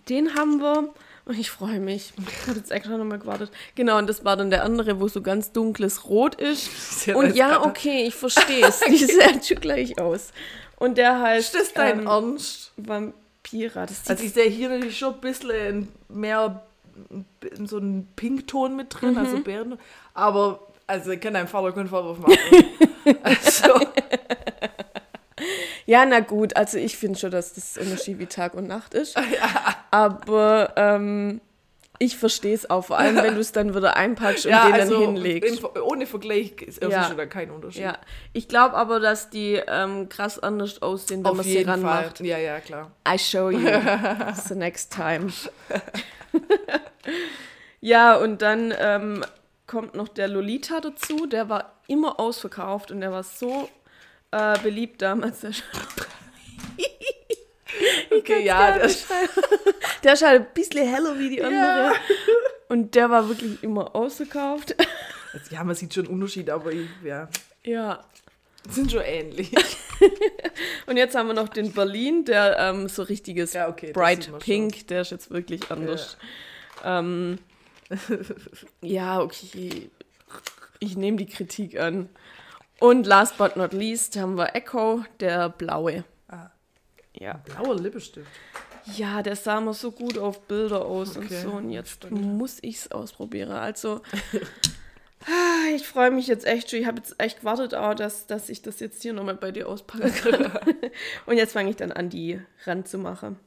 Den 0.07 0.35
haben 0.35 0.59
wir 0.59 0.93
ich 1.37 1.49
freue 1.51 1.79
mich. 1.79 2.13
Ich 2.17 2.47
habe 2.47 2.57
jetzt 2.59 2.71
extra 2.71 2.97
nochmal 2.97 3.19
gewartet. 3.19 3.51
Genau, 3.75 3.97
und 3.97 4.07
das 4.07 4.23
war 4.25 4.35
dann 4.37 4.49
der 4.49 4.63
andere, 4.63 4.99
wo 4.99 5.07
so 5.07 5.21
ganz 5.21 5.51
dunkles 5.51 6.05
Rot 6.05 6.35
ist. 6.35 6.69
Ja, 7.07 7.15
Und 7.15 7.35
ja, 7.35 7.63
okay, 7.63 8.05
ich 8.07 8.15
verstehe 8.25 8.65
es. 8.67 8.79
Die 8.81 8.97
sehen 8.97 9.41
schon 9.43 9.59
gleich 9.59 9.99
aus. 9.99 10.31
Und 10.77 10.97
der 10.97 11.19
heißt 11.21 11.55
Ist 11.55 11.61
das 11.61 11.73
dein 11.73 11.99
ähm, 12.01 12.07
Ernst? 12.07 12.71
Vampira. 12.77 13.81
Also 14.07 14.23
ich 14.23 14.33
sehe 14.33 14.49
hier 14.49 14.69
natürlich 14.69 14.97
schon 14.97 15.13
ein 15.15 15.21
bisschen 15.21 15.87
mehr 16.09 16.63
so 17.65 17.77
einen 17.77 18.07
Pinkton 18.15 18.75
mit 18.75 18.87
drin, 18.89 19.11
Mhm. 19.11 19.17
also 19.17 19.39
Beeren. 19.39 19.79
Aber 20.13 20.67
also 20.87 21.11
ich 21.11 21.21
kann 21.21 21.47
Vater 21.47 21.71
keinen 21.71 21.87
Vorwurf 21.87 22.17
machen. 22.19 22.37
also, 23.23 23.79
Ja, 25.89 26.05
na 26.05 26.19
gut, 26.19 26.55
also 26.55 26.77
ich 26.77 26.97
finde 26.97 27.17
schon, 27.17 27.31
dass 27.31 27.53
das 27.55 27.75
Unterschied 27.75 28.19
wie 28.19 28.27
Tag 28.27 28.53
und 28.53 28.67
Nacht 28.67 28.93
ist. 28.93 29.17
Aber 29.91 30.73
ähm, 30.75 31.41
ich 31.97 32.15
verstehe 32.15 32.53
es 32.53 32.69
auch, 32.69 32.85
vor 32.85 32.99
allem 32.99 33.15
wenn 33.15 33.33
du 33.33 33.41
es 33.41 33.53
dann 33.53 33.73
wieder 33.75 33.97
einpackst 33.97 34.45
und 34.45 34.51
ja, 34.51 34.65
den 34.67 34.73
also 34.75 35.03
dann 35.03 35.15
hinlegst. 35.15 35.61
in- 35.63 35.81
ohne 35.81 36.05
Vergleich 36.05 36.61
ist 36.61 36.83
Ja. 36.83 36.89
ja. 36.89 37.03
schon 37.05 37.17
da 37.17 37.25
kein 37.25 37.49
Unterschied. 37.49 37.81
Ja, 37.81 37.97
ich 38.33 38.47
glaube 38.47 38.75
aber, 38.75 38.99
dass 38.99 39.31
die 39.31 39.59
ähm, 39.67 40.09
krass 40.09 40.37
anders 40.37 40.79
aussehen, 40.83 41.23
wenn 41.23 41.31
Auf 41.31 41.37
man 41.37 41.43
sie 41.45 41.63
Fall. 41.63 41.73
ranmacht. 41.73 42.19
Ja, 42.19 42.37
ja, 42.37 42.59
klar. 42.59 42.91
I 43.11 43.17
show 43.17 43.49
you 43.49 43.59
the 44.47 44.53
next 44.53 44.93
time. 44.93 45.29
ja, 47.81 48.15
und 48.15 48.41
dann 48.41 48.73
ähm, 48.77 49.23
kommt 49.67 49.95
noch 49.95 50.07
der 50.09 50.27
Lolita 50.27 50.81
dazu. 50.81 51.25
Der 51.25 51.49
war 51.49 51.73
immer 51.87 52.19
ausverkauft 52.19 52.91
und 52.91 53.01
der 53.01 53.11
war 53.11 53.23
so 53.23 53.69
äh, 54.31 54.59
beliebt 54.59 55.01
damals. 55.01 55.41
Der, 55.41 55.51
Okay, 58.11 58.45
ja, 58.45 58.77
der, 58.77 58.83
ist, 58.83 59.07
der 60.03 60.13
ist 60.13 60.23
halt 60.23 60.41
ein 60.41 60.53
bisschen 60.53 60.87
heller 60.87 61.17
wie 61.17 61.29
die 61.29 61.43
andere. 61.43 61.93
Und 62.67 62.95
der 62.95 63.09
war 63.09 63.27
wirklich 63.27 63.61
immer 63.63 63.95
ausverkauft. 63.95 64.75
also, 65.33 65.55
ja, 65.55 65.63
man 65.63 65.75
sieht 65.75 65.93
schon 65.93 66.07
Unterschied, 66.07 66.49
aber 66.49 66.71
ich, 66.71 66.87
ja, 67.03 67.29
ja. 67.63 68.03
sind 68.69 68.91
schon 68.91 69.01
ähnlich. 69.01 69.51
Und 70.85 70.97
jetzt 70.97 71.15
haben 71.15 71.27
wir 71.27 71.33
noch 71.33 71.49
den 71.49 71.71
Berlin, 71.71 72.25
der 72.25 72.57
ähm, 72.59 72.87
so 72.87 73.03
richtiges 73.03 73.53
Ja, 73.53 73.67
okay, 73.67 73.91
Bright 73.91 74.29
man 74.31 74.39
schon. 74.39 74.39
Pink, 74.39 74.87
der 74.87 75.01
ist 75.01 75.11
jetzt 75.11 75.31
wirklich 75.31 75.71
anders. 75.71 76.17
Ähm, 76.83 77.39
ja, 78.81 79.19
okay. 79.19 79.89
Ich 80.79 80.95
nehme 80.95 81.17
die 81.17 81.25
Kritik 81.25 81.79
an. 81.79 82.09
Und 82.79 83.05
last 83.05 83.37
but 83.37 83.55
not 83.55 83.73
least 83.73 84.15
haben 84.17 84.37
wir 84.37 84.55
Echo, 84.55 85.03
der 85.19 85.49
blaue. 85.49 86.03
Ah. 86.29 86.49
Ja. 87.13 87.41
Blauer 87.45 87.75
Lippenstift. 87.75 88.29
ja, 88.95 89.21
der 89.21 89.35
sah 89.35 89.59
mir 89.59 89.73
so 89.73 89.91
gut 89.91 90.17
auf 90.17 90.41
Bilder 90.41 90.85
aus 90.85 91.17
und 91.17 91.25
Okay, 91.25 91.41
so. 91.41 91.51
Und 91.51 91.69
jetzt 91.71 91.91
spannend. 91.91 92.37
muss 92.37 92.59
ich 92.61 92.77
es 92.77 92.91
ausprobieren. 92.91 93.51
Also, 93.51 94.01
ich 95.75 95.85
freue 95.85 96.11
mich 96.11 96.27
jetzt 96.27 96.45
echt 96.45 96.69
schon. 96.69 96.79
Ich 96.79 96.87
habe 96.87 96.97
jetzt 96.97 97.19
echt 97.19 97.39
gewartet, 97.39 97.75
auch, 97.75 97.93
dass, 97.93 98.27
dass 98.27 98.49
ich 98.49 98.61
das 98.61 98.79
jetzt 98.79 99.01
hier 99.01 99.13
nochmal 99.13 99.35
bei 99.35 99.51
dir 99.51 99.67
auspacken 99.67 100.13
kann. 100.13 100.51
und 101.25 101.37
jetzt 101.37 101.53
fange 101.53 101.69
ich 101.69 101.75
dann 101.75 101.91
an, 101.91 102.09
die 102.09 102.39
ranzumachen. 102.65 103.37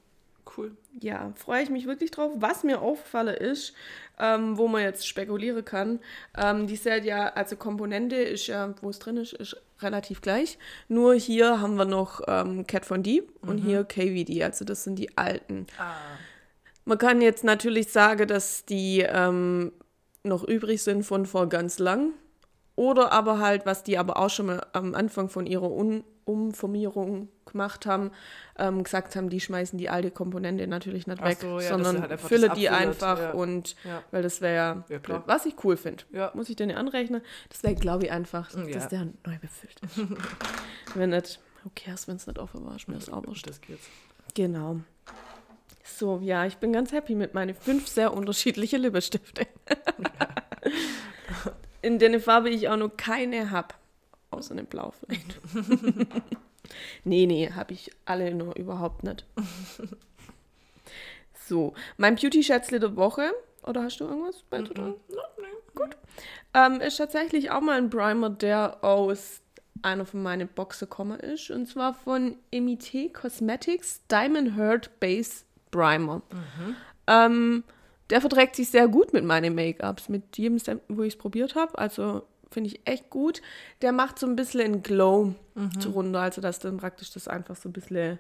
Cool. 0.57 0.77
Ja, 1.01 1.33
freue 1.37 1.62
ich 1.62 1.71
mich 1.71 1.87
wirklich 1.87 2.11
drauf. 2.11 2.33
Was 2.37 2.65
mir 2.65 2.81
aufgefallen 2.81 3.37
ist, 3.37 3.75
ähm, 4.19 4.59
wo 4.59 4.69
man 4.69 4.83
jetzt 4.83 5.07
spekulieren 5.07 5.65
kann, 5.65 6.01
ähm, 6.37 6.67
die 6.67 6.77
sind 6.77 7.05
ja, 7.05 7.29
also 7.29 7.57
Komponente 7.57 8.17
ist 8.17 8.47
ja, 8.49 8.75
wo 8.83 8.91
es 8.91 8.99
drin 8.99 9.17
ist, 9.17 9.33
ist 9.33 9.57
relativ 9.81 10.21
gleich. 10.21 10.59
Nur 10.88 11.15
hier 11.15 11.61
haben 11.61 11.77
wir 11.77 11.85
noch 11.85 12.21
ähm, 12.27 12.67
Cat 12.67 12.85
von 12.85 13.03
D 13.03 13.23
und 13.41 13.59
hier 13.59 13.85
KVD, 13.85 14.45
also 14.45 14.65
das 14.65 14.85
sind 14.85 14.97
die 14.97 15.17
alten. 15.17 15.67
Ah. 15.79 15.95
Man 16.85 16.99
kann 16.99 17.21
jetzt 17.21 17.45
natürlich 17.45 17.88
sagen, 17.88 18.27
dass 18.27 18.65
die 18.65 19.01
ähm, 19.01 19.73
noch 20.25 20.45
übrig 20.45 20.83
sind 20.83 21.05
von 21.05 21.27
vor 21.27 21.49
ganz 21.49 21.79
lang. 21.79 22.12
Oder 22.75 23.13
aber 23.13 23.39
halt, 23.39 23.67
was 23.67 23.83
die 23.83 23.99
aber 23.99 24.17
auch 24.17 24.31
schon 24.31 24.47
mal 24.47 24.67
am 24.73 24.95
Anfang 24.95 25.29
von 25.29 25.47
ihrer 25.47 25.71
Un 25.71 26.05
Umformierung 26.25 27.29
gemacht 27.47 27.85
haben, 27.85 28.13
ähm, 28.57 28.85
gesagt 28.85 29.17
haben, 29.17 29.29
die 29.29 29.41
schmeißen 29.41 29.77
die 29.77 29.89
alte 29.89 30.13
Komponente 30.13 30.69
natürlich 30.69 31.09
nicht 31.09 31.21
Ach 31.21 31.27
weg, 31.27 31.39
so, 31.41 31.59
ja, 31.59 31.69
sondern 31.69 32.01
halt 32.01 32.21
fülle 32.21 32.51
die 32.51 32.69
einfach 32.69 33.19
ja. 33.19 33.31
und 33.33 33.75
Ja. 33.85 34.05
weil 34.13 34.23
das 34.23 34.41
wäre 34.41 34.55
ja, 34.55 34.85
was 35.27 35.47
ich 35.47 35.57
cool 35.65 35.77
finde. 35.77 36.05
Muss 36.35 36.49
ich 36.49 36.55
denn 36.55 36.71
anrechnen? 36.71 37.23
Das 37.49 37.65
wäre, 37.65 37.75
glaube 37.75 38.05
ich, 38.05 38.13
einfach, 38.13 38.51
dass 38.53 38.89
der 38.89 39.07
neu 39.27 39.37
befüllt 39.41 39.81
ist. 39.83 39.99
wenn 40.95 41.11
nicht, 41.11 41.41
who 41.65 41.71
cares, 41.75 42.07
wenn 42.07 42.17
es 42.17 42.27
nicht 42.29 42.39
offen 42.39 42.65
war, 42.65 42.77
ist 42.77 42.87
mir 42.87 42.95
das 42.95 43.13
auch 43.13 43.27
wurscht. 43.27 43.49
Das 43.49 43.61
geht's. 43.61 43.89
Genau. 44.35 44.77
So, 45.85 46.21
ja, 46.23 46.47
ich 46.47 46.59
bin 46.59 46.73
ganz 46.73 46.93
happy 46.93 47.17
mit 47.17 47.35
meinen 47.35 47.55
fünf 47.55 47.89
sehr 47.89 48.15
unterschiedliche 48.15 48.77
Lippentifte. 48.77 49.47
In 51.83 51.99
denen 51.99 52.21
Farbe 52.21 52.51
ich 52.51 52.68
auch 52.68 52.77
nur 52.77 52.97
keine 52.97 53.51
habe. 53.51 53.75
Außer 54.31 54.55
dem 54.55 54.66
Blau 54.66 54.92
vielleicht. 54.92 55.40
nee, 57.05 57.27
nee, 57.27 57.51
habe 57.51 57.75
ich 57.75 57.90
alle 58.07 58.35
noch 58.35 58.57
überhaupt 58.57 59.05
nicht. 59.05 59.27
So, 61.45 61.75
mein 61.97 62.14
Beauty-Schätzle 62.14 62.81
der 62.81 62.97
Woche. 62.97 63.33
Oder 63.66 63.83
hast 63.83 63.99
du 63.99 64.05
irgendwas 64.05 64.42
beizutragen? 64.49 64.95
Gut. 65.75 65.97
Ähm, 66.55 66.81
ist 66.81 66.97
tatsächlich 66.97 67.51
auch 67.51 67.61
mal 67.61 67.79
ein 67.79 67.90
Primer, 67.90 68.31
der 68.31 68.83
aus 68.83 69.40
einer 69.83 70.07
von 70.07 70.23
meinen 70.23 70.49
Boxen 70.49 70.88
gekommen 70.88 71.18
ist. 71.21 71.51
Und 71.51 71.66
zwar 71.66 71.95
von 71.95 72.37
Emite 72.51 73.11
Cosmetics 73.11 74.07
Diamond 74.11 74.57
Heart 74.57 74.99
Base 75.01 75.45
Primer. 75.71 76.23
Ähm, 77.07 77.64
der 78.12 78.20
verträgt 78.20 78.57
sich 78.57 78.68
sehr 78.68 78.88
gut 78.88 79.14
mit 79.14 79.25
meinen 79.25 79.55
Make-ups, 79.55 80.11
mit 80.11 80.37
jedem, 80.37 80.59
Step, 80.59 80.83
wo 80.88 81.03
ich 81.03 81.14
es 81.14 81.18
probiert 81.18 81.55
habe. 81.55 81.79
Also 81.79 82.22
finde 82.51 82.68
ich 82.68 82.87
echt 82.87 83.09
gut. 83.09 83.40
Der 83.81 83.90
macht 83.90 84.18
so 84.18 84.27
ein 84.27 84.37
bisschen 84.37 84.61
einen 84.61 84.83
Glow 84.83 85.35
drunter, 85.81 86.20
also 86.20 86.42
dass 86.42 86.59
dann 86.59 86.77
praktisch 86.77 87.11
das 87.11 87.27
einfach 87.27 87.57
so 87.57 87.70
ein 87.70 87.72
bisschen, 87.72 88.18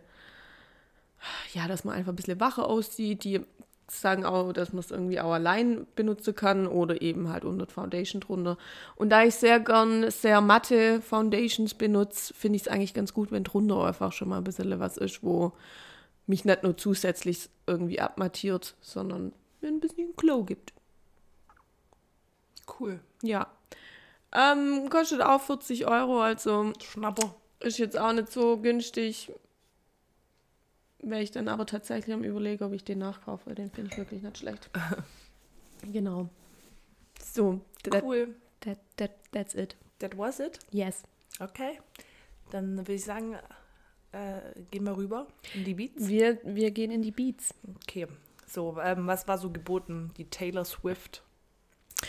ja, 1.52 1.68
dass 1.68 1.84
man 1.84 1.94
einfach 1.94 2.12
ein 2.12 2.16
bisschen 2.16 2.40
wacher 2.40 2.66
aussieht. 2.66 3.22
Die 3.24 3.42
sagen 3.86 4.24
auch, 4.24 4.54
dass 4.54 4.72
man 4.72 4.80
es 4.80 4.90
irgendwie 4.90 5.20
auch 5.20 5.32
allein 5.32 5.86
benutzen 5.94 6.34
kann 6.34 6.66
oder 6.66 7.02
eben 7.02 7.28
halt 7.28 7.44
unter 7.44 7.66
Foundation 7.66 8.22
drunter. 8.22 8.56
Und 8.96 9.10
da 9.10 9.24
ich 9.24 9.34
sehr 9.34 9.60
gern 9.60 10.10
sehr 10.10 10.40
matte 10.40 11.02
Foundations 11.02 11.74
benutze, 11.74 12.32
finde 12.32 12.56
ich 12.56 12.62
es 12.62 12.68
eigentlich 12.68 12.94
ganz 12.94 13.12
gut, 13.12 13.30
wenn 13.30 13.44
drunter 13.44 13.84
einfach 13.84 14.12
schon 14.12 14.30
mal 14.30 14.38
ein 14.38 14.44
bisschen 14.44 14.80
was 14.80 14.96
ist, 14.96 15.22
wo 15.22 15.52
mich 16.26 16.46
nicht 16.46 16.62
nur 16.62 16.78
zusätzlich 16.78 17.50
irgendwie 17.66 18.00
abmattiert, 18.00 18.74
sondern 18.80 19.32
mir 19.62 19.68
ein 19.68 19.80
bisschen 19.80 20.14
Glow 20.16 20.44
gibt. 20.44 20.72
Cool. 22.78 23.00
Ja. 23.22 23.48
Ähm, 24.32 24.88
kostet 24.88 25.20
auch 25.20 25.40
40 25.40 25.86
Euro, 25.86 26.22
also 26.22 26.72
Schnapper. 26.80 27.34
ist 27.60 27.78
jetzt 27.78 27.98
auch 27.98 28.12
nicht 28.12 28.32
so 28.32 28.56
günstig. 28.58 29.30
wäre 31.00 31.22
ich 31.22 31.30
dann 31.32 31.48
aber 31.48 31.66
tatsächlich 31.66 32.14
am 32.14 32.24
überlegen, 32.24 32.64
ob 32.64 32.72
ich 32.72 32.84
den 32.84 32.98
nachkaufe, 32.98 33.46
weil 33.46 33.54
den 33.56 33.70
finde 33.70 33.90
ich 33.90 33.98
wirklich 33.98 34.22
nicht 34.22 34.38
schlecht. 34.38 34.70
genau. 35.92 36.28
So, 37.20 37.60
that, 37.84 38.02
Cool. 38.04 38.34
that, 38.60 38.78
that, 38.96 39.10
that's 39.32 39.54
it. 39.54 39.76
That 39.98 40.16
was 40.16 40.38
it. 40.40 40.58
Yes. 40.70 41.02
Okay. 41.40 41.78
Dann 42.50 42.76
würde 42.78 42.94
ich 42.94 43.04
sagen, 43.04 43.36
äh, 44.12 44.40
gehen 44.70 44.84
wir 44.84 44.96
rüber 44.96 45.26
in 45.54 45.64
die 45.64 45.74
Beats. 45.74 46.08
Wir, 46.08 46.38
wir 46.44 46.70
gehen 46.70 46.90
in 46.90 47.02
die 47.02 47.10
Beats. 47.10 47.54
Okay. 47.82 48.06
So, 48.52 48.76
ähm, 48.82 49.06
was 49.06 49.26
war 49.28 49.38
so 49.38 49.50
geboten? 49.50 50.10
Die 50.18 50.26
Taylor 50.26 50.64
Swift 50.64 51.22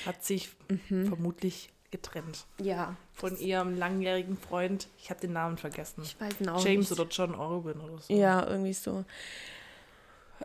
hat 0.06 0.24
sich 0.24 0.50
vermutlich 0.88 1.70
getrennt 1.92 2.48
Ja. 2.60 2.96
von 3.14 3.38
ihrem 3.38 3.78
langjährigen 3.78 4.36
Freund. 4.38 4.88
Ich 4.98 5.10
habe 5.10 5.22
den 5.22 5.34
Namen 5.34 5.58
vergessen. 5.58 6.02
Ich 6.04 6.20
weiß 6.20 6.42
ihn 6.42 6.50
auch 6.50 6.66
James 6.66 6.90
nicht. 6.90 7.00
oder 7.00 7.10
John 7.10 7.36
Orwin 7.36 7.80
oder 7.80 8.00
so. 8.00 8.12
Ja, 8.14 8.46
irgendwie 8.48 8.74
so. 8.74 9.06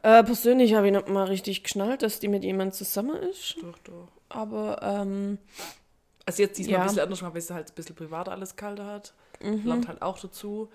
Äh, 0.02 0.22
persönlich 0.22 0.74
habe 0.74 0.86
ich 0.86 0.92
nicht 0.92 1.08
mal 1.08 1.24
richtig 1.24 1.64
geschnallt, 1.64 2.02
dass 2.02 2.20
die 2.20 2.28
mit 2.28 2.44
jemand 2.44 2.74
zusammen 2.74 3.16
ist. 3.22 3.56
Doch, 3.60 3.78
doch. 3.78 4.08
Aber 4.28 4.80
ähm, 4.82 5.38
Also 6.26 6.42
jetzt 6.42 6.58
diesmal 6.58 6.74
Ja. 6.74 6.80
ein 6.82 6.86
bisschen 6.88 7.02
anders, 7.02 7.22
weil 7.22 7.40
sie 7.40 7.54
halt 7.54 7.70
ein 7.70 7.74
bisschen 7.74 7.96
privat 7.96 8.28
alles 8.28 8.54
kalt 8.54 8.78
hat. 8.80 9.14
mhm. 9.42 9.64
Lernt 9.66 9.88
halt 9.88 10.02
auch 10.02 10.18
dazu. 10.18 10.68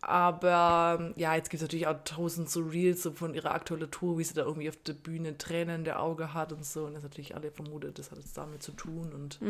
Aber 0.00 1.12
ja, 1.16 1.34
jetzt 1.34 1.50
gibt 1.50 1.60
es 1.60 1.62
natürlich 1.62 1.88
auch 1.88 1.96
tausend 2.04 2.48
so 2.48 2.60
Reels 2.60 3.02
so 3.02 3.10
von 3.10 3.34
ihrer 3.34 3.50
aktuellen 3.50 3.90
Tour, 3.90 4.16
wie 4.18 4.22
sie 4.22 4.34
da 4.34 4.42
irgendwie 4.42 4.68
auf 4.68 4.76
der 4.76 4.92
Bühne 4.92 5.36
Tränen 5.36 5.76
in 5.80 5.84
der 5.84 6.00
Auge 6.00 6.34
hat 6.34 6.52
und 6.52 6.64
so. 6.64 6.84
Und 6.84 6.94
das 6.94 7.02
natürlich 7.02 7.34
alle 7.34 7.50
vermutet, 7.50 7.98
das 7.98 8.12
hat 8.12 8.18
jetzt 8.18 8.38
damit 8.38 8.62
zu 8.62 8.72
tun. 8.72 9.12
Und 9.12 9.40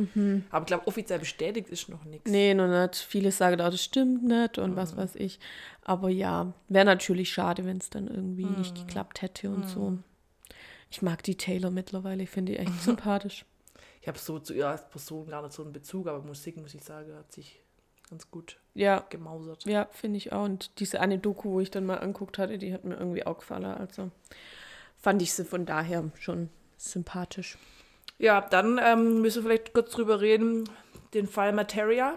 Aber 0.50 0.62
ich 0.62 0.66
glaube, 0.66 0.86
offiziell 0.86 1.18
bestätigt 1.18 1.68
ist 1.68 1.90
noch 1.90 2.04
nichts. 2.04 2.26
Mhm. 2.26 2.32
nee, 2.32 2.54
noch 2.54 2.66
nicht. 2.66 2.96
Viele 2.96 3.30
sagen 3.30 3.60
auch, 3.60 3.70
das 3.70 3.84
stimmt 3.84 4.24
nicht 4.24 4.56
und 4.56 4.74
was 4.74 4.96
weiß 4.96 5.16
ich. 5.16 5.38
Aber 5.82 6.08
ja, 6.08 6.54
wäre 6.68 6.86
natürlich 6.86 7.30
schade, 7.30 7.66
wenn 7.66 7.76
es 7.76 7.90
dann 7.90 8.08
irgendwie 8.08 8.46
nicht 8.46 8.74
geklappt 8.74 9.20
hätte 9.20 9.50
und 9.50 9.68
so. 9.68 9.98
Ich 10.90 11.02
mag 11.02 11.22
die 11.22 11.36
Taylor 11.36 11.70
mittlerweile, 11.70 12.22
ich 12.22 12.30
finde 12.30 12.52
die 12.52 12.58
echt 12.58 12.72
sympathisch. 12.82 13.44
Ich 14.00 14.08
habe 14.08 14.18
so 14.18 14.38
zu 14.38 14.54
ihr 14.54 14.68
als 14.68 14.88
Person 14.88 15.28
gar 15.28 15.42
nicht 15.42 15.52
so 15.52 15.62
einen 15.62 15.72
Bezug, 15.72 16.06
aber 16.06 16.22
Musik, 16.22 16.56
muss 16.56 16.72
ich 16.72 16.82
sagen, 16.82 17.14
hat 17.14 17.30
sich 17.32 17.60
ganz 18.10 18.30
gut 18.30 18.58
Ja, 18.74 19.04
gemausert. 19.10 19.64
ja, 19.66 19.86
finde 19.92 20.16
ich 20.18 20.32
auch. 20.32 20.44
Und 20.44 20.78
diese 20.80 21.00
eine 21.00 21.18
Doku, 21.18 21.50
wo 21.52 21.60
ich 21.60 21.70
dann 21.70 21.86
mal 21.86 21.98
anguckt 21.98 22.38
hatte, 22.38 22.58
die 22.58 22.72
hat 22.72 22.84
mir 22.84 22.96
irgendwie 22.96 23.26
auch 23.26 23.38
gefallen. 23.38 23.64
Also 23.64 24.10
fand 24.96 25.22
ich 25.22 25.32
sie 25.32 25.44
von 25.44 25.66
daher 25.66 26.04
schon 26.18 26.48
sympathisch. 26.76 27.58
Ja, 28.18 28.40
dann 28.40 28.80
ähm, 28.82 29.20
müssen 29.22 29.44
wir 29.44 29.50
vielleicht 29.50 29.72
kurz 29.74 29.92
drüber 29.92 30.20
reden, 30.20 30.68
den 31.14 31.26
Fall 31.28 31.52
Materia. 31.52 32.14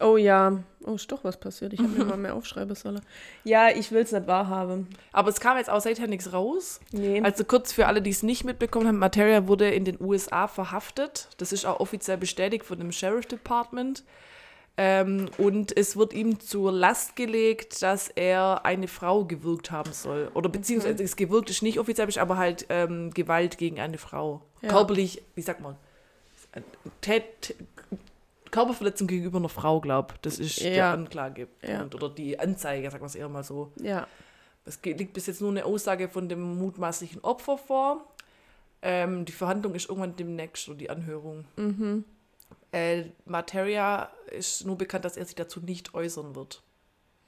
Oh 0.00 0.16
ja, 0.16 0.62
oh, 0.84 0.94
ist 0.94 1.10
doch 1.10 1.24
was 1.24 1.38
passiert. 1.40 1.72
Ich 1.72 1.80
habe 1.80 1.88
mir 1.90 2.04
mal 2.04 2.16
mehr 2.16 2.34
aufschreiben 2.34 2.74
sollen. 2.76 3.00
Ja, 3.42 3.70
ich 3.70 3.90
will 3.90 4.02
es 4.02 4.12
nicht 4.12 4.28
wahrhaben. 4.28 4.88
Aber 5.12 5.28
es 5.28 5.40
kam 5.40 5.56
jetzt 5.58 5.70
auch 5.70 5.80
seither 5.80 6.06
nichts 6.06 6.32
raus. 6.32 6.78
Nee. 6.92 7.20
Also 7.22 7.44
kurz 7.44 7.72
für 7.72 7.86
alle, 7.88 8.00
die 8.00 8.10
es 8.10 8.22
nicht 8.22 8.44
mitbekommen 8.44 8.86
haben, 8.86 8.98
Materia 8.98 9.48
wurde 9.48 9.68
in 9.70 9.84
den 9.84 10.00
USA 10.00 10.46
verhaftet. 10.46 11.28
Das 11.38 11.52
ist 11.52 11.66
auch 11.66 11.80
offiziell 11.80 12.16
bestätigt 12.16 12.64
von 12.64 12.78
dem 12.78 12.92
Sheriff 12.92 13.26
Department. 13.26 14.04
Ähm, 14.80 15.28
und 15.38 15.76
es 15.76 15.96
wird 15.96 16.12
ihm 16.12 16.38
zur 16.38 16.70
Last 16.70 17.16
gelegt, 17.16 17.82
dass 17.82 18.08
er 18.08 18.64
eine 18.64 18.86
Frau 18.86 19.24
gewirkt 19.24 19.72
haben 19.72 19.92
soll. 19.92 20.30
Oder 20.34 20.48
beziehungsweise 20.48 21.02
es 21.02 21.16
gewirkt 21.16 21.50
ist 21.50 21.62
nicht 21.62 21.80
offiziell, 21.80 22.08
aber 22.18 22.36
halt 22.36 22.66
ähm, 22.68 23.10
Gewalt 23.10 23.58
gegen 23.58 23.80
eine 23.80 23.98
Frau. 23.98 24.40
Ja. 24.62 24.68
Körperlich, 24.68 25.20
wie 25.34 25.42
sagt 25.42 25.60
man? 25.60 25.74
Tät, 27.00 27.56
Körperverletzung 28.52 29.08
gegenüber 29.08 29.38
einer 29.38 29.48
Frau, 29.48 29.80
glaube 29.80 30.14
Das 30.22 30.38
ist 30.38 30.60
der 30.60 30.72
Ja. 30.74 30.92
Anklage. 30.92 31.48
Ja. 31.66 31.84
Oder 31.84 32.08
die 32.08 32.38
Anzeige, 32.38 32.88
sagen 32.90 33.02
wir 33.02 33.06
es 33.06 33.14
eher 33.16 33.28
mal 33.28 33.42
so. 33.44 33.72
ja. 33.82 34.06
Es 34.64 34.78
liegt 34.84 35.14
bis 35.14 35.26
jetzt 35.26 35.40
nur 35.40 35.50
eine 35.50 35.64
Aussage 35.64 36.10
von 36.10 36.28
dem 36.28 36.58
mutmaßlichen 36.58 37.24
Opfer 37.24 37.56
vor. 37.56 38.04
Ähm, 38.82 39.24
die 39.24 39.32
Verhandlung 39.32 39.74
ist 39.74 39.88
irgendwann 39.88 40.14
demnächst, 40.14 40.68
oder 40.68 40.76
die 40.76 40.90
Anhörung. 40.90 41.46
Mhm. 41.56 42.04
Äh, 42.72 43.04
Materia 43.24 44.10
ist 44.30 44.66
nur 44.66 44.76
bekannt, 44.76 45.04
dass 45.04 45.16
er 45.16 45.24
sich 45.24 45.34
dazu 45.34 45.60
nicht 45.60 45.94
äußern 45.94 46.34
wird. 46.34 46.62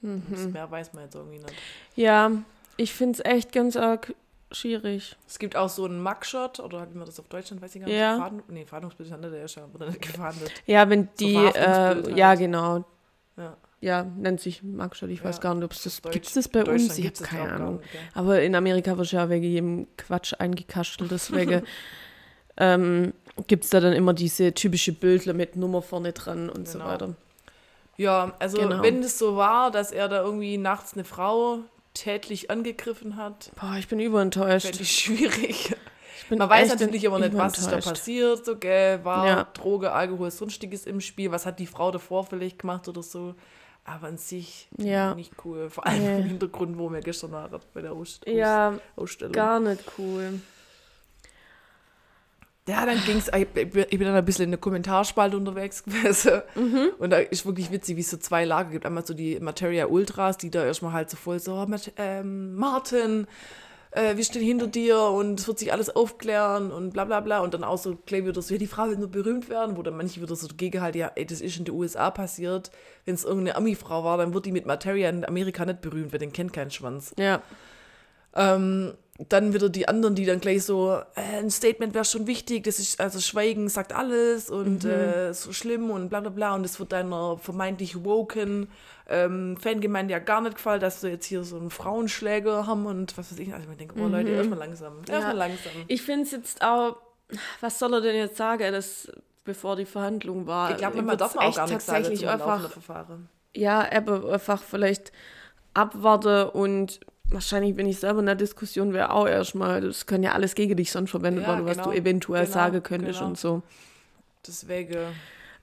Das 0.02 0.46
Mehr 0.46 0.70
weiß 0.70 0.94
man 0.94 1.04
jetzt 1.04 1.14
irgendwie 1.14 1.38
nicht. 1.38 1.52
Ja, 1.94 2.30
ich 2.78 2.94
finde 2.94 3.18
es 3.18 3.24
echt 3.30 3.52
ganz 3.52 3.76
arg 3.76 4.14
schwierig. 4.50 5.16
Es 5.28 5.38
gibt 5.38 5.56
auch 5.56 5.68
so 5.68 5.84
einen 5.84 6.02
Mugshot, 6.02 6.58
oder 6.60 6.90
wie 6.90 6.96
man 6.96 7.06
das 7.06 7.20
auf 7.20 7.28
Deutschland, 7.28 7.60
weiß 7.62 7.74
ich 7.74 7.80
gar 7.82 7.86
nicht. 7.88 7.96
Ja. 7.98 8.16
Faden, 8.18 8.42
nee, 8.48 8.64
Fahndungsbild 8.64 9.10
der 9.10 9.44
ist 9.44 9.54
ja 9.56 9.72
wurde 9.72 9.88
nicht 9.88 10.00
gefahndet. 10.02 10.50
Ja, 10.66 10.88
wenn 10.88 11.08
die, 11.20 11.32
Verhaftungsbild 11.34 12.06
äh, 12.06 12.08
halt. 12.10 12.16
ja 12.16 12.34
genau, 12.34 12.84
Ja. 13.36 13.56
ja, 13.80 14.02
nennt 14.04 14.40
sich 14.40 14.62
Magshot, 14.62 15.10
ich 15.10 15.22
weiß 15.22 15.36
Ja, 15.36 15.42
gar 15.42 15.54
nicht, 15.54 15.64
ob 15.64 15.72
es 15.72 15.82
das, 15.84 16.00
Deutsch- 16.00 16.12
gibt 16.14 16.26
es 16.26 16.32
das 16.32 16.48
bei 16.48 16.64
uns? 16.64 16.98
Ich 16.98 17.06
habe 17.06 17.16
keine 17.22 17.52
Ahnung. 17.52 17.76
nicht, 17.78 17.92
gell? 17.92 18.00
Aber 18.14 18.40
in 18.42 18.54
Amerika 18.54 18.96
wird 18.96 19.12
ja 19.12 19.28
wegen 19.28 19.44
jedem 19.44 19.86
Quatsch 19.98 20.32
eingekastelt, 20.38 21.10
deswegen 21.10 21.62
ähm, 22.60 23.12
gibt 23.48 23.64
es 23.64 23.70
da 23.70 23.80
dann 23.80 23.92
immer 23.94 24.12
diese 24.12 24.52
typische 24.54 24.92
Bildler 24.92 25.32
mit 25.32 25.56
Nummer 25.56 25.82
vorne 25.82 26.12
dran 26.12 26.48
und 26.48 26.68
so 26.68 26.78
Genau. 26.78 26.90
weiter. 26.90 27.14
Ja, 27.96 28.32
also 28.38 28.58
Genau. 28.58 28.82
wenn 28.82 29.02
es 29.02 29.18
so 29.18 29.36
war, 29.36 29.70
dass 29.70 29.90
er 29.92 30.08
da 30.08 30.22
irgendwie 30.22 30.56
nachts 30.58 30.94
eine 30.94 31.04
Frau 31.04 31.60
tätlich 31.94 32.50
angegriffen 32.50 33.16
hat, 33.16 33.50
Boah, 33.60 33.74
ich 33.78 33.88
bin 33.88 33.98
überenttäuscht. 34.00 34.66
fände 34.68 34.82
ich 34.82 34.90
schwierig. 34.96 35.74
Ich 36.22 36.28
bin 36.28 36.38
Man 36.38 36.48
weiß 36.48 36.68
natürlich 36.70 37.06
aber 37.06 37.18
nicht, 37.18 37.36
was 37.36 37.58
ist 37.58 37.72
da 37.72 37.78
passiert, 37.78 38.44
so, 38.44 38.56
gell, 38.56 39.04
war 39.04 39.26
Ja. 39.26 39.44
Droge, 39.54 39.90
Alkohol, 39.92 40.30
sonstiges 40.30 40.86
im 40.86 41.00
Spiel, 41.00 41.32
was 41.32 41.44
hat 41.46 41.58
die 41.58 41.66
Frau 41.66 41.90
davor 41.90 42.24
vielleicht 42.24 42.60
gemacht 42.60 42.86
oder 42.88 43.02
so. 43.02 43.34
Aber 43.84 44.06
an 44.08 44.16
sich 44.18 44.68
Ja. 44.78 45.14
nicht 45.14 45.32
cool. 45.44 45.68
Vor 45.70 45.86
allem 45.86 46.02
Nee. 46.04 46.18
im 46.20 46.24
Hintergrund, 46.26 46.78
wo 46.78 46.88
wir 46.90 47.00
gestern 47.00 47.32
waren 47.32 47.58
bei 47.74 47.80
der 47.82 47.92
Aus 47.92 48.20
Aus 48.24 48.32
Ja, 48.32 48.78
Ausstellung. 48.94 49.32
gar 49.32 49.58
nicht 49.58 49.82
cool. 49.98 50.40
Ja, 52.68 52.86
dann 52.86 53.02
ging's. 53.04 53.28
Ich 53.36 53.48
bin 53.48 53.68
ich 53.68 53.98
bin 53.98 54.02
dann 54.02 54.14
ein 54.14 54.24
bisschen 54.24 54.44
in 54.44 54.50
der 54.50 54.60
Kommentarspalte 54.60 55.36
unterwegs 55.36 55.82
gewesen. 55.84 56.42
Mhm. 56.54 56.90
Und 56.98 57.10
da 57.10 57.18
ist 57.18 57.44
wirklich 57.46 57.70
witzig, 57.72 57.96
wie 57.96 58.00
es 58.00 58.10
so 58.10 58.16
zwei 58.16 58.44
Lager 58.44 58.70
gibt. 58.70 58.86
Einmal 58.86 59.04
so 59.04 59.14
die 59.14 59.40
Materia 59.40 59.86
Ultras, 59.86 60.36
die 60.38 60.50
da 60.50 60.64
erstmal 60.64 60.92
halt 60.92 61.10
so 61.10 61.16
voll 61.16 61.40
so, 61.40 61.54
"Oh, 61.54 61.66
ähm, 61.96 62.54
Martin, 62.54 63.26
äh, 63.92 64.16
wir 64.16 64.22
stehen 64.22 64.42
hinter 64.42 64.68
dir 64.68 65.00
und 65.00 65.40
es 65.40 65.48
wird 65.48 65.58
sich 65.58 65.72
alles 65.72 65.90
aufklären 65.90 66.70
und 66.70 66.92
bla 66.92 67.04
bla 67.06 67.20
bla. 67.20 67.40
Und 67.40 67.54
dann 67.54 67.64
auch 67.64 67.78
so 67.78 67.96
gleich 68.06 68.24
wieder 68.24 68.40
so, 68.40 68.54
ja, 68.54 68.58
die 68.58 68.68
Frau 68.68 68.88
will 68.88 68.96
nur 68.98 69.08
berühmt 69.10 69.48
werden, 69.48 69.76
wo 69.76 69.82
dann 69.82 69.96
manche 69.96 70.20
wieder 70.20 70.36
so 70.36 70.46
dagegen 70.46 70.80
halt, 70.80 70.94
ja, 70.94 71.10
ey, 71.16 71.26
das 71.26 71.40
ist 71.40 71.58
in 71.58 71.64
den 71.64 71.74
USA 71.74 72.10
passiert. 72.10 72.70
Wenn 73.04 73.14
es 73.16 73.24
irgendeine 73.24 73.56
Ami-Frau 73.56 74.04
war, 74.04 74.18
dann 74.18 74.32
wird 74.32 74.46
die 74.46 74.52
mit 74.52 74.66
Materia 74.66 75.08
in 75.08 75.24
Amerika 75.24 75.64
nicht 75.64 75.80
berühmt, 75.80 76.12
weil 76.12 76.20
den 76.20 76.32
kennt 76.32 76.52
kein 76.52 76.70
Schwanz. 76.70 77.14
Ja, 77.18 77.42
Ähm, 78.32 78.94
dann 79.28 79.52
wieder 79.52 79.68
die 79.68 79.86
anderen, 79.86 80.14
die 80.14 80.24
dann 80.24 80.40
gleich 80.40 80.64
so, 80.64 80.98
äh, 81.14 81.38
ein 81.38 81.50
Statement 81.50 81.94
wäre 81.94 82.04
schon 82.04 82.26
wichtig, 82.26 82.64
das 82.64 82.78
ist, 82.78 83.00
also 83.00 83.20
Schweigen 83.20 83.68
sagt 83.68 83.92
alles 83.92 84.50
und 84.50 84.84
äh, 84.84 85.32
so 85.34 85.52
schlimm 85.52 85.90
und 85.90 86.08
bla 86.08 86.20
bla 86.20 86.30
bla 86.30 86.54
und 86.54 86.64
es 86.64 86.80
wird 86.80 86.92
deiner 86.92 87.36
vermeintlich 87.38 88.04
woken 88.04 88.68
ähm, 89.10 89.56
Fangemeinde 89.56 90.12
ja 90.12 90.20
gar 90.20 90.40
nicht 90.40 90.54
gefallen, 90.54 90.80
dass 90.80 91.02
wir 91.02 91.10
jetzt 91.10 91.26
hier 91.26 91.42
so 91.42 91.56
einen 91.56 91.70
Frauenschläger 91.70 92.66
haben 92.66 92.86
und 92.86 93.18
was 93.18 93.32
weiß 93.32 93.38
ich. 93.40 93.52
Also 93.52 93.68
ich 93.70 93.76
denke, 93.76 93.96
oh 93.98 94.06
Leute, 94.06 94.30
erstmal 94.30 94.58
langsam, 94.58 95.02
erstmal 95.08 95.36
langsam. 95.36 95.72
ich 95.88 96.02
finde 96.02 96.22
es 96.22 96.30
jetzt 96.30 96.62
auch, 96.62 96.96
was 97.60 97.78
soll 97.78 97.94
er 97.94 98.00
denn 98.00 98.14
jetzt 98.14 98.36
sagen, 98.36 98.72
das, 98.72 99.10
bevor 99.44 99.74
die 99.74 99.84
Verhandlung 99.84 100.46
war? 100.46 100.70
Ich 100.70 100.76
glaube, 100.76 101.02
man 101.02 101.18
darf 101.18 101.36
auch 101.36 101.54
gar 101.54 101.66
nichts 101.66 101.86
sagen 101.86 102.04
tatsächlich 102.04 102.20
zum 102.20 102.28
einfach 102.28 102.70
Verfahren. 102.70 103.28
ja, 103.54 103.84
aber 103.92 104.32
einfach 104.32 104.62
vielleicht 104.62 105.10
abwarte 105.74 106.52
und 106.52 107.00
wahrscheinlich, 107.30 107.76
wenn 107.76 107.86
ich 107.86 107.98
selber 107.98 108.20
in 108.20 108.26
der 108.26 108.34
Diskussion 108.34 108.92
wäre, 108.92 109.10
auch 109.10 109.26
erstmal, 109.26 109.80
das 109.80 110.06
kann 110.06 110.22
ja 110.22 110.32
alles 110.32 110.54
gegen 110.54 110.76
dich 110.76 110.90
sonst 110.92 111.10
verwendet 111.10 111.44
Ja, 111.44 111.50
werden, 111.50 111.66
was 111.66 111.76
genau. 111.78 111.90
du 111.90 111.96
eventuell 111.96 112.44
Genau, 112.44 112.54
sagen 112.54 112.82
könntest 112.82 113.18
genau. 113.20 113.30
und 113.30 113.38
so. 113.38 113.62
Deswegen, 114.46 114.98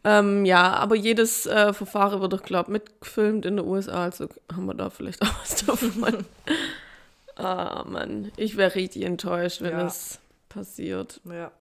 Ähm, 0.03 0.45
ja, 0.45 0.73
aber 0.73 0.95
jedes 0.95 1.45
äh, 1.47 1.73
Verfahren 1.73 2.21
wird 2.21 2.31
doch, 2.31 2.43
glaube 2.43 2.67
ich, 2.69 2.73
mitgefilmt 2.73 3.45
in 3.45 3.57
den 3.57 3.65
USA, 3.65 4.03
also 4.05 4.29
haben 4.53 4.65
wir 4.67 4.73
da 4.75 4.89
vielleicht 4.89 5.21
auch 5.21 5.41
was 5.41 5.65
davon. 5.65 6.25
ah, 7.35 7.83
Mann, 7.85 8.31
ich 8.37 8.55
wäre 8.57 8.75
richtig 8.75 9.03
enttäuscht, 9.03 9.61
wenn 9.61 9.71
Ja. 9.71 9.83
das 9.83 10.19
passiert. 10.49 11.19
ja. 11.25 11.51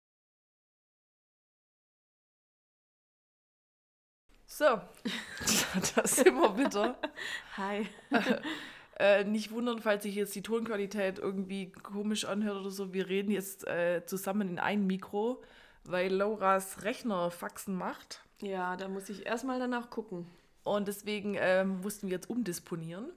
So, 4.48 4.64
da 5.94 6.06
sind 6.06 6.34
wir 6.34 6.56
wieder. 6.56 6.96
Hi. 7.56 7.86
Äh, 8.98 9.24
nicht 9.24 9.50
wundern, 9.50 9.78
falls 9.80 10.04
sich 10.04 10.14
jetzt 10.14 10.34
die 10.34 10.42
Tonqualität 10.42 11.18
irgendwie 11.18 11.70
komisch 11.70 12.24
anhört 12.24 12.56
oder 12.56 12.70
so. 12.70 12.94
Wir 12.94 13.08
reden 13.08 13.30
jetzt 13.30 13.66
äh, 13.66 14.04
zusammen 14.06 14.48
in 14.48 14.58
ein 14.58 14.86
Mikro, 14.86 15.42
weil 15.84 16.12
Lauras 16.12 16.82
Rechner 16.82 17.30
Faxen 17.30 17.74
macht. 17.74 18.22
Ja, 18.40 18.76
da 18.76 18.88
muss 18.88 19.08
ich 19.10 19.26
erstmal 19.26 19.58
danach 19.58 19.90
gucken. 19.90 20.26
Und 20.62 20.88
deswegen 20.88 21.36
ähm, 21.38 21.80
mussten 21.82 22.08
wir 22.08 22.14
jetzt 22.14 22.30
umdisponieren. 22.30 23.10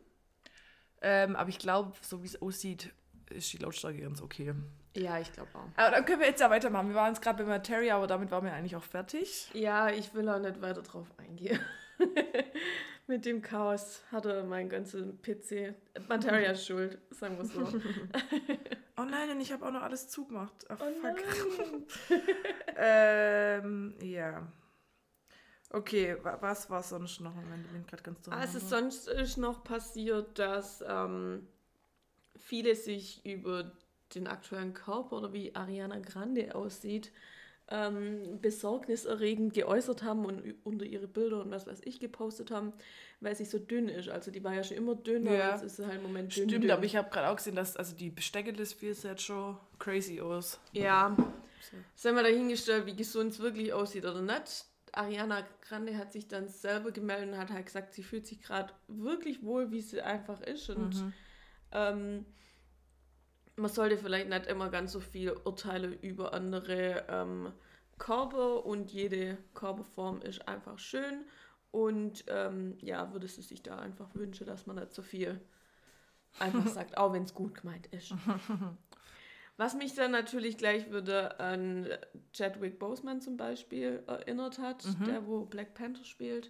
Ähm, 1.01 1.35
aber 1.35 1.49
ich 1.49 1.59
glaube, 1.59 1.93
so 2.01 2.21
wie 2.23 2.27
es 2.27 2.41
aussieht, 2.41 2.93
ist 3.29 3.51
die 3.53 3.57
Lautstärke 3.57 4.01
ganz 4.01 4.21
okay. 4.21 4.53
Ja, 4.95 5.19
ich 5.19 5.31
glaube 5.31 5.49
auch. 5.53 5.67
Aber 5.77 5.91
dann 5.95 6.05
können 6.05 6.19
wir 6.19 6.27
jetzt 6.27 6.41
ja 6.41 6.49
weitermachen. 6.49 6.89
Wir 6.89 6.95
waren 6.95 7.13
jetzt 7.13 7.21
gerade 7.21 7.43
bei 7.43 7.49
Materia, 7.49 7.95
aber 7.95 8.07
damit 8.07 8.31
waren 8.31 8.43
wir 8.43 8.53
eigentlich 8.53 8.75
auch 8.75 8.83
fertig. 8.83 9.49
Ja, 9.53 9.89
ich 9.89 10.13
will 10.13 10.27
auch 10.27 10.39
nicht 10.39 10.61
weiter 10.61 10.81
drauf 10.81 11.07
eingehen. 11.17 11.59
Mit 13.09 13.25
dem 13.25 13.41
Chaos 13.41 14.03
hatte 14.11 14.43
mein 14.43 14.69
ganzer 14.69 15.01
PC. 15.01 15.73
Materia 16.07 16.51
ist 16.51 16.67
schuld, 16.67 16.99
sagen 17.09 17.37
wir 17.39 17.45
so. 17.45 17.61
Oh 18.97 19.05
nein, 19.05 19.29
und 19.31 19.39
ich 19.39 19.51
habe 19.53 19.65
auch 19.65 19.71
noch 19.71 19.81
alles 19.81 20.09
zugemacht. 20.09 20.65
Ach, 20.67 20.77
Oh 20.81 20.91
fuck. 21.01 22.19
ähm, 22.75 23.95
ja. 24.01 24.45
Okay, 25.71 26.17
wa- 26.21 26.37
was 26.41 26.69
war 26.69 26.83
sonst 26.83 27.21
noch? 27.21 27.31
Ich 27.37 27.71
bin 27.71 27.85
gerade 27.87 28.03
ganz 28.03 28.19
Also 28.27 28.59
durcheinander. 28.59 28.91
sonst 28.91 29.07
ist 29.07 29.37
noch 29.37 29.63
passiert, 29.63 30.37
dass 30.37 30.83
ähm, 30.85 31.47
viele 32.35 32.75
sich 32.75 33.25
über 33.25 33.71
den 34.15 34.27
aktuellen 34.27 34.73
Körper 34.73 35.15
oder 35.17 35.31
wie 35.31 35.55
Ariana 35.55 35.99
Grande 35.99 36.53
aussieht, 36.53 37.11
ähm, 37.71 38.39
besorgniserregend 38.41 39.53
geäußert 39.53 40.03
haben 40.03 40.25
und 40.25 40.41
unter 40.63 40.85
ihre 40.85 41.07
Bilder 41.07 41.41
und 41.41 41.51
was 41.51 41.67
weiß 41.67 41.81
ich 41.83 41.99
gepostet 41.99 42.51
haben, 42.51 42.73
weil 43.19 43.35
sie 43.35 43.45
so 43.45 43.59
dünn 43.59 43.89
ist. 43.89 44.09
Also 44.09 44.31
die 44.31 44.43
war 44.43 44.53
ja 44.55 44.63
schon 44.63 44.77
immer 44.77 44.95
dünn, 44.95 45.27
aber 45.27 45.37
Ja. 45.37 45.51
jetzt 45.51 45.63
ist 45.63 45.75
sie 45.77 45.85
halt 45.85 45.97
im 45.97 46.03
Moment 46.03 46.35
dünn. 46.35 46.49
Stimmt, 46.49 46.63
dünn. 46.63 46.71
aber 46.71 46.83
ich 46.83 46.95
habe 46.95 47.09
gerade 47.09 47.29
auch 47.29 47.35
gesehen, 47.35 47.55
dass 47.55 47.77
also 47.77 47.95
die 47.95 48.09
Besteckeliste 48.09 48.93
sieht 48.93 49.21
schon 49.21 49.57
crazy 49.77 50.19
aus. 50.19 50.59
Ja, 50.71 51.15
sei 51.95 52.11
mal 52.11 52.23
dahingestellt, 52.23 52.85
wie 52.85 52.95
gesund 52.95 53.33
es 53.33 53.39
wirklich 53.39 53.71
aussieht 53.73 54.05
oder 54.05 54.21
nicht. 54.21 54.65
Ariana 54.91 55.45
Grande 55.61 55.95
hat 55.97 56.11
sich 56.13 56.27
dann 56.27 56.47
selber 56.47 56.91
gemeldet 56.91 57.33
und 57.33 57.37
hat 57.37 57.51
halt 57.51 57.67
gesagt, 57.67 57.93
sie 57.93 58.01
fühlt 58.01 58.25
sich 58.25 58.41
gerade 58.41 58.73
wirklich 58.87 59.43
wohl, 59.43 59.69
wie 59.71 59.81
sie 59.81 60.01
einfach 60.01 60.41
ist. 60.41 60.69
Und 60.71 61.13
ähm, 61.71 62.25
man 63.59 63.69
sollte 63.69 63.97
vielleicht 63.97 64.29
nicht 64.29 64.47
immer 64.47 64.69
ganz 64.69 64.91
so 64.91 64.99
viel 64.99 65.31
Urteile 65.43 65.87
über 66.01 66.33
andere 66.33 67.05
ähm, 67.09 67.51
Körper 67.97 68.65
und 68.65 68.91
jede 68.91 69.37
Körperform 69.53 70.21
ist 70.21 70.47
einfach 70.47 70.79
schön. 70.79 71.25
Und 71.71 72.23
ähm, 72.27 72.77
ja, 72.81 73.13
würde 73.13 73.27
sie 73.27 73.41
sich 73.43 73.61
da 73.61 73.77
einfach 73.77 74.15
wünschen, 74.15 74.47
dass 74.47 74.65
man 74.65 74.77
nicht 74.77 74.93
so 74.93 75.01
viel 75.01 75.39
einfach 76.39 76.67
sagt, 76.73 76.97
auch 76.97 77.13
wenn 77.13 77.23
es 77.23 77.33
gut 77.33 77.55
gemeint 77.55 77.87
ist. 77.87 78.13
Was 79.57 79.75
mich 79.75 79.93
dann 79.93 80.11
natürlich 80.11 80.57
gleich 80.57 80.89
wieder 80.89 81.39
an 81.41 81.85
Chadwick 82.31 82.79
Boseman 82.79 83.19
zum 83.19 83.35
Beispiel 83.35 84.01
erinnert 84.07 84.57
hat, 84.57 84.85
der 85.05 85.27
wo 85.27 85.43
Black 85.43 85.73
Panther 85.73 86.05
spielt, 86.05 86.49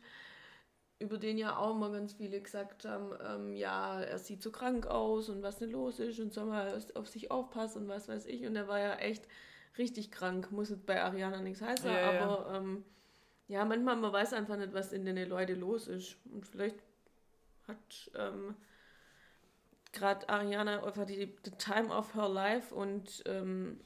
über 1.00 1.18
den 1.18 1.38
ja 1.38 1.58
auch 1.58 1.76
mal 1.76 1.92
ganz 1.92 2.14
viele 2.14 2.42
gesagt 2.42 2.86
haben, 2.86 3.12
ähm, 3.26 3.56
ja, 3.56 4.02
er 4.02 4.20
sieht 4.20 4.44
so 4.44 4.52
krank 4.52 4.86
aus 4.88 5.30
und 5.30 5.42
was 5.42 5.58
denn 5.58 5.72
los 5.72 6.00
ist 6.00 6.20
und 6.20 6.34
soll 6.34 6.46
mal 6.46 6.78
auf 6.96 7.08
sich 7.08 7.32
aufpassen 7.32 7.84
und 7.84 7.88
was 7.88 8.08
weiß 8.10 8.26
ich. 8.26 8.46
Und 8.46 8.56
er 8.56 8.68
war 8.68 8.80
ja 8.80 8.96
echt 8.96 9.26
richtig 9.78 10.12
krank, 10.12 10.52
muss 10.52 10.70
jetzt 10.70 10.86
bei 10.86 11.02
Ariana 11.02 11.42
nichts 11.42 11.62
heißen, 11.62 11.90
Ja, 11.90 12.14
ja. 12.14 12.22
aber 12.22 12.54
ähm, 12.58 12.84
ja, 13.48 13.64
manchmal 13.66 13.96
man 13.96 14.12
weiß 14.12 14.34
einfach 14.34 14.58
nicht, 14.58 14.74
was 14.74 14.92
in 14.92 15.06
den 15.06 15.30
Leuten 15.30 15.60
los 15.60 15.88
ist. 15.88 16.18
Und 16.32 16.46
vielleicht 16.46 16.84
hat 17.68 18.12
ähm, 18.16 18.56
gerade 19.94 20.28
Ariana 20.28 20.84
einfach 20.84 21.06
die, 21.06 21.36
the 21.46 21.52
time 21.52 21.90
of 21.94 22.14
her 22.14 22.28
life 22.30 22.76
und 22.76 23.24
ähm, 23.26 23.80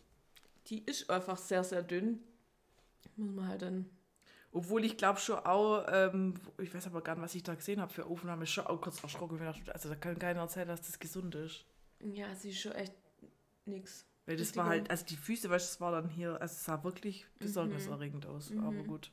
die 0.67 0.83
ist 0.85 1.09
einfach 1.09 1.37
sehr, 1.37 1.63
sehr 1.63 1.83
dünn. 1.83 2.23
Muss 3.15 3.31
man 3.31 3.47
halt 3.47 3.61
dann. 3.61 3.89
Obwohl 4.53 4.85
ich 4.85 4.97
glaube 4.97 5.19
schon 5.19 5.39
auch, 5.39 5.85
ähm, 5.89 6.35
ich 6.59 6.73
weiß 6.73 6.85
aber 6.87 7.01
gar 7.01 7.15
nicht, 7.15 7.23
was 7.23 7.35
ich 7.35 7.43
da 7.43 7.55
gesehen 7.55 7.81
habe 7.81 7.91
für 7.91 8.05
Aufnahme, 8.05 8.45
schon 8.45 8.67
auch 8.67 8.79
kurz 8.79 9.01
erschrocken. 9.03 9.37
bin. 9.39 9.47
Also 9.47 9.89
da 9.89 9.95
kann 9.95 10.19
keiner 10.19 10.41
erzählen, 10.41 10.67
dass 10.67 10.81
das 10.81 10.99
gesund 10.99 11.33
ist. 11.35 11.65
Ja, 11.99 12.33
sie 12.35 12.51
ist 12.51 12.61
schon 12.61 12.73
echt 12.73 12.93
nix. 13.65 14.05
Weil 14.25 14.37
das 14.37 14.47
Richtig 14.47 14.57
war 14.57 14.67
halt, 14.67 14.89
also 14.89 15.05
die 15.05 15.17
Füße, 15.17 15.49
weißt 15.49 15.65
du, 15.65 15.69
das 15.73 15.81
war 15.81 15.91
dann 15.91 16.07
hier, 16.09 16.33
also 16.39 16.53
es 16.53 16.63
sah 16.63 16.83
wirklich 16.83 17.25
besorgniserregend 17.39 18.25
aus. 18.25 18.51
Aber 18.57 18.83
gut. 18.83 19.11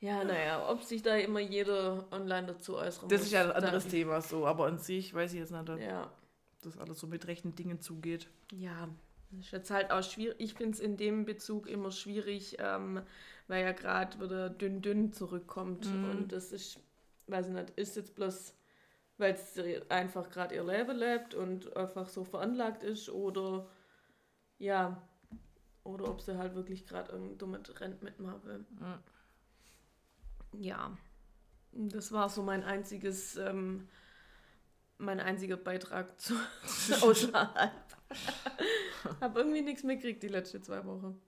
Ja, 0.00 0.24
naja, 0.24 0.68
ob 0.68 0.82
sich 0.82 1.02
da 1.02 1.16
immer 1.16 1.40
jeder 1.40 2.06
online 2.12 2.48
dazu 2.48 2.76
äußern 2.76 3.08
Das 3.08 3.20
muss, 3.20 3.26
ist 3.28 3.32
ja 3.32 3.44
ein 3.44 3.52
anderes 3.52 3.86
Thema 3.88 4.20
so, 4.20 4.46
aber 4.46 4.66
an 4.66 4.78
sich 4.78 5.14
weiß 5.14 5.32
ich 5.32 5.38
jetzt 5.40 5.52
nicht, 5.52 5.70
ob 5.70 5.80
Ja, 5.80 6.10
das 6.62 6.76
alles 6.78 6.98
so 6.98 7.06
mit 7.06 7.26
rechten 7.26 7.54
Dingen 7.54 7.80
zugeht. 7.80 8.28
ja. 8.52 8.88
Das 9.32 9.46
ist 9.46 9.50
jetzt 9.52 9.70
halt 9.72 9.90
auch 9.90 10.04
schwierig. 10.04 10.36
Ich 10.38 10.54
finde 10.54 10.74
es 10.74 10.80
in 10.80 10.96
dem 10.96 11.24
Bezug 11.24 11.66
immer 11.66 11.90
schwierig, 11.90 12.58
ähm, 12.60 13.02
weil 13.48 13.64
ja 13.64 13.72
gerade 13.72 14.20
wieder 14.20 14.50
dünn 14.50 14.82
dünn 14.82 15.12
zurückkommt. 15.12 15.86
Und 15.86 16.32
das 16.32 16.52
ist, 16.52 16.80
weiß 17.26 17.48
ich 17.48 17.52
nicht, 17.52 17.70
ist 17.70 17.96
jetzt 17.96 18.14
bloß, 18.14 18.54
weil 19.18 19.34
es 19.34 19.58
einfach 19.88 20.30
gerade 20.30 20.54
ihr 20.54 20.64
Leben 20.64 20.96
lebt 20.96 21.34
und 21.34 21.76
einfach 21.76 22.08
so 22.08 22.24
veranlagt 22.24 22.82
ist 22.82 23.08
oder 23.08 23.68
ja, 24.58 25.00
oder 25.84 26.08
ob 26.08 26.20
sie 26.20 26.36
halt 26.36 26.54
wirklich 26.54 26.86
gerade 26.86 27.12
irgendein 27.12 27.38
dummes 27.38 27.62
Trend 27.62 28.02
mitmachen 28.02 28.44
will. 28.44 28.64
Ja, 30.58 30.96
das 31.72 32.12
war 32.12 32.28
so 32.28 32.42
mein 32.42 32.64
einziges, 32.64 33.36
ähm, 33.36 33.88
mein 34.98 35.20
einziger 35.20 35.56
Beitrag 35.56 36.18
zu 36.18 36.34
außerhalb. 37.02 37.72
Hab 39.20 39.36
irgendwie 39.36 39.62
nichts 39.62 39.82
mitgekriegt 39.82 40.22
die 40.22 40.28
letzten 40.28 40.62
zwei 40.62 40.84
Wochen. 40.84 41.20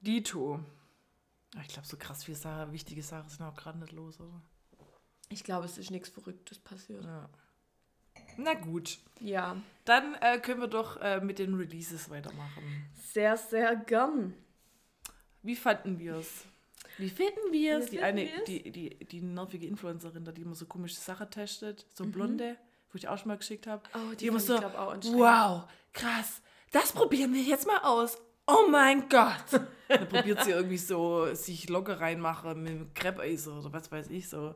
Dito. 0.00 0.60
Ja, 1.56 1.62
Ich 1.62 1.68
glaube, 1.68 1.88
so 1.88 1.96
krass 1.96 2.22
viele 2.24 2.36
Sachen, 2.36 2.72
wichtige 2.72 3.02
Sachen 3.02 3.28
sind 3.28 3.42
auch 3.44 3.56
gerade 3.56 3.78
nicht 3.78 3.92
los, 3.92 4.20
oder? 4.20 4.40
Ich 5.28 5.42
glaube, 5.42 5.64
es 5.64 5.76
ist 5.78 5.90
nichts 5.90 6.08
Verrücktes 6.08 6.58
passiert. 6.60 7.04
Ja. 7.04 7.28
Na 8.36 8.54
gut. 8.54 8.98
Ja, 9.20 9.56
Dann 9.84 10.14
äh, 10.20 10.38
können 10.38 10.60
wir 10.60 10.68
doch 10.68 10.98
äh, 11.00 11.20
mit 11.20 11.38
den 11.38 11.54
Releases 11.54 12.08
weitermachen. 12.10 12.86
sehr, 13.12 13.36
sehr 13.36 13.74
gern. 13.76 14.34
Wie 15.42 15.56
fanden 15.56 15.98
wir 15.98 16.16
es? 16.16 16.44
Wie 16.98 17.10
finden 17.10 17.52
wir 17.52 17.78
es? 17.78 17.90
Die 17.90 18.00
eine, 18.00 18.22
wir's? 18.22 18.44
die, 18.46 18.70
die, 18.70 18.90
die 19.04 19.20
nervige 19.20 19.66
Influencerin, 19.66 20.24
da 20.24 20.32
die 20.32 20.42
immer 20.42 20.54
so 20.54 20.66
komische 20.66 20.96
Sachen 20.96 21.30
testet, 21.30 21.86
so 21.94 22.04
Mhm. 22.04 22.12
blonde, 22.12 22.56
wo 22.90 22.96
ich 22.96 23.08
auch 23.08 23.18
schon 23.18 23.28
mal 23.28 23.36
geschickt 23.38 23.66
habe. 23.66 23.82
Oh, 23.94 24.14
die 24.14 24.26
immer 24.28 24.40
fand 24.40 25.04
so, 25.04 25.12
wow, 25.18 25.64
krass, 25.92 26.40
das 26.72 26.92
probieren 26.92 27.32
wir 27.34 27.42
jetzt 27.42 27.66
mal 27.66 27.78
aus. 27.82 28.16
Oh 28.46 28.66
mein 28.68 29.08
Gott. 29.08 29.60
Dann 29.88 30.08
probiert 30.08 30.44
sie 30.44 30.50
irgendwie 30.52 30.78
so, 30.78 31.32
sich 31.34 31.68
locker 31.68 32.00
reinmachen 32.00 32.62
mit 32.62 32.70
einem 32.72 32.94
Crepe-Eiser 32.94 33.58
oder 33.58 33.72
was 33.72 33.90
weiß 33.90 34.08
ich 34.10 34.28
so. 34.28 34.54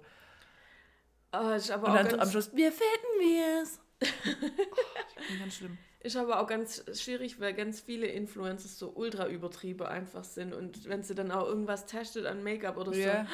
Oh, 1.33 1.51
ist 1.51 1.71
aber 1.71 1.87
Und 1.89 1.93
auch 1.93 1.97
dann 1.97 2.09
ganz, 2.09 2.23
am 2.23 2.31
Schluss, 2.31 2.51
wir 2.55 2.73
finden 2.73 3.21
wir 3.21 3.63
es. 3.63 3.81
oh, 4.03 5.39
ganz 5.39 5.55
schlimm. 5.57 5.79
Ist 6.01 6.17
aber 6.17 6.41
auch 6.41 6.47
ganz 6.47 6.83
schwierig, 7.01 7.39
weil 7.41 7.53
ganz 7.53 7.81
viele 7.81 8.07
Influencers 8.07 8.79
so 8.79 8.91
ultra 8.95 9.29
übertrieben 9.29 9.87
einfach 9.87 10.25
sind. 10.25 10.55
Und 10.55 10.89
wenn 10.89 11.03
sie 11.03 11.15
dann 11.15 11.31
auch 11.31 11.47
irgendwas 11.47 11.87
testet 11.87 12.27
an 12.27 12.43
Make-up 12.43 12.77
oder 12.79 12.93
Ja. 12.95 13.27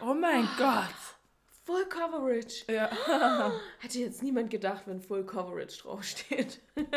so, 0.00 0.06
Oh 0.10 0.14
mein 0.14 0.46
Gott. 0.58 0.94
Full 1.64 1.86
Coverage. 1.86 2.64
Ja. 2.70 2.90
Hätte 3.78 3.98
jetzt 4.00 4.22
niemand 4.22 4.50
gedacht, 4.50 4.82
wenn 4.86 5.00
Full 5.00 5.24
Coverage 5.24 5.80
draufsteht. 5.82 6.60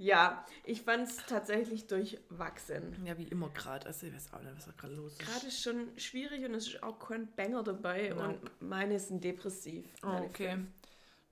ja, 0.00 0.46
ich 0.64 0.80
fand 0.80 1.08
es 1.08 1.18
tatsächlich 1.26 1.86
durchwachsen. 1.86 3.04
Ja, 3.04 3.18
wie 3.18 3.28
immer 3.28 3.50
gerade. 3.50 3.86
Also 3.86 4.06
ich 4.06 4.14
weiß 4.14 4.32
auch 4.32 4.40
nicht, 4.40 4.56
was 4.56 4.64
da 4.64 4.72
gerade 4.72 4.94
los 4.94 5.12
ist. 5.12 5.18
Gerade 5.18 5.46
ist 5.46 5.62
schon 5.62 5.98
schwierig 5.98 6.42
und 6.46 6.54
es 6.54 6.68
ist 6.68 6.82
auch 6.82 6.98
kein 6.98 7.30
Banger 7.36 7.62
dabei. 7.62 8.08
Ja. 8.08 8.14
Und 8.14 8.40
meine 8.62 8.98
sind 8.98 9.22
depressiv. 9.22 9.84
Oh, 10.02 10.22
okay. 10.24 10.56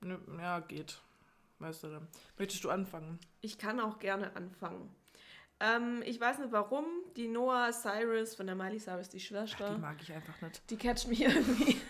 fünf. 0.00 0.20
Ja, 0.38 0.60
geht. 0.60 1.00
Weißt 1.60 1.82
du 1.82 1.88
dann. 1.88 2.08
Möchtest 2.36 2.62
du 2.62 2.68
anfangen? 2.68 3.18
Ich 3.40 3.56
kann 3.56 3.80
auch 3.80 3.98
gerne 3.98 4.36
anfangen. 4.36 4.94
Ähm, 5.60 6.02
ich 6.04 6.20
weiß 6.20 6.38
nicht 6.38 6.52
warum. 6.52 6.84
Die 7.16 7.26
Noah 7.26 7.72
Cyrus 7.72 8.34
von 8.34 8.46
der 8.46 8.54
Miley 8.54 8.78
Cyrus, 8.78 9.08
die 9.08 9.18
Schwester. 9.18 9.74
Die 9.74 9.80
mag 9.80 9.96
ich 10.02 10.12
einfach 10.12 10.38
nicht. 10.42 10.60
Die 10.68 10.76
catcht 10.76 11.08
mich 11.08 11.22
irgendwie. 11.22 11.80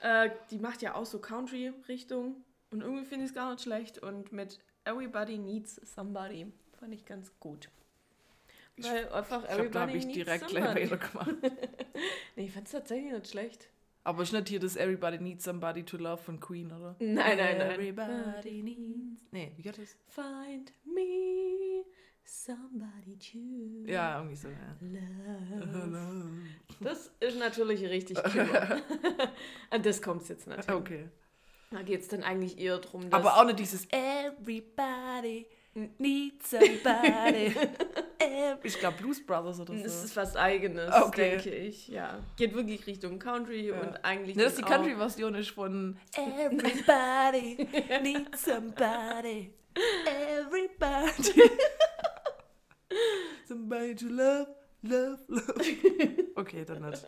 äh, 0.00 0.28
die 0.50 0.58
macht 0.58 0.82
ja 0.82 0.94
auch 0.94 1.06
so 1.06 1.20
Country-Richtung. 1.20 2.44
Und 2.70 2.82
irgendwie 2.82 3.06
finde 3.06 3.24
ich 3.24 3.30
es 3.30 3.34
gar 3.34 3.50
nicht 3.50 3.62
schlecht. 3.62 3.98
Und 3.98 4.30
mit 4.32 4.60
Everybody 4.84 5.38
Needs 5.38 5.76
Somebody 5.94 6.46
fand 6.78 6.94
ich 6.94 7.04
ganz 7.04 7.32
gut. 7.40 7.68
Weil 8.76 9.08
einfach 9.10 9.42
Ich 9.44 9.48
glaube, 9.54 9.70
da 9.70 9.80
habe 9.82 9.92
ich 9.96 10.08
direkt 10.08 10.46
gleich 10.48 10.64
Somebody. 10.64 10.90
weitergemacht. 10.90 11.34
Nee, 12.36 12.44
ich 12.46 12.52
fand 12.52 12.66
es 12.66 12.72
tatsächlich 12.72 13.12
nicht 13.12 13.28
schlecht. 13.28 13.68
Aber 14.04 14.22
ist 14.22 14.32
nicht 14.32 14.48
hier 14.48 14.60
das 14.60 14.76
Everybody 14.76 15.18
Needs 15.18 15.44
Somebody 15.44 15.82
to 15.84 15.98
Love 15.98 16.22
von 16.22 16.40
Queen, 16.40 16.72
oder? 16.72 16.96
Nein, 17.00 17.36
nein, 17.36 17.58
nein. 17.58 17.70
Everybody 17.72 18.62
needs... 18.62 19.22
Nee, 19.30 19.52
wie 19.56 19.62
geht 19.62 19.76
das? 19.76 19.96
Find 20.08 20.72
me 20.84 21.84
somebody 22.24 23.18
to 23.18 23.90
Ja, 23.90 24.16
irgendwie 24.18 24.36
so, 24.36 24.48
ja. 24.48 24.76
love. 25.60 26.30
Das 26.80 27.12
ist 27.20 27.38
natürlich 27.38 27.82
richtig 27.84 28.22
killer. 28.24 28.80
An 29.70 29.82
das 29.82 30.00
kommt 30.00 30.22
es 30.22 30.28
jetzt 30.28 30.46
nicht. 30.46 30.64
hin. 30.64 30.74
Okay. 30.74 31.08
Da 31.72 31.82
geht 31.82 32.00
es 32.00 32.08
dann 32.08 32.24
eigentlich 32.24 32.58
eher 32.58 32.78
darum, 32.78 33.08
dass... 33.08 33.20
Aber 33.20 33.36
auch 33.38 33.44
nicht 33.44 33.60
dieses 33.60 33.86
Everybody 33.92 35.46
needs 35.98 36.50
somebody. 36.50 37.54
Ich 38.62 38.78
glaube 38.78 38.98
Blues 38.98 39.24
Brothers 39.24 39.60
oder 39.60 39.72
Das 39.74 39.98
so. 40.00 40.04
ist 40.04 40.14
was 40.16 40.36
Eigenes, 40.36 40.92
Okay. 40.94 41.30
denke 41.38 41.50
ich. 41.54 41.88
Ja. 41.88 42.18
Geht 42.36 42.54
wirklich 42.54 42.86
Richtung 42.86 43.18
Country 43.18 43.68
Ja. 43.68 43.80
und 43.80 44.04
eigentlich. 44.04 44.36
Ne, 44.36 44.42
das 44.44 44.52
ist 44.54 44.58
die 44.58 44.64
Country-Version 44.64 45.34
ist 45.36 45.50
von 45.50 45.96
Everybody 46.14 47.66
needs 48.02 48.44
somebody. 48.44 49.54
Everybody. 50.04 51.50
somebody 53.48 53.94
to 53.94 54.06
love. 54.08 54.48
Love, 54.82 55.18
love. 55.28 55.54
Okay, 56.36 56.64
dann 56.66 56.88
nicht. 56.90 57.06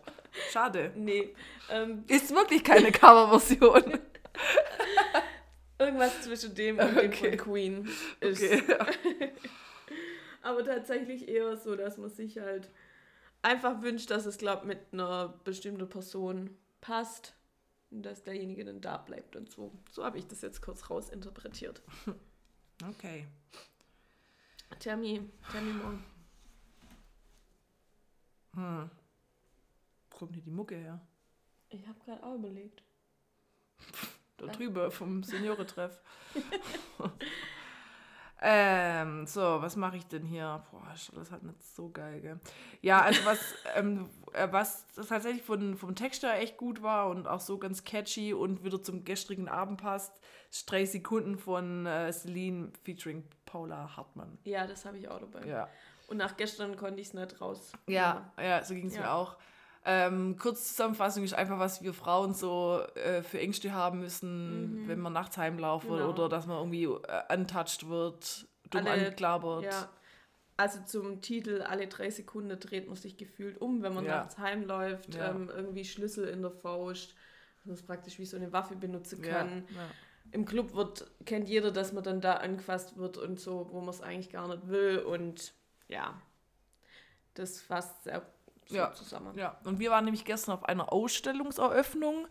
Schade. 0.51 0.91
Nee, 0.95 1.33
ähm, 1.71 2.03
Ist 2.07 2.33
wirklich 2.33 2.63
keine 2.63 2.91
Coverversion. 2.91 3.99
irgendwas 5.79 6.21
zwischen 6.21 6.55
dem 6.55 6.79
und 6.79 6.95
dem 6.95 7.11
Okay. 7.11 7.37
von 7.37 7.53
Queen 7.53 7.89
ist. 8.19 8.43
Okay. 8.43 9.33
Aber 10.41 10.63
tatsächlich 10.65 11.27
eher 11.27 11.55
so, 11.57 11.75
dass 11.75 11.97
man 11.97 12.09
sich 12.09 12.37
halt 12.39 12.69
einfach 13.41 13.81
wünscht, 13.81 14.11
dass 14.11 14.25
es, 14.25 14.37
glaube 14.37 14.65
mit 14.65 14.79
einer 14.91 15.39
bestimmten 15.43 15.87
Person 15.89 16.57
passt 16.81 17.33
und 17.91 18.03
dass 18.03 18.23
derjenige 18.23 18.65
dann 18.65 18.81
da 18.81 18.97
bleibt 18.97 19.35
und 19.35 19.49
so. 19.49 19.71
So 19.91 20.03
habe 20.03 20.17
ich 20.17 20.27
das 20.27 20.41
jetzt 20.41 20.61
kurz 20.61 20.89
rausinterpretiert. 20.89 21.81
Okay. 22.89 23.27
Tell 24.79 24.97
me, 24.97 25.29
tell 25.51 25.61
me 25.61 25.73
more. 25.73 25.99
Hm. 28.55 28.89
Wo 30.09 30.17
kommt 30.17 30.33
hier 30.33 30.43
die 30.43 30.49
Mucke 30.51 30.75
her? 30.75 30.99
Ich 31.69 31.87
habe 31.87 31.99
gerade 31.99 32.23
auch 32.23 32.35
überlegt. 32.35 32.83
Da 34.37 34.47
drüber 34.47 34.91
vom 34.91 35.23
Seniorentreff. 35.23 36.01
ähm, 38.41 39.25
so, 39.25 39.61
was 39.61 39.75
mache 39.75 39.97
ich 39.97 40.05
denn 40.07 40.25
hier? 40.25 40.63
Boah, 40.71 40.87
das 41.13 41.31
halt 41.31 41.43
nicht 41.43 41.63
so 41.63 41.89
geil, 41.89 42.19
gell? 42.19 42.39
Ja, 42.81 43.01
also 43.01 43.23
was, 43.25 43.39
ähm, 43.75 44.09
äh, 44.33 44.47
was 44.51 44.85
tatsächlich 44.87 45.43
von, 45.43 45.77
vom 45.77 45.95
Text 45.95 46.23
her 46.23 46.39
echt 46.39 46.57
gut 46.57 46.81
war 46.81 47.09
und 47.09 47.27
auch 47.27 47.39
so 47.39 47.57
ganz 47.57 47.83
catchy 47.83 48.33
und 48.33 48.63
wieder 48.63 48.81
zum 48.81 49.05
gestrigen 49.05 49.47
Abend 49.47 49.81
passt, 49.81 50.19
ist 50.49 50.69
drei 50.69 50.85
Sekunden 50.85 51.37
von 51.37 51.85
äh, 51.85 52.11
Celine 52.11 52.71
featuring 52.83 53.23
Paula 53.45 53.95
Hartmann. 53.95 54.37
Ja, 54.43 54.67
das 54.67 54.85
habe 54.85 54.97
ich 54.97 55.07
auch 55.07 55.19
dabei. 55.19 55.45
Ja. 55.47 55.69
Und 56.07 56.17
nach 56.17 56.35
gestern 56.35 56.75
konnte 56.75 56.99
ich 57.01 57.07
es 57.07 57.13
nicht 57.13 57.39
raus. 57.39 57.71
Ja, 57.87 58.33
ja, 58.37 58.63
so 58.63 58.73
ging 58.73 58.87
es 58.87 58.95
Ja. 58.95 59.01
mir 59.01 59.11
auch. 59.13 59.37
Ähm, 59.85 60.37
Kurzzusammenfassung 60.37 61.23
ist 61.23 61.33
einfach, 61.33 61.59
was 61.59 61.81
wir 61.83 61.93
Frauen 61.93 62.33
so 62.33 62.81
äh, 62.95 63.21
für 63.21 63.39
Ängste 63.39 63.73
haben 63.73 63.99
müssen, 63.99 64.87
wenn 64.87 64.99
man 64.99 65.11
nachts 65.13 65.37
heimlaufen 65.37 65.89
Mhm. 65.91 65.95
Genau. 65.97 66.09
oder 66.09 66.29
dass 66.29 66.47
man 66.47 66.57
irgendwie 66.57 66.83
äh, 66.85 67.33
untouched 67.33 67.89
wird, 67.89 68.47
dumm 68.69 68.81
Alle- 68.87 68.91
angeklappert. 68.91 69.63
Ja. 69.65 69.89
Also 70.55 70.79
zum 70.85 71.19
Titel, 71.21 71.63
alle 71.63 71.87
drei 71.87 72.09
Sekunden 72.11 72.57
dreht 72.59 72.87
man 72.87 72.95
sich 72.95 73.17
gefühlt 73.17 73.59
um, 73.59 73.81
wenn 73.81 73.93
man 73.93 74.05
Ja. 74.05 74.17
nachts 74.17 74.37
heimläuft, 74.37 75.15
Ja. 75.15 75.31
ähm, 75.31 75.49
irgendwie 75.53 75.83
Schlüssel 75.83 76.27
in 76.29 76.41
der 76.43 76.51
Faust, 76.51 77.15
dass 77.57 77.65
man 77.65 77.73
es 77.75 77.83
praktisch 77.83 78.19
wie 78.19 78.25
so 78.25 78.37
eine 78.37 78.53
Waffe 78.53 78.75
benutzen 78.75 79.21
kann. 79.21 79.65
ja. 79.75 79.89
Im 80.31 80.45
Club 80.45 80.73
wird, 80.73 81.11
kennt 81.25 81.49
jeder, 81.49 81.71
dass 81.71 81.91
man 81.91 82.03
dann 82.03 82.21
da 82.21 82.35
angefasst 82.35 82.97
wird 82.97 83.17
und 83.17 83.39
so, 83.39 83.67
wo 83.71 83.81
man 83.81 83.89
es 83.89 84.01
eigentlich 84.01 84.29
gar 84.31 84.47
nicht 84.47 84.67
will. 84.69 84.99
Und 84.99 85.53
ja, 85.89 86.19
das 87.33 87.59
fasst 87.61 88.03
sehr 88.05 88.25
so 88.67 88.75
Ja. 88.75 88.93
zusammen. 88.93 89.37
Ja, 89.37 89.57
und 89.63 89.79
wir 89.79 89.91
waren 89.91 90.05
nämlich 90.05 90.25
gestern 90.25 90.53
auf 90.53 90.65
einer 90.65 90.91
Ausstellungseröffnung. 90.91 92.27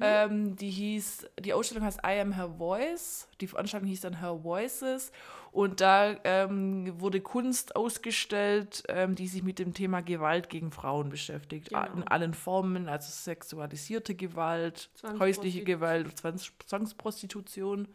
Ähm, 0.00 0.56
die 0.56 0.70
hieß, 0.70 1.26
die 1.40 1.52
Ausstellung 1.52 1.84
heißt 1.84 2.00
I 2.04 2.20
Am 2.20 2.32
Her 2.32 2.50
Voice. 2.58 3.28
Die 3.40 3.46
Veranstaltung 3.46 3.88
hieß 3.88 4.00
dann 4.02 4.20
Her 4.20 4.42
Voices. 4.44 5.12
Und 5.52 5.80
da 5.80 6.14
ähm, 6.22 7.00
wurde 7.00 7.20
Kunst 7.20 7.74
ausgestellt, 7.74 8.84
ähm, 8.88 9.16
die 9.16 9.26
sich 9.26 9.42
mit 9.42 9.58
dem 9.58 9.74
Thema 9.74 10.00
Gewalt 10.00 10.48
gegen 10.48 10.70
Frauen 10.70 11.08
beschäftigt. 11.10 11.70
Genau. 11.70 11.84
In 11.92 12.06
allen 12.06 12.34
Formen, 12.34 12.88
also 12.88 13.10
sexualisierte 13.10 14.14
Gewalt, 14.14 14.90
häusliche 15.18 15.64
Gewalt, 15.64 16.16
Zwangs 16.18 16.52
Zwangsprostitution, 16.66 17.88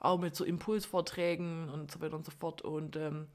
auch 0.00 0.18
mit 0.18 0.34
so 0.34 0.44
Impulsvorträgen 0.44 1.68
und 1.68 1.90
so 1.90 2.00
weiter 2.00 2.16
und 2.16 2.24
so 2.24 2.32
fort. 2.32 2.62
Und 2.62 2.96
ähm, 2.96 3.26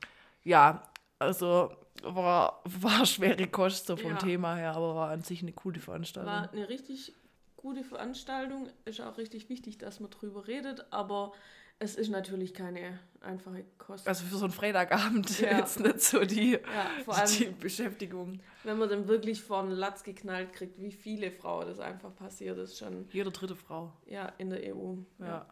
ja, 0.43 0.83
also 1.23 1.71
war, 2.03 2.61
war 2.65 3.05
schwere 3.05 3.47
Kost 3.47 3.87
so 3.87 3.95
vom 3.97 4.11
Ja. 4.11 4.17
Thema 4.17 4.55
her, 4.55 4.75
aber 4.75 4.95
war 4.95 5.09
an 5.09 5.23
sich 5.23 5.41
eine 5.41 5.53
coole 5.53 5.79
Veranstaltung. 5.79 6.31
War 6.31 6.51
eine 6.51 6.69
richtig 6.69 7.13
gute 7.57 7.83
Veranstaltung. 7.83 8.69
Ist 8.85 9.01
auch 9.01 9.17
richtig 9.17 9.49
wichtig, 9.49 9.77
dass 9.77 9.99
man 9.99 10.09
drüber 10.11 10.47
redet, 10.47 10.85
aber 10.91 11.31
es 11.79 11.95
ist 11.95 12.09
natürlich 12.09 12.53
keine 12.53 12.99
einfache 13.21 13.65
Kost. 13.77 14.07
also 14.07 14.25
für 14.25 14.35
so 14.37 14.45
einen 14.45 14.53
Freitagabend 14.53 15.39
Ja. 15.39 15.57
jetzt 15.57 15.79
nicht 15.79 16.01
so 16.01 16.23
die, 16.23 16.51
ja, 16.51 16.59
allem, 17.07 17.31
die 17.37 17.45
Beschäftigung. 17.45 18.39
wenn 18.63 18.77
man 18.77 18.89
dann 18.89 19.07
wirklich 19.07 19.41
vor 19.41 19.63
den 19.63 19.71
Latz 19.71 20.03
geknallt 20.03 20.53
kriegt, 20.53 20.79
wie 20.79 20.91
viele 20.91 21.31
Frauen 21.31 21.67
das 21.67 21.79
einfach 21.79 22.13
passiert 22.15 22.57
ist, 22.59 22.77
schon 22.77 23.07
Jede 23.11 23.31
dritte 23.31 23.55
Frau. 23.55 23.91
ja, 24.05 24.31
in 24.37 24.49
der 24.51 24.75
EU. 24.75 24.95
Ja. 25.19 25.45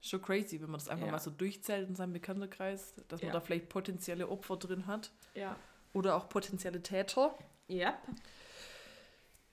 Schon 0.00 0.22
crazy, 0.22 0.60
wenn 0.60 0.70
man 0.70 0.78
das 0.78 0.88
einfach 0.88 1.06
Ja. 1.06 1.12
mal 1.12 1.18
so 1.18 1.30
durchzählt 1.30 1.88
in 1.88 1.94
seinem 1.96 2.12
Bekanntenkreis, 2.12 2.94
dass 3.08 3.20
man 3.20 3.28
Ja. 3.28 3.32
da 3.32 3.40
vielleicht 3.40 3.68
potenzielle 3.68 4.28
Opfer 4.28 4.56
drin 4.56 4.86
hat 4.86 5.10
Ja. 5.34 5.56
oder 5.92 6.14
auch 6.16 6.28
potenzielle 6.28 6.82
Täter. 6.82 7.34
Ja. 7.66 7.98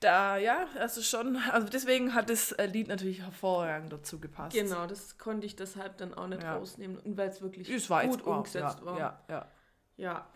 Da, 0.01 0.37
ja, 0.37 0.67
also 0.77 1.01
schon, 1.01 1.37
also 1.51 1.67
deswegen 1.69 2.13
hat 2.13 2.29
das 2.29 2.51
äh, 2.51 2.65
Lied 2.67 2.89
natürlich 2.89 3.21
hervorragend 3.21 3.91
dazu 3.91 4.19
gepasst. 4.19 4.55
Genau, 4.55 4.85
das 4.85 5.17
konnte 5.17 5.47
ich 5.47 5.55
deshalb 5.55 5.97
dann 5.97 6.13
auch 6.13 6.27
nicht 6.27 6.43
Ja. 6.43 6.57
rausnehmen. 6.57 6.97
Und 6.99 7.17
weil 7.17 7.29
es 7.29 7.41
wirklich 7.41 7.67
Es 7.69 7.89
war 7.89 8.05
gut 8.05 8.21
umgesetzt 8.21 8.85
war. 8.85 8.99
Ja, 8.99 9.19
ja. 9.29 9.47
Ja. 9.97 10.27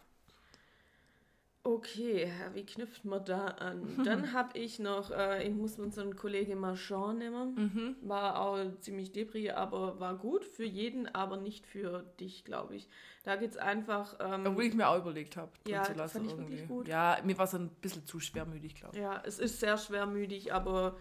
Okay, 1.70 2.32
wie 2.54 2.66
knüpft 2.66 3.06
man 3.06 3.24
da 3.26 3.46
an? 3.46 3.88
Dann 4.04 4.34
habe 4.34 4.58
ich 4.58 4.80
noch, 4.80 5.12
äh, 5.12 5.48
ich 5.48 5.54
muss 5.54 5.78
unseren 5.78 6.16
Kollegen 6.16 6.60
Marchand 6.60 7.20
nehmen. 7.20 7.54
Mhm. 7.56 7.96
War 8.02 8.40
auch 8.42 8.58
ziemlich 8.80 9.12
depri, 9.12 9.52
aber 9.52 10.00
war 10.00 10.18
gut 10.18 10.46
für 10.46 10.64
jeden, 10.66 11.14
aber 11.14 11.38
nicht 11.38 11.68
für 11.68 12.04
dich, 12.20 12.44
glaube 12.44 12.76
ich. 12.76 12.88
Da 13.24 13.36
geht 13.36 13.52
es 13.52 13.58
einfach. 13.58 14.16
Ähm, 14.20 14.48
Obwohl 14.48 14.64
ich 14.64 14.74
mir 14.74 14.88
auch 14.88 14.98
überlegt 14.98 15.38
habe, 15.38 15.52
drin 15.64 15.76
Ja, 15.76 15.84
zu 15.84 15.94
lassen 15.94 16.14
fand 16.14 16.26
ich 16.26 16.32
irgendwie. 16.32 16.54
wirklich 16.54 16.68
gut. 16.70 16.88
Ja, 16.88 17.20
mir 17.24 17.38
war 17.38 17.46
es 17.46 17.54
ein 17.54 17.70
bisschen 17.82 18.04
zu 18.08 18.20
schwermütig, 18.20 18.74
glaube 18.74 18.98
ich. 18.98 19.04
ja, 19.04 19.22
es 19.24 19.38
ist 19.38 19.60
sehr 19.60 19.78
schwermütig, 19.78 20.52
aber 20.52 20.98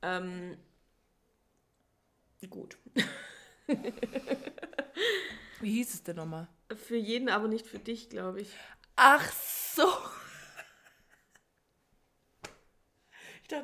ähm, 0.00 0.56
gut. 2.48 2.78
Wie 5.60 5.72
hieß 5.72 5.92
es 5.92 6.02
denn 6.02 6.16
nochmal? 6.16 6.48
Für 6.74 6.96
jeden, 6.96 7.28
aber 7.28 7.46
nicht 7.48 7.66
für 7.66 7.78
dich, 7.78 8.08
glaube 8.08 8.40
ich. 8.40 8.48
Ach 8.96 9.30
so. 9.32 9.67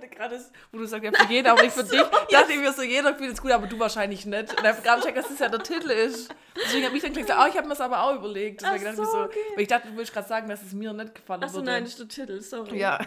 Ich 0.05 0.11
dachte 0.11 0.17
gerade, 0.37 0.45
wo 0.73 0.79
du 0.79 0.87
sagst, 0.87 1.05
ja, 1.05 1.12
für 1.12 1.33
jeden, 1.33 1.47
aber 1.49 1.62
nicht 1.62 1.75
für 1.75 1.85
dich. 1.85 2.01
Dachte 2.31 2.53
ich 2.53 2.59
mir 2.59 2.73
so, 2.73 2.83
jeder 2.83 3.14
findet 3.14 3.35
es 3.35 3.43
gut, 3.43 3.51
aber 3.53 3.67
du 3.67 3.79
wahrscheinlich 3.79 4.27
nicht. 4.27 4.51
Und 4.57 4.62
dann 4.64 4.83
gerade 4.83 5.03
checkt, 5.03 5.17
dass 5.17 5.29
das 5.29 5.38
ja 5.38 5.49
der 5.49 5.62
Titel 5.62 5.90
ist. 5.90 6.35
Deswegen 6.57 6.87
habe 6.87 6.97
ich 6.97 7.03
dann 7.03 7.12
gesagt, 7.14 7.40
oh, 7.43 7.49
ich 7.49 7.57
habe 7.57 7.67
mir 7.67 7.71
das 7.75 7.81
aber 7.81 8.03
auch 8.03 8.14
überlegt. 8.17 8.62
Deswegen 8.62 8.87
Ach 8.87 8.90
ich 8.90 8.97
so, 8.97 9.05
so, 9.05 9.19
okay. 9.23 9.38
weil 9.55 9.62
ich 9.62 9.69
dachte, 9.69 9.88
du 9.88 9.97
willst 9.97 10.12
gerade 10.12 10.29
sagen, 10.29 10.49
dass 10.49 10.62
es 10.62 10.73
mir 10.73 10.93
nicht 10.93 11.14
gefallen 11.14 11.43
Achso, 11.43 11.57
würde. 11.57 11.67
nein, 11.71 11.85
das 11.85 11.93
ist 11.99 12.01
der 12.01 12.09
Titel, 12.09 12.40
sorry. 12.40 12.79
Ja, 12.79 12.99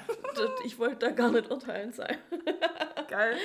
Ich 0.65 0.77
wollte 0.79 0.97
da 1.07 1.11
gar 1.11 1.31
nicht 1.31 1.49
urteilen 1.51 1.93
sein. 1.93 2.17
geil. 3.07 3.37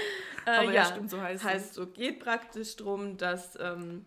Äh, 0.46 0.50
Aber 0.50 0.72
ja, 0.72 0.84
stimmt, 0.86 1.10
so 1.10 1.20
heißt 1.20 1.42
es. 1.44 1.48
heißt 1.48 1.74
so, 1.74 1.86
geht 1.86 2.20
praktisch 2.20 2.76
darum, 2.76 3.16
dass, 3.16 3.58
ähm, 3.60 4.04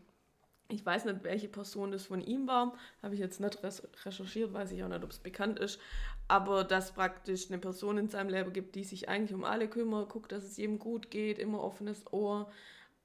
ich 0.68 0.84
weiß 0.86 1.06
nicht, 1.06 1.24
welche 1.24 1.48
Person 1.48 1.92
das 1.92 2.06
von 2.08 2.22
ihm 2.22 2.48
war, 2.48 2.74
habe 3.04 3.14
ich 3.14 3.20
jetzt 3.20 3.40
nicht 3.40 3.60
recherchiert, 4.04 4.52
weiß 4.54 4.72
ich 4.72 4.84
auch 4.84 4.88
nicht, 4.88 5.04
ob 5.04 5.12
es 5.12 5.20
bekannt 5.20 5.60
ist, 5.60 5.80
aber 6.28 6.64
dass 6.64 6.94
praktisch 6.94 7.50
eine 7.50 7.60
Person 7.60 7.98
in 7.98 8.10
seinem 8.10 8.30
Leben 8.30 8.54
gibt, 8.54 8.76
die 8.76 8.84
sich 8.84 9.10
eigentlich 9.10 9.34
um 9.34 9.44
alle 9.44 9.68
kümmert, 9.68 10.10
guckt, 10.10 10.32
dass 10.32 10.44
es 10.44 10.58
jedem 10.58 10.80
gut 10.80 11.12
geht, 11.12 11.38
immer 11.40 11.62
offenes 11.64 12.12
Ohr, 12.12 12.52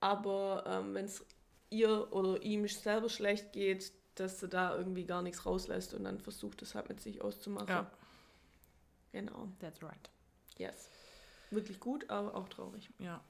aber 0.00 0.64
ähm, 0.66 0.94
wenn 0.94 1.04
es 1.04 1.24
ihr 1.68 2.12
oder 2.12 2.42
ihm 2.42 2.66
selber 2.68 3.08
schlecht 3.08 3.52
geht, 3.52 3.92
dass 4.14 4.40
sie 4.40 4.48
da 4.48 4.76
irgendwie 4.76 5.04
gar 5.04 5.22
nichts 5.22 5.46
rauslässt 5.46 5.94
und 5.94 6.04
dann 6.04 6.18
versucht 6.18 6.62
es 6.62 6.74
halt 6.74 6.88
mit 6.88 7.00
sich 7.00 7.22
auszumachen. 7.22 7.68
Ja. 7.68 7.90
Genau, 9.12 9.48
That's 9.60 9.82
right. 9.82 10.10
yes. 10.58 10.88
Wirklich 11.50 11.80
gut, 11.80 12.08
aber 12.10 12.34
auch 12.34 12.48
traurig. 12.48 12.90
Ja. 12.98 13.20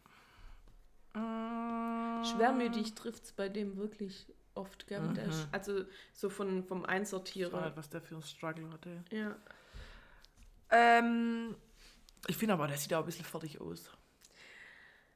Schwermütig 2.25 2.95
trifft 2.95 3.25
es 3.25 3.33
bei 3.33 3.49
dem 3.49 3.77
wirklich 3.77 4.27
oft, 4.55 4.87
gell? 4.87 5.01
Mhm. 5.01 5.19
Also 5.53 5.85
so 6.13 6.29
von, 6.29 6.65
vom 6.65 6.85
Einsortierer. 6.85 7.65
nicht, 7.65 7.77
was 7.77 7.89
der 7.89 8.03
für 8.03 8.17
ein 8.17 8.23
Struggle 8.23 8.71
hatte. 8.71 9.03
Ja. 9.11 9.37
Ähm, 10.71 11.57
ich 12.27 12.37
finde 12.37 12.55
aber, 12.55 12.67
der 12.69 12.77
sieht 12.77 12.93
auch 12.95 13.01
ein 13.01 13.07
bisschen 13.07 13.25
fertig 13.25 13.61
aus. 13.61 13.91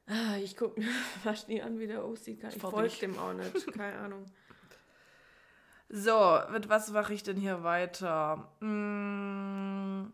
Ah, 0.07 0.37
Ich 0.37 0.55
gucke 0.55 0.79
mir 0.79 0.89
fast 1.23 1.47
nie 1.49 1.61
an, 1.61 1.79
wie 1.79 1.87
der 1.87 2.03
aussieht. 2.03 2.37
Ich 2.43 2.59
Fertig. 2.59 2.61
folge 2.61 2.95
dem 3.01 3.17
auch 3.17 3.33
nicht. 3.33 3.71
Keine 3.73 3.97
Ahnung. 3.97 4.25
So, 5.89 6.39
mit 6.51 6.67
was 6.67 6.91
mache 6.91 7.13
ich 7.13 7.23
denn 7.23 7.37
hier 7.37 7.63
weiter? 7.63 8.51
Mm, 8.59 10.11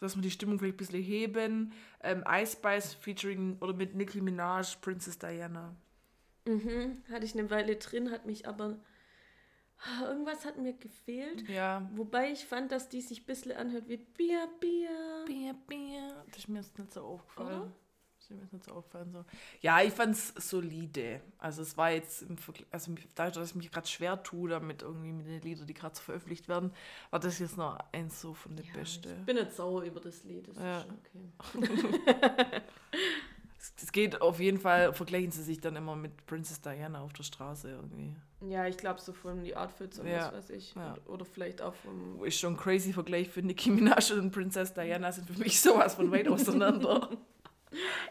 dass 0.00 0.16
wir 0.16 0.22
die 0.22 0.30
Stimmung 0.30 0.58
vielleicht 0.58 0.74
ein 0.74 0.78
bisschen 0.78 1.02
heben. 1.02 1.72
Ähm, 2.02 2.24
Ice 2.28 2.52
Spice 2.56 2.94
featuring 2.94 3.56
oder 3.60 3.72
mit 3.74 3.94
Nicki 3.94 4.20
Minaj, 4.20 4.76
Princess 4.80 5.18
Diana. 5.18 5.74
Mhm. 6.46 7.02
Hatte 7.10 7.24
ich 7.24 7.34
eine 7.38 7.48
Weile 7.50 7.76
drin, 7.76 8.10
hat 8.10 8.26
mich 8.26 8.46
aber. 8.48 8.76
Ah, 9.84 10.04
Irgendwas 10.08 10.44
hat 10.44 10.58
mir 10.58 10.74
gefehlt. 10.74 11.48
Ja. 11.48 11.88
Wobei 11.94 12.30
ich 12.30 12.44
fand, 12.44 12.70
dass 12.70 12.88
die 12.88 13.00
sich 13.00 13.22
ein 13.22 13.26
bisschen 13.26 13.52
anhört 13.52 13.88
wie 13.88 13.96
Bier, 13.96 14.48
Bier. 14.60 15.24
Bier, 15.26 15.54
Bier. 15.66 16.24
Das 16.28 16.38
ist 16.38 16.48
mir 16.48 16.60
jetzt 16.60 16.78
nicht 16.78 16.92
so 16.92 17.00
aufgefallen. 17.02 17.62
Oder? 17.62 17.72
Muss 18.16 18.30
mir 18.30 18.42
ist 18.44 18.52
nicht 18.52 18.64
so 18.64 18.72
aufgefallen. 18.72 19.10
So. 19.12 19.24
Ja, 19.60 19.82
ich 19.82 19.92
fand 19.92 20.14
es 20.14 20.28
solide. 20.36 21.20
Also 21.38 21.62
es 21.62 21.76
war 21.76 21.90
jetzt 21.90 22.22
im 22.22 22.38
Vergleich, 22.38 22.68
also 22.70 22.94
dadurch, 23.16 23.34
dass 23.34 23.48
ich 23.50 23.54
mich 23.56 23.72
gerade 23.72 23.88
schwer 23.88 24.22
tue, 24.22 24.48
damit 24.48 24.82
irgendwie 24.82 25.10
mit 25.10 25.26
den 25.26 25.40
Liedern, 25.42 25.66
die 25.66 25.74
gerade 25.74 25.96
so 25.96 26.02
veröffentlicht 26.02 26.48
werden, 26.48 26.72
war 27.10 27.18
das 27.18 27.40
jetzt 27.40 27.56
noch 27.56 27.76
eins 27.90 28.20
so 28.20 28.32
von 28.34 28.54
den 28.54 28.64
Ja, 28.66 28.74
Beste. 28.74 29.16
Ich 29.18 29.26
bin 29.26 29.34
nicht 29.36 29.52
sauer 29.52 29.82
über 29.82 29.98
das 30.00 30.22
Lied, 30.22 30.46
das 30.46 30.56
Ja. 30.56 30.78
ist 30.78 30.86
schon 30.86 30.98
okay. 30.98 32.62
Es, 33.82 33.92
geht 33.92 34.20
auf 34.22 34.38
jeden 34.40 34.58
Fall, 34.58 34.92
vergleichen 34.94 35.30
sie 35.32 35.42
sich 35.42 35.60
dann 35.60 35.76
immer 35.76 35.96
mit 35.96 36.24
Princess 36.26 36.60
Diana 36.60 37.00
auf 37.00 37.12
der 37.12 37.22
Straße 37.24 37.70
irgendwie. 37.70 38.14
Ja, 38.48 38.66
ich 38.66 38.76
glaube 38.76 39.00
so 39.00 39.12
von 39.12 39.42
die 39.44 39.56
Outfits 39.56 39.98
und 39.98 40.06
Ja, 40.06 40.26
was 40.26 40.32
weiß 40.34 40.50
ich. 40.50 40.74
ja. 40.74 40.96
Oder, 41.06 41.24
vielleicht 41.24 41.60
auch 41.62 41.74
vom. 41.74 42.24
Ich 42.24 42.38
schon 42.38 42.54
ein 42.54 42.56
crazy 42.56 42.92
Vergleich 42.92 43.28
für 43.28 43.42
Nicki 43.42 43.70
Minaj 43.70 44.12
und 44.12 44.30
Princess 44.30 44.72
Diana 44.74 45.12
sind 45.12 45.28
für 45.28 45.38
mich 45.38 45.60
sowas 45.62 45.94
von 45.94 46.10
weit 46.12 46.28
auseinander. 46.28 47.08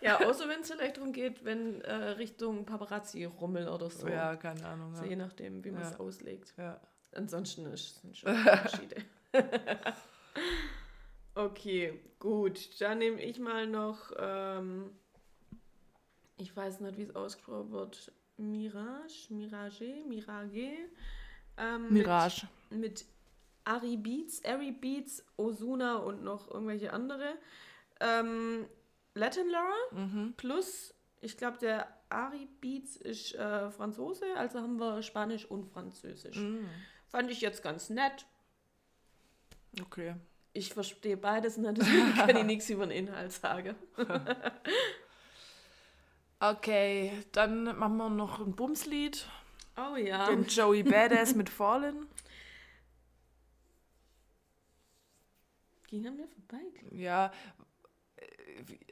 Ja, 0.01 0.17
außer 0.27 0.49
wenn 0.49 0.61
es 0.61 0.71
vielleicht 0.71 0.97
darum 0.97 1.13
geht, 1.13 1.45
wenn 1.45 1.81
äh, 1.81 1.93
Richtung 1.93 2.65
Paparazzi-Rummel 2.65 3.67
oder 3.69 3.91
so. 3.91 4.07
Ja, 4.07 4.35
keine 4.35 4.65
Ahnung. 4.65 4.95
So 4.95 5.03
Ja. 5.03 5.09
je 5.09 5.15
nachdem, 5.17 5.63
wie 5.63 5.69
man 5.69 5.83
es 5.83 5.99
auslegt. 5.99 6.55
Ja. 6.57 6.81
Ansonsten 7.13 7.67
ist, 7.67 8.01
sind 8.01 8.17
schon 8.17 8.29
Unterschiede. 8.35 8.95
okay, 11.35 11.99
gut. 12.19 12.81
Dann 12.81 12.97
nehme 12.99 13.21
ich 13.21 13.39
mal 13.39 13.67
noch, 13.67 14.11
ähm, 14.17 14.89
ich 16.41 16.55
weiß 16.55 16.79
nicht, 16.81 16.97
wie 16.97 17.03
es 17.03 17.15
ausgesprochen 17.15 17.71
wird, 17.71 18.11
Mirage, 18.37 19.27
Mirage, 19.29 20.03
Mirage. 20.07 20.73
Ähm, 21.57 21.93
Mirage. 21.93 22.47
Mit, 22.71 22.79
mit 22.79 23.05
Ari 23.63 23.97
Beats, 23.97 24.43
Ari 24.43 24.71
Beats, 24.71 25.23
Ozuna 25.37 25.97
und 25.97 26.23
noch 26.23 26.49
irgendwelche 26.49 26.91
andere. 26.93 27.35
Ähm, 27.99 28.65
Latin 29.13 29.49
Laura 29.49 29.75
Mhm. 29.91 30.33
plus, 30.35 30.93
ich 31.19 31.37
glaube, 31.37 31.59
der 31.59 31.87
Ari 32.09 32.47
Beats 32.59 32.95
ist 32.95 33.35
äh, 33.35 33.69
Franzose, 33.69 34.25
also 34.35 34.59
haben 34.59 34.79
wir 34.79 35.03
Spanisch 35.03 35.45
und 35.45 35.65
Französisch. 35.65 36.37
Mhm. 36.37 36.67
Fand 37.07 37.29
ich 37.29 37.41
jetzt 37.41 37.61
ganz 37.61 37.89
nett. 37.89 38.25
Okay. 39.79 40.15
Ich 40.53 40.73
verstehe 40.73 41.17
beides 41.17 41.57
deswegen 41.77 42.13
kann 42.15 42.35
ich 42.35 42.43
nichts 42.43 42.69
über 42.69 42.87
den 42.87 43.07
Inhalt 43.07 43.31
sagen. 43.31 43.75
Okay, 46.43 47.11
dann 47.33 47.77
machen 47.77 47.97
wir 47.97 48.09
noch 48.09 48.39
ein 48.39 48.55
Bumslied. 48.55 49.27
Oh 49.77 49.95
ja. 49.95 50.25
Den 50.27 50.45
Joey 50.45 50.81
Badass 50.81 51.35
mit 51.35 51.49
Fallen. 51.49 52.07
Ging 55.87 56.07
an 56.07 56.15
mir 56.17 56.27
vorbei. 56.27 56.65
Ja. 56.91 57.31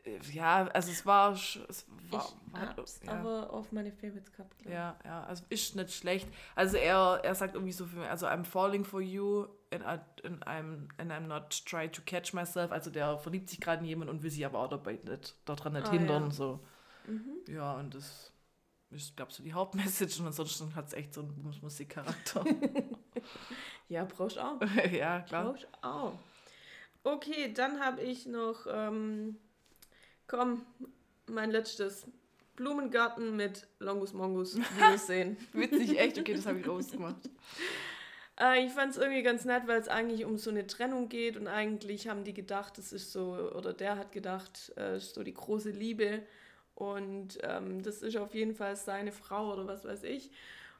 äh, 0.03 0.19
Ja, 0.31 0.67
also 0.67 0.91
es 0.91 1.05
war. 1.05 1.31
Es 1.33 1.55
war, 2.11 2.25
ich 2.47 2.53
war 2.53 2.75
hab's 2.75 2.99
ja. 3.03 3.13
aber 3.13 3.51
auf 3.51 3.71
meine 3.71 3.91
Favorites 3.91 4.31
gehabt. 4.31 4.55
Ja, 4.65 4.97
ja, 5.03 5.23
also 5.23 5.43
ist 5.49 5.75
nicht 5.75 5.91
schlecht. 5.93 6.27
Also 6.55 6.77
er, 6.77 7.21
er 7.23 7.35
sagt 7.35 7.55
irgendwie 7.55 7.71
so 7.73 7.85
viel, 7.85 8.03
also 8.03 8.27
I'm 8.27 8.43
falling 8.43 8.83
for 8.85 9.01
you 9.01 9.47
and, 9.71 9.83
I, 9.83 9.99
and, 10.27 10.45
I'm, 10.45 10.87
and 10.97 11.11
I'm 11.11 11.27
not 11.27 11.65
trying 11.65 11.91
to 11.93 12.01
catch 12.05 12.33
myself. 12.33 12.71
Also 12.71 12.89
der 12.91 13.17
verliebt 13.17 13.49
sich 13.49 13.59
gerade 13.59 13.81
in 13.81 13.85
jemanden 13.87 14.13
und 14.15 14.23
will 14.23 14.31
sich 14.31 14.45
aber 14.45 14.59
auch 14.59 14.69
dabei 14.69 14.99
nicht, 15.03 15.35
daran 15.45 15.73
nicht 15.73 15.87
Ah, 15.87 15.91
hindern. 15.91 16.23
ja. 16.25 16.31
So. 16.31 16.59
Mhm. 17.07 17.37
Ja, 17.47 17.77
und 17.77 17.93
das 17.93 18.31
ist, 18.91 19.15
glaube 19.15 19.31
ich, 19.31 19.37
so 19.37 19.43
die 19.43 19.53
Hauptmessage 19.53 20.19
und 20.19 20.27
ansonsten 20.27 20.73
hat 20.75 20.87
es 20.87 20.93
echt 20.93 21.13
so 21.13 21.21
einen 21.21 21.59
Musikcharakter. 21.61 22.45
Ja, 23.89 24.05
brauchst 24.05 24.37
auch. 24.37 24.61
ja, 24.91 25.21
klar. 25.21 25.45
Brauchst 25.45 25.67
auch. 25.81 26.13
Okay, 27.03 27.51
dann 27.53 27.79
habe 27.79 28.01
ich 28.01 28.27
noch, 28.27 28.67
ähm, 28.69 29.35
komm, 30.27 30.65
mein 31.25 31.51
letztes. 31.51 32.05
Blumengarten 32.55 33.37
mit 33.37 33.67
Longus 33.79 34.11
Mongus 34.11 34.57
Wiedersehen. 34.57 35.37
Witzig, 35.53 35.97
echt, 35.97 36.19
okay, 36.19 36.33
das 36.33 36.45
habe 36.45 36.59
ich 36.59 36.67
rausgemacht. 36.67 37.29
Äh, 38.37 38.65
ich 38.65 38.73
fand 38.73 38.91
es 38.91 38.97
irgendwie 38.97 39.23
ganz 39.23 39.45
nett, 39.45 39.63
weil 39.65 39.79
es 39.79 39.87
eigentlich 39.87 40.25
um 40.25 40.37
so 40.37 40.49
eine 40.49 40.67
Trennung 40.67 41.07
geht 41.07 41.37
und 41.37 41.47
eigentlich 41.47 42.09
haben 42.09 42.25
die 42.25 42.33
gedacht, 42.33 42.77
das 42.77 42.91
ist 42.91 43.13
so, 43.13 43.49
oder 43.55 43.71
der 43.71 43.97
hat 43.97 44.11
gedacht, 44.11 44.73
äh, 44.75 44.97
ist 44.97 45.15
so 45.15 45.23
die 45.23 45.33
große 45.33 45.69
Liebe 45.71 46.21
und 46.79 47.37
ähm, 47.43 47.83
das 47.83 48.01
ist 48.01 48.15
auf 48.17 48.33
jeden 48.33 48.55
Fall 48.55 48.75
seine 48.75 49.11
Frau 49.11 49.51
oder 49.53 49.67
was 49.67 49.83
weiß 49.83 50.03
ich. 50.03 50.31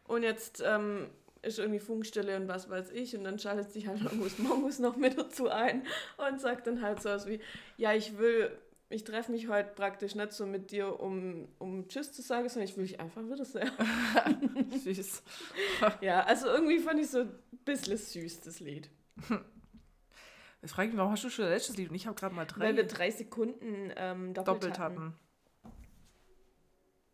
Und 0.06 0.24
jetzt 0.24 0.64
ähm, 0.66 1.10
ist 1.42 1.60
irgendwie 1.60 1.80
Funkstelle 1.80 2.38
und 2.38 2.48
was 2.48 2.70
weiß 2.70 2.92
ich 2.92 3.16
und 3.16 3.26
dann 3.26 3.38
schaltet 3.38 3.72
sich 3.72 3.88
halt 3.88 4.00
Longus 4.12 4.40
Mongus 4.40 4.80
noch 4.80 4.96
mit 4.96 5.18
dazu 5.18 5.50
ein 5.50 5.86
und 6.18 6.40
sagt 6.40 6.68
dann 6.68 6.82
halt 6.82 7.02
so 7.02 7.10
was 7.10 7.28
wie, 7.28 7.42
ja, 7.78 7.94
ich 7.94 8.18
will, 8.18 8.58
ich 8.90 9.04
treffe 9.04 9.32
mich 9.32 9.50
heute 9.50 9.70
praktisch 9.76 10.16
nicht 10.16 10.32
so 10.32 10.46
mit 10.46 10.72
dir, 10.72 11.00
um, 11.00 11.50
um 11.60 11.88
Tschüss 11.90 12.14
zu 12.14 12.22
sagen, 12.22 12.48
sondern 12.48 12.70
ich 12.70 12.78
will 12.78 12.86
dich 12.86 13.00
einfach 13.00 13.22
wiedersehen. 13.22 13.70
Süß. 14.84 15.22
Ja, 16.02 16.24
also 16.24 16.48
irgendwie 16.48 16.80
fand 16.80 17.00
ich 17.02 17.10
so 17.10 17.20
ein 17.20 17.40
bisschen 17.66 17.98
süß, 17.98 18.42
das 18.42 18.62
Lied. 18.62 18.90
Jetzt 20.62 20.72
frage 20.72 20.88
ich 20.88 20.94
mich, 20.94 20.98
warum 20.98 21.12
hast 21.12 21.24
du 21.24 21.30
schon 21.30 21.46
das 21.46 21.54
letzte 21.54 21.74
Lied 21.74 21.90
und 21.90 21.96
ich 21.96 22.08
habe 22.08 22.20
gerade 22.20 22.34
mal 22.34 22.46
drei 22.46 22.62
Weil 22.62 22.76
wir 22.78 22.88
drei 22.88 23.12
Sekunden 23.12 23.92
ähm, 23.96 24.34
doppelt, 24.34 24.64
doppelt 24.64 24.80
hatten. 24.80 25.00
hatten. 25.00 25.29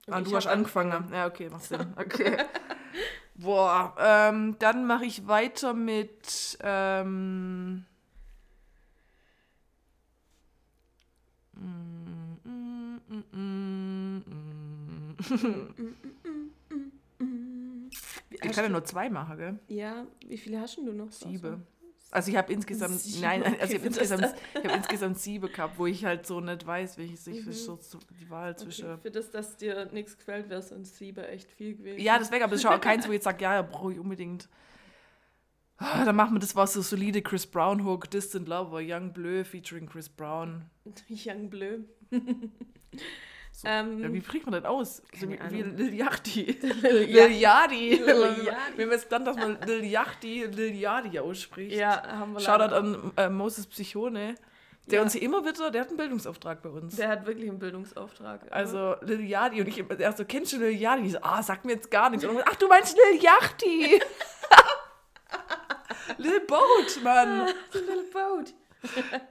Ah, 0.07 0.21
du 0.21 0.35
hast 0.35 0.45
hab 0.45 0.53
angefangen. 0.53 1.11
Ja, 1.11 1.27
okay, 1.27 1.49
macht 1.49 1.63
Sinn. 1.63 1.93
Okay. 1.97 2.37
Boah, 3.35 3.95
ähm, 3.99 4.55
dann 4.59 4.87
mache 4.87 5.05
ich 5.05 5.27
weiter 5.27 5.73
mit. 5.73 6.57
Ähm, 6.61 7.85
Ich 18.29 18.51
kann 18.51 18.65
ja 18.65 18.69
nur 18.69 18.83
zwei 18.83 19.09
machen, 19.09 19.37
gell? 19.37 19.59
Ja, 19.67 20.05
wie 20.27 20.37
viele 20.37 20.59
hast 20.59 20.77
du 20.77 20.91
noch? 20.91 21.11
Sieben. 21.11 21.65
Also 22.15 22.31
ich 22.31 22.37
habe 22.37 22.51
insgesamt, 22.53 22.99
Sieben, 22.99 23.21
nein, 23.21 23.43
also 23.43 23.55
okay, 23.55 23.65
ich 23.65 23.73
habe 23.75 23.89
das 23.89 23.97
insgesamt, 23.97 24.35
ich 24.53 24.63
hab 24.69 24.75
insgesamt 24.77 25.19
sieben 25.19 25.51
gehabt, 25.51 25.77
wo 25.77 25.85
ich 25.85 26.05
halt 26.05 26.25
so 26.25 26.39
nicht 26.39 26.65
weiß, 26.65 26.97
welches 26.97 27.27
ich 27.27 27.45
Mhm. 27.45 27.51
so 27.51 27.77
die 28.19 28.29
Wahl 28.29 28.57
zwischen. 28.57 28.89
Okay, 28.93 29.01
für 29.01 29.11
das, 29.11 29.31
dass 29.31 29.57
dir 29.57 29.85
nichts 29.91 30.17
gefällt, 30.17 30.49
wäre 30.49 30.61
sonst 30.61 30.95
sieben 30.97 31.23
echt 31.25 31.51
viel 31.51 31.75
gewesen. 31.75 31.99
Ja, 31.99 32.17
deswegen, 32.17 32.43
aber 32.43 32.53
es 32.53 32.61
ist 32.61 32.65
auch 32.67 32.79
keins, 32.79 33.05
wo 33.05 33.11
ich 33.11 33.15
jetzt 33.15 33.25
sage, 33.25 33.43
ja, 33.43 33.55
ja, 33.55 33.61
brauche 33.61 33.91
ich 33.93 33.99
unbedingt. 33.99 34.47
Ah, 35.77 36.05
Dann 36.05 36.15
machen 36.15 36.33
wir 36.35 36.39
das, 36.39 36.55
was 36.55 36.71
so 36.73 36.81
solide 36.81 37.21
Chris 37.21 37.45
Brown 37.45 37.83
Hook, 37.83 38.09
Distant 38.09 38.47
Lover, 38.47 38.79
Young 38.81 39.11
Bleu 39.11 39.43
featuring 39.43 39.87
Chris 39.87 40.07
Brown. 40.07 40.69
Young 41.09 41.49
Bleu. 41.49 41.79
So, 43.57 43.67
Ähm, 43.69 44.03
ja, 44.03 44.11
wie 44.11 44.21
spricht 44.21 44.45
man 44.45 44.53
das 44.61 44.65
aus? 44.65 45.01
So 45.17 45.29
wie. 45.29 45.37
Lil 45.37 45.93
Yachty. 45.93 46.43
Lil 46.81 47.05
Lil 47.05 47.31
Yachty. 47.31 47.95
Lil 48.75 48.85
man 48.85 48.95
es 48.95 49.07
dann, 49.07 49.23
dass 49.23 49.37
man 49.37 49.57
Lil 49.65 49.85
Yachty, 49.85 50.43
Lil 50.45 50.75
Yachty 50.75 51.19
ausspricht. 51.19 51.73
Ja, 51.75 52.05
haben 52.05 52.33
wir 52.33 52.41
Shoutout 52.41 52.75
an 52.75 53.11
äh, 53.15 53.29
Moses 53.29 53.65
Psychone. 53.67 54.35
Der 54.87 54.97
Ja. 54.97 55.01
uns 55.03 55.13
hier 55.13 55.21
immer 55.23 55.43
wieder, 55.45 55.71
der 55.71 55.81
hat 55.81 55.87
einen 55.87 55.97
Bildungsauftrag 55.97 56.61
bei 56.61 56.69
uns. 56.69 56.97
Der 56.97 57.07
hat 57.07 57.25
wirklich 57.25 57.49
einen 57.49 57.57
Bildungsauftrag. 57.59 58.41
also 58.51 58.95
Lil 59.01 59.21
Yachty 59.21 59.61
und 59.61 59.67
ich, 59.67 59.83
er 59.99 60.11
so, 60.11 60.25
kennst 60.25 60.51
du 60.53 60.57
Lil 60.57 60.77
Yachty? 60.77 61.05
Ich 61.05 61.11
so, 61.13 61.19
ah, 61.21 61.41
sag 61.41 61.63
mir 61.63 61.73
jetzt 61.73 61.89
gar 61.89 62.09
nichts. 62.09 62.25
Und 62.25 62.35
dann, 62.35 62.43
ach, 62.47 62.55
du 62.55 62.67
meinst 62.67 62.95
Lil 62.95 63.23
Yachty. 63.23 64.01
Lil 66.17 66.39
Boat, 66.41 66.99
Mann. 67.03 67.47
Little 67.71 68.03
boat. 68.13 68.53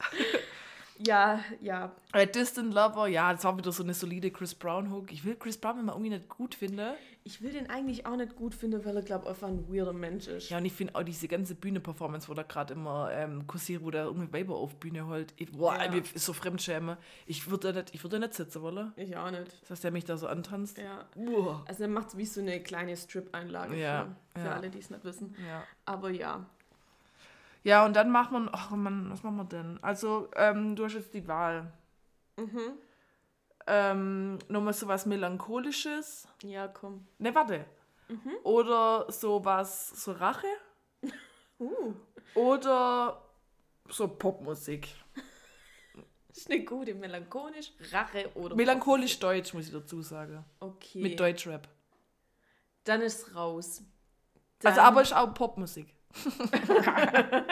ja, 0.98 1.40
ja. 1.60 1.92
Äh, 2.12 2.26
Distant 2.26 2.72
Lover, 2.74 3.06
ja, 3.08 3.32
das 3.32 3.44
war 3.44 3.56
wieder 3.56 3.72
so 3.72 3.82
eine 3.82 3.94
solide 3.94 4.30
Chris 4.30 4.54
Brown 4.54 4.90
Hook. 4.92 5.12
Ich 5.12 5.24
will 5.24 5.36
Chris 5.36 5.58
Brown 5.58 5.78
immer 5.80 5.92
irgendwie 5.92 6.10
nicht 6.10 6.28
gut 6.28 6.54
finde. 6.54 6.94
Ich 7.26 7.40
will 7.40 7.52
den 7.52 7.70
eigentlich 7.70 8.04
auch 8.04 8.16
nicht 8.16 8.36
gut 8.36 8.54
finden, 8.54 8.84
weil 8.84 8.96
er, 8.96 9.02
glaube 9.02 9.24
ich, 9.24 9.30
einfach 9.30 9.48
ein 9.48 9.66
weirder 9.72 9.94
Mensch 9.94 10.26
ist. 10.28 10.50
Ja, 10.50 10.58
und 10.58 10.66
ich 10.66 10.74
finde 10.74 10.94
auch 10.94 11.02
diese 11.02 11.26
ganze 11.26 11.54
Bühne-Performance, 11.54 12.28
wo 12.28 12.34
da 12.34 12.42
gerade 12.42 12.74
immer 12.74 13.08
ähm, 13.12 13.46
kursiert, 13.46 13.82
wo 13.82 13.90
der 13.90 14.04
irgendwie 14.04 14.30
Weiber 14.32 14.56
auf 14.56 14.74
Bühne 14.76 15.06
holt. 15.06 15.32
Ich, 15.36 15.50
boah, 15.52 15.74
Ja. 15.76 15.84
ist 15.94 16.18
so 16.26 16.34
Fremdschäme. 16.34 16.98
Ich 17.24 17.48
würde 17.50 17.72
da 17.72 17.80
nicht, 17.80 17.94
ich 17.94 18.04
würde 18.04 18.20
da 18.20 18.26
nicht 18.26 18.34
sitzen 18.34 18.60
wollen. 18.60 18.92
Ich 18.96 19.16
auch 19.16 19.30
nicht. 19.30 19.58
Das 19.62 19.70
heißt, 19.70 19.84
der 19.84 19.90
mich 19.90 20.04
da 20.04 20.18
so 20.18 20.26
antanzt. 20.26 20.76
Ja. 20.76 21.06
Uah. 21.16 21.64
Also 21.66 21.84
er 21.84 21.88
macht 21.88 22.08
es 22.08 22.16
wie 22.18 22.26
so 22.26 22.42
eine 22.42 22.60
kleine 22.62 22.94
Strip-Einlage 22.94 23.74
Ja, 23.80 24.14
für, 24.34 24.40
für 24.40 24.46
ja. 24.46 24.52
alle, 24.56 24.68
die 24.68 24.78
es 24.80 24.90
nicht 24.90 25.04
wissen. 25.04 25.34
Ja. 25.48 25.64
Aber 25.86 26.10
ja. 26.10 26.44
Ja, 27.64 27.84
und 27.86 27.94
dann 27.96 28.10
macht 28.10 28.30
man, 28.30 28.48
ach 28.52 28.70
Mann, 28.70 29.10
was 29.10 29.22
machen 29.22 29.36
wir 29.36 29.44
denn? 29.44 29.82
Also, 29.82 30.28
ähm, 30.36 30.76
du 30.76 30.84
hast 30.84 30.94
jetzt 30.94 31.14
die 31.14 31.26
Wahl. 31.26 31.72
Mhm. 32.36 32.78
Ähm, 33.66 34.38
nochmal 34.48 34.74
so 34.74 34.86
was 34.86 35.06
Melancholisches. 35.06 36.28
Ja, 36.42 36.68
komm. 36.68 37.06
Ne, 37.18 37.34
warte. 37.34 37.64
Oder 38.42 39.10
so 39.10 39.44
was, 39.44 39.88
so 39.88 40.12
Rache. 40.12 40.46
Uh, 41.60 41.94
Oder 42.34 43.22
so 43.88 44.08
Popmusik. 44.08 44.88
ist 46.28 46.50
eine 46.50 46.64
gute. 46.64 46.94
Melancholisch, 46.94 47.72
Rache 47.92 48.28
oder. 48.34 48.56
Melancholisch 48.56 49.20
Deutsch, 49.20 49.54
muss 49.54 49.66
ich 49.66 49.72
dazu 49.72 50.02
sagen. 50.02 50.44
Okay. 50.58 51.00
Mit 51.00 51.18
Deutschrap. 51.18 51.68
Dann 52.82 53.02
ist 53.02 53.36
raus. 53.36 53.84
Also, 54.64 54.76
Dann- 54.76 54.84
aber 54.84 55.02
ist 55.02 55.14
auch 55.14 55.32
Popmusik. 55.32 55.93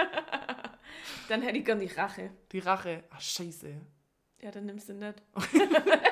Dann 1.28 1.42
hätte 1.42 1.58
ich 1.58 1.64
gern 1.64 1.80
die 1.80 1.86
Rache. 1.86 2.30
Die 2.52 2.58
Rache. 2.58 3.04
Ach, 3.10 3.20
scheiße. 3.20 3.74
Ja, 4.42 4.50
dann 4.50 4.66
nimmst 4.66 4.88
du 4.88 4.94
nicht. 4.94 5.22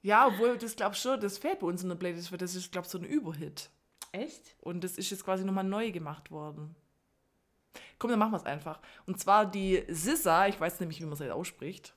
Ja, 0.00 0.28
obwohl, 0.28 0.56
das 0.56 0.76
glaub 0.76 0.94
schon, 0.94 1.20
das 1.20 1.38
fehlt 1.38 1.58
bei 1.58 1.66
uns 1.66 1.82
in 1.82 1.88
der 1.88 1.96
Playlist, 1.96 2.30
weil 2.30 2.38
das 2.38 2.54
ist, 2.54 2.70
glaub 2.70 2.86
so 2.86 2.98
ein 2.98 3.04
Überhit. 3.04 3.68
Echt? 4.12 4.54
Und 4.60 4.84
das 4.84 4.96
ist 4.96 5.10
jetzt 5.10 5.24
quasi 5.24 5.44
nochmal 5.44 5.64
neu 5.64 5.90
gemacht 5.90 6.30
worden. 6.30 6.76
Komm, 7.98 8.10
dann 8.10 8.20
machen 8.20 8.30
wir 8.30 8.36
es 8.36 8.46
einfach. 8.46 8.80
Und 9.06 9.18
zwar 9.18 9.44
die 9.44 9.84
SZA, 9.92 10.46
ich 10.46 10.58
weiß 10.58 10.78
nämlich, 10.78 11.00
wie 11.00 11.04
man 11.04 11.16
sie 11.16 11.28
ausspricht. 11.34 11.94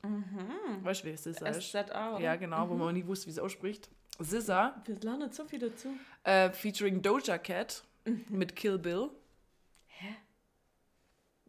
Weißt 0.82 1.03
du, 1.03 1.07
wer 1.09 1.15
SZA 1.15 1.47
ist? 1.49 1.69
SZA, 1.69 2.15
oder? 2.15 2.19
Ja, 2.19 2.36
genau, 2.38 2.67
wo 2.69 2.73
man 2.73 2.95
nie 2.95 3.05
wusste, 3.05 3.27
wie 3.27 3.32
sie 3.34 3.41
ausspricht. 3.41 3.88
SZA, 4.21 4.82
Wir 4.86 4.99
lernen 4.99 5.32
so 5.32 5.45
viel 5.45 5.59
dazu. 5.59 5.89
äh, 6.23 6.49
featuring 6.51 7.03
Doja 7.03 7.38
Cat 7.38 7.84
mit 8.29 8.55
Kill 8.55 8.79
Bill. 8.79 9.11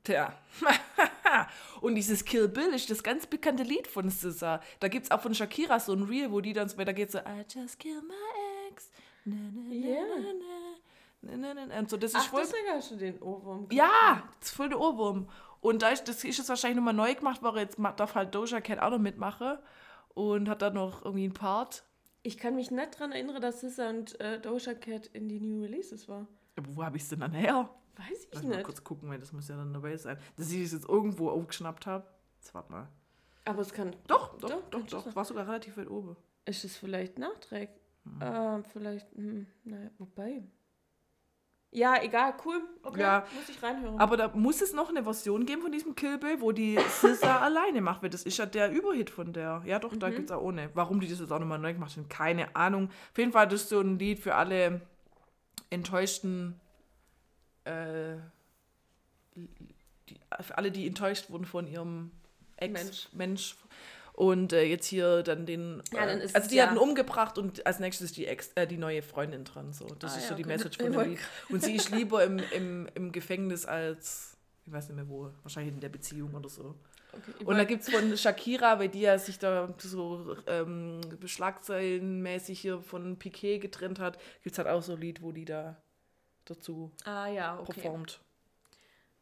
Tja. 0.05 0.33
Und 1.81 1.95
dieses 1.95 2.25
Kill 2.25 2.49
Bill 2.49 2.75
ist 2.75 2.91
das 2.91 3.03
ganz 3.03 3.27
bekannte 3.27 3.63
Lied 3.63 3.87
von 3.87 4.11
SZA. 4.11 4.61
Da 4.81 4.89
gibt 4.89 5.05
es 5.07 5.11
auch 5.11 5.21
von 5.21 5.35
Shakira 5.35 5.79
so 5.81 5.93
ein 5.93 6.03
Reel, 6.03 6.31
wo 6.33 6.41
die 6.41 6.53
dann 6.53 6.69
so 6.69 6.77
weiter 6.79 6.93
geht 6.93 7.11
so 7.11 7.19
I 7.19 7.45
just 7.53 7.79
killed 7.79 8.03
my 8.07 8.15
ex. 8.71 8.91
Na, 9.25 9.37
na, 9.53 9.75
Ja. 9.75 10.03
na, 11.23 11.37
na, 11.37 11.55
na, 11.55 11.67
na. 11.67 11.79
Und 11.79 11.89
so, 11.91 11.97
das 11.97 12.13
ist 12.13 12.17
Ach, 12.21 12.29
voll 12.31 12.43
deswegen 12.43 12.69
hast 12.71 12.91
du 12.91 12.97
den 12.97 13.23
Ohrwurm. 13.23 13.69
Ja, 13.71 14.23
das 14.41 14.49
ist 14.51 14.57
voll 14.57 14.69
der 14.69 14.81
Ohrwurm. 14.81 15.29
Und 15.61 15.83
da 15.83 15.91
ist, 15.91 16.05
das 16.09 16.25
ist 16.25 16.39
jetzt 16.39 16.49
wahrscheinlich 16.49 16.77
nochmal 16.77 16.95
neu 16.95 17.15
gemacht, 17.15 17.41
weil 17.43 17.57
jetzt 17.59 17.79
darf 17.97 18.17
halt 18.17 18.35
Doja 18.35 18.61
Cat 18.61 18.81
auch 18.81 18.91
noch 18.91 18.99
mitmachen. 18.99 19.59
Und 20.15 20.49
hat 20.49 20.61
dann 20.61 20.75
noch 20.75 21.05
irgendwie 21.05 21.25
einen 21.25 21.35
Part. 21.35 21.85
Ich 22.25 22.37
kann 22.37 22.55
mich 22.57 22.71
nicht 22.71 22.95
daran 22.95 23.13
erinnern, 23.13 23.41
dass 23.41 23.61
SZA 23.61 23.89
und 23.91 24.21
äh, 24.21 24.41
Doja 24.41 24.75
Cat 24.75 25.07
in 25.13 25.29
die 25.29 25.41
New 25.41 25.63
Releases 25.63 26.09
war. 26.09 26.27
Aber 26.57 26.77
wo 26.77 26.85
habe 26.85 26.97
ich 26.97 27.05
es 27.05 27.09
denn 27.09 27.21
dann 27.21 27.33
her? 27.33 27.71
Weiß 27.97 28.25
ich 28.25 28.29
Lass 28.33 28.43
mal 28.43 28.57
nicht. 28.57 28.65
kurz 28.65 28.83
gucken, 28.85 29.09
weil 29.11 29.19
das 29.19 29.33
muss 29.33 29.49
ja 29.49 29.57
dann 29.57 29.73
dabei 29.73 29.97
sein. 29.97 30.19
Dass 30.37 30.51
ich 30.51 30.63
es 30.63 30.73
jetzt 30.73 30.89
irgendwo 30.89 31.31
aufgeschnappt 31.31 31.87
habe. 31.87 32.07
Jetzt 32.39 32.55
warte 32.55 32.73
mal. 32.73 32.89
Aber 33.45 33.61
es 33.61 33.73
kann. 33.73 33.95
Doch, 34.07 34.39
doch, 34.39 34.49
Doch, 34.51 34.63
doch, 34.71 34.87
doch. 34.87 35.05
sein. 35.05 35.15
War 35.17 35.25
sogar 35.25 35.47
relativ 35.47 35.77
weit 35.77 35.91
oben. 35.91 36.17
Ist 36.45 36.65
es 36.65 36.77
vielleicht 36.77 37.19
nachträglich? 37.19 37.79
Hm. 38.05 38.21
Äh, 38.23 38.63
vielleicht. 38.73 39.13
Hm, 39.15 39.47
naja, 39.65 39.91
wobei. 39.99 40.43
Ja, 41.75 42.03
egal, 42.03 42.35
cool. 42.45 42.61
Okay, 42.83 43.01
Ja. 43.01 43.25
muss 43.35 43.49
ich 43.49 43.63
reinhören. 43.63 43.99
Aber 43.99 44.17
da 44.19 44.29
muss 44.29 44.61
es 44.61 44.75
noch 44.75 44.91
eine 44.91 45.05
Version 45.05 45.47
geben 45.47 45.63
von 45.63 45.73
diesem 45.73 45.95
Kill 45.95 46.19
Bill, 46.19 46.41
wo 46.41 46.53
die 46.53 46.77
SZA 46.79 47.41
alleine 47.41 47.81
macht, 47.81 48.03
weil 48.03 48.11
das 48.11 48.25
ist 48.25 48.37
ja 48.37 48.45
der 48.47 48.71
Überhit 48.71 49.09
von 49.11 49.33
der. 49.33 49.63
Ja, 49.65 49.79
doch, 49.79 49.95
da 49.97 50.09
Mhm. 50.11 50.15
gibt 50.17 50.31
es 50.31 50.37
auch 50.37 50.43
ohne. 50.43 50.71
Warum 50.75 51.01
die 51.01 51.09
das 51.09 51.21
jetzt 51.21 51.33
auch 51.33 51.39
nochmal 51.39 51.59
neu 51.59 51.73
gemacht 51.73 51.97
haben, 51.97 52.09
keine 52.09 52.55
Ahnung. 52.57 52.89
Auf 53.13 53.19
jeden 53.19 53.33
Fall, 53.33 53.49
das 53.49 53.63
ist 53.63 53.69
so 53.71 53.81
ein 53.81 53.99
Lied 53.99 54.19
für 54.19 54.35
alle 54.35 54.83
enttäuschten, 55.71 56.61
äh, 57.65 58.17
die, 60.09 60.19
alle, 60.51 60.71
die 60.71 60.87
enttäuscht 60.87 61.31
wurden 61.31 61.45
von 61.45 61.67
ihrem 61.67 62.11
Ex 62.57 63.09
Mensch. 63.13 63.57
Und 64.15 64.53
äh, 64.53 64.65
jetzt 64.65 64.87
hier 64.87 65.23
dann 65.23 65.47
den. 65.47 65.83
Ja, 65.93 66.05
dann 66.05 66.21
äh, 66.21 66.25
ist 66.25 66.37
also 66.37 66.49
die 66.49 66.57
ja- 66.57 66.67
hatten 66.67 66.77
umgebracht 66.77 67.39
und 67.39 67.65
als 67.67 67.81
nächstes 67.81 68.11
ist 68.11 68.17
die, 68.19 68.27
Ex, 68.27 68.51
äh, 68.57 68.67
die 68.67 68.77
neue 68.77 69.01
Freundin 69.03 69.45
dran. 69.45 69.73
So. 69.73 69.87
Das 69.99 70.13
Ah, 70.15 70.17
ist 70.19 70.23
ja, 70.25 70.29
so 70.31 70.35
die 70.35 70.45
okay. 70.45 70.53
Message 70.53 70.77
von 70.81 70.93
dem 70.93 71.11
Lied. 71.13 71.19
Und 71.49 71.63
sie 71.63 71.75
ist 71.75 71.91
lieber 71.91 72.23
im, 72.25 72.39
im, 72.55 72.89
im 72.95 73.11
Gefängnis 73.11 73.65
als, 73.65 74.37
ich 74.67 74.73
weiß 74.73 74.89
nicht 74.89 74.97
mehr 74.97 75.09
wo, 75.09 75.31
wahrscheinlich 75.43 75.75
in 75.75 75.81
der 75.81 75.89
Beziehung 75.89 76.35
oder 76.35 76.51
so. 76.51 76.75
okay, 77.15 77.45
Und 77.45 77.57
da 77.57 77.65
gibt 77.65 77.83
es 77.85 77.89
von 77.91 78.15
Shakira, 78.17 78.79
weil 78.79 78.91
die 78.91 79.01
ja 79.01 79.19
sich 79.19 79.39
da 79.39 79.73
so 79.79 80.37
ähm, 80.47 81.01
schlagzeilenmäßig 81.25 82.61
hier 82.61 82.83
von 82.83 83.17
Piquet 83.19 83.61
getrennt 83.61 83.99
hat, 83.99 84.19
gibt 84.43 84.53
es 84.53 84.59
halt 84.59 84.69
auch 84.69 84.83
so 84.83 84.93
ein 84.93 85.01
Lied, 85.01 85.23
wo 85.23 85.33
die 85.33 85.47
da 85.47 85.82
dazu 86.45 86.91
ah, 87.05 87.27
ja, 87.27 87.59
okay. 87.59 87.73
performt. 87.73 88.21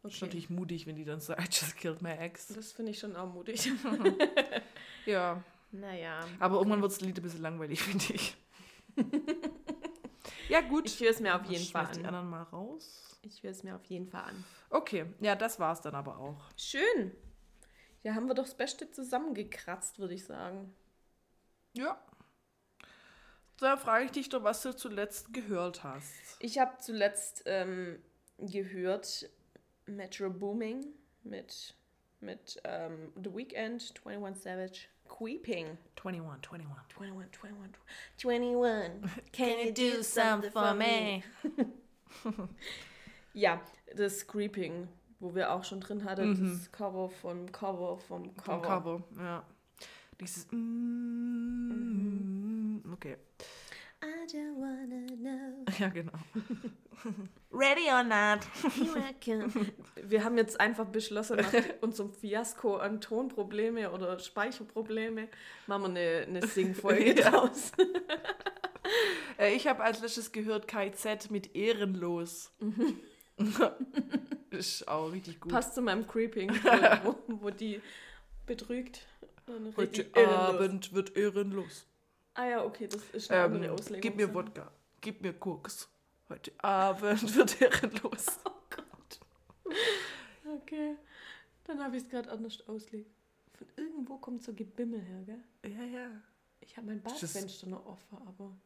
Das 0.02 0.12
ist 0.12 0.18
okay. 0.18 0.26
natürlich 0.26 0.50
mutig, 0.50 0.86
wenn 0.86 0.96
die 0.96 1.04
dann 1.04 1.20
so, 1.20 1.32
I 1.38 1.44
just 1.44 1.76
killed 1.76 2.02
my 2.02 2.12
ex. 2.12 2.48
Das 2.48 2.72
finde 2.72 2.92
ich 2.92 2.98
schon 2.98 3.16
auch 3.16 3.32
mutig. 3.32 3.70
Ja, 5.06 5.42
naja. 5.72 6.20
aber 6.38 6.58
irgendwann 6.58 6.82
wird 6.82 6.92
das 6.92 7.00
Lied 7.00 7.18
ein 7.18 7.22
bisschen 7.22 7.40
langweilig, 7.40 7.82
finde 7.82 8.12
ich. 8.12 8.36
ja, 10.48 10.60
gut. 10.60 10.86
Ich 10.86 11.00
höre 11.00 11.10
es 11.10 11.20
mir 11.20 11.34
auf 11.34 11.46
jeden 11.46 11.64
Fall 11.64 11.86
schmeiß 11.86 11.96
die 11.96 12.00
an. 12.00 12.06
anderen 12.06 12.30
mal 12.30 12.42
raus. 12.42 13.18
Ich 13.22 13.42
höre 13.42 13.50
es 13.50 13.62
mir 13.62 13.74
auf 13.74 13.84
jeden 13.86 14.06
Fall 14.06 14.24
an. 14.24 14.44
Okay, 14.68 15.06
ja, 15.20 15.34
das 15.34 15.58
war's 15.58 15.80
dann 15.80 15.94
aber 15.94 16.18
auch. 16.18 16.44
Schön. 16.56 17.12
Ja, 18.02 18.14
haben 18.14 18.26
wir 18.26 18.34
doch 18.34 18.44
das 18.44 18.56
Beste 18.56 18.90
zusammengekratzt, 18.90 19.98
würde 19.98 20.14
ich 20.14 20.24
sagen. 20.24 20.74
Ja. 21.72 22.00
Da 23.60 23.76
frage 23.76 24.06
ich 24.06 24.10
dich 24.12 24.28
doch, 24.30 24.42
was 24.42 24.62
du 24.62 24.74
zuletzt 24.74 25.34
gehört 25.34 25.84
hast. 25.84 26.14
Ich 26.38 26.58
habe 26.58 26.78
zuletzt 26.80 27.42
ähm, 27.44 27.98
gehört 28.38 29.28
Metro 29.84 30.30
Booming 30.30 30.86
mit, 31.24 31.74
mit 32.20 32.58
ähm, 32.64 33.12
The 33.22 33.34
Weeknd, 33.34 33.92
21 34.04 34.42
Savage, 34.42 34.88
Creeping. 35.08 35.76
21, 36.02 36.52
21. 36.52 36.98
21, 37.00 37.44
21, 37.44 37.80
21. 38.24 39.32
Can 39.32 39.66
you 39.66 39.72
do 39.72 40.02
something 40.02 40.50
for 40.50 40.72
me? 40.72 41.22
ja, 43.34 43.60
das 43.94 44.26
Creeping, 44.26 44.88
wo 45.18 45.34
wir 45.34 45.52
auch 45.52 45.64
schon 45.64 45.80
drin 45.80 46.04
hatten, 46.04 46.54
das 46.56 46.72
Cover 46.72 47.10
vom 47.10 47.52
Cover 47.52 47.98
vom 47.98 48.30
Vom 48.36 48.62
Cover. 48.62 48.62
Cover, 48.62 49.02
ja. 49.18 49.44
Dieses. 50.18 50.46
Mm, 50.50 51.90
okay. 52.92 53.16
I 54.02 54.22
just 54.24 54.56
wanna 54.56 55.06
know. 55.16 55.64
Ja, 55.78 55.88
genau. 55.88 56.12
Ready 57.52 57.90
or 57.90 58.02
not? 58.02 58.40
Wir 60.02 60.24
haben 60.24 60.36
jetzt 60.36 60.60
einfach 60.60 60.86
beschlossen, 60.86 61.36
nach 61.36 61.52
unserem 61.80 62.12
Fiasko 62.12 62.76
an 62.76 63.00
Tonprobleme 63.00 63.90
oder 63.90 64.18
Speicherprobleme, 64.18 65.28
machen 65.66 65.94
wir 65.94 66.00
eine, 66.00 66.26
eine 66.26 66.46
Singfolge 66.46 67.14
draus. 67.14 67.72
Äh, 69.38 69.54
ich 69.54 69.66
habe 69.66 69.82
als 69.82 70.00
letztes 70.00 70.32
gehört 70.32 70.68
KZ 70.68 71.30
mit 71.30 71.54
Ehrenlos. 71.54 72.52
Ist 74.50 74.86
auch 74.88 75.12
richtig 75.12 75.40
gut. 75.40 75.52
Passt 75.52 75.74
zu 75.74 75.82
meinem 75.82 76.06
Creeping, 76.06 76.50
wo, 77.04 77.16
wo 77.28 77.50
die 77.50 77.80
betrügt. 78.46 79.06
Heute 79.76 80.02
ehrenlos. 80.14 80.38
Abend 80.38 80.92
wird 80.92 81.16
ehrenlos. 81.16 81.86
Ah 82.34 82.46
ja, 82.46 82.64
okay, 82.64 82.86
das 82.88 83.02
ist 83.12 83.30
eine 83.30 83.42
andere 83.44 83.64
Ähm, 83.66 83.72
Auslegung. 83.72 84.00
gib 84.02 84.16
mir 84.16 84.32
Wodka. 84.34 84.70
Gib 85.00 85.20
mir 85.22 85.32
Koks. 85.32 85.88
Heute 86.28 86.52
Abend 86.62 87.34
wird 87.36 87.60
ehrenlos. 87.60 88.26
Oh 88.44 88.52
Gott. 88.76 89.20
Okay, 90.62 90.96
dann 91.64 91.82
habe 91.82 91.96
ich 91.96 92.04
es 92.04 92.08
gerade 92.08 92.30
anders 92.30 92.60
auslegt. 92.68 93.10
Von 93.58 93.66
irgendwo 93.76 94.16
kommt 94.18 94.42
so 94.42 94.54
Gebimmel 94.54 95.00
her, 95.00 95.22
gell? 95.24 95.42
Ja, 95.72 95.82
ja. 95.84 96.10
Ich 96.60 96.76
habe 96.76 96.86
mein 96.86 97.02
Badfenster 97.02 97.66
noch 97.68 97.84
offen, 97.86 98.18
aber 98.26 98.56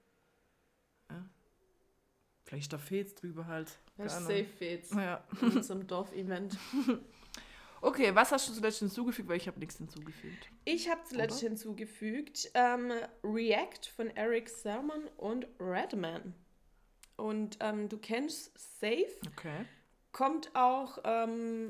Vielleicht 2.47 2.73
da 2.75 2.79
fehlt's 2.79 3.15
drüber 3.15 3.47
halt. 3.47 3.79
Keine 3.97 4.11
safe 4.11 4.47
jetzt 4.61 4.93
Ja. 4.95 5.25
in 5.41 5.63
zum 5.63 5.87
Dorfevent. 5.87 6.57
Okay, 7.85 8.15
was 8.15 8.33
hast 8.33 8.49
du 8.49 8.53
zuletzt 8.55 8.79
hinzugefügt? 8.79 9.29
Weil 9.29 9.37
ich 9.37 9.47
habe 9.47 9.59
nichts 9.61 9.77
hinzugefügt. 9.77 10.49
Ich 10.65 10.89
habe 10.91 11.03
zuletzt 11.05 11.39
Oder? 11.43 11.49
hinzugefügt 11.51 12.51
ähm, 12.55 12.93
React 13.23 13.87
von 13.95 14.09
Eric 14.17 14.49
Sermon 14.49 15.07
und 15.17 15.47
Redman. 15.61 16.35
Und 17.17 17.59
ähm, 17.61 17.89
du 17.89 17.99
kennst 17.99 18.53
Safe, 18.81 19.07
Okay. 19.37 19.67
kommt 20.13 20.51
auch 20.55 20.99
ähm, 21.05 21.69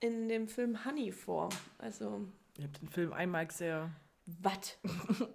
in 0.00 0.28
dem 0.28 0.46
Film 0.46 0.84
Honey 0.84 1.10
vor. 1.10 1.48
Also, 1.78 2.28
Ich 2.56 2.62
habe 2.64 2.78
den 2.78 2.88
Film 2.88 3.12
einmal 3.12 3.50
sehr. 3.50 3.90
was? 4.26 4.78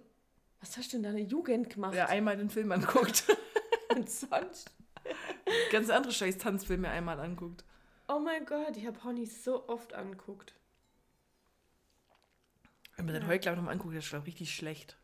Was 0.60 0.76
hast 0.78 0.92
du 0.92 0.98
in 0.98 1.02
deiner 1.02 1.18
Jugend 1.18 1.70
gemacht? 1.70 1.94
Ja, 1.96 2.06
einmal 2.06 2.36
den 2.36 2.48
Film 2.48 2.70
anguckt. 2.70 3.24
Und 3.96 4.08
sonst? 4.08 4.70
Ganz 5.72 5.90
andere 5.90 6.12
scheiß 6.12 6.38
Tanzfilme 6.38 6.88
einmal 6.88 7.18
anguckt. 7.18 7.64
Oh 8.08 8.18
mein 8.18 8.44
Gott, 8.44 8.76
ich 8.76 8.86
habe 8.86 9.02
Honey 9.04 9.26
so 9.26 9.68
oft 9.68 9.92
angeguckt. 9.94 10.54
Wenn 12.96 13.06
man 13.06 13.14
den 13.14 13.26
heute, 13.26 13.40
glaube 13.40 13.54
ich, 13.54 13.58
nochmal 13.58 13.74
anguckt, 13.74 13.96
das 13.96 14.06
ist 14.06 14.12
ich, 14.12 14.26
richtig 14.26 14.54
schlecht. 14.54 14.98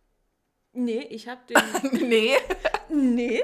Nee, 0.72 1.01
ich 1.11 1.26
habe 1.28 1.40
den. 1.49 2.09
nee. 2.09 2.36
nee. 2.90 3.42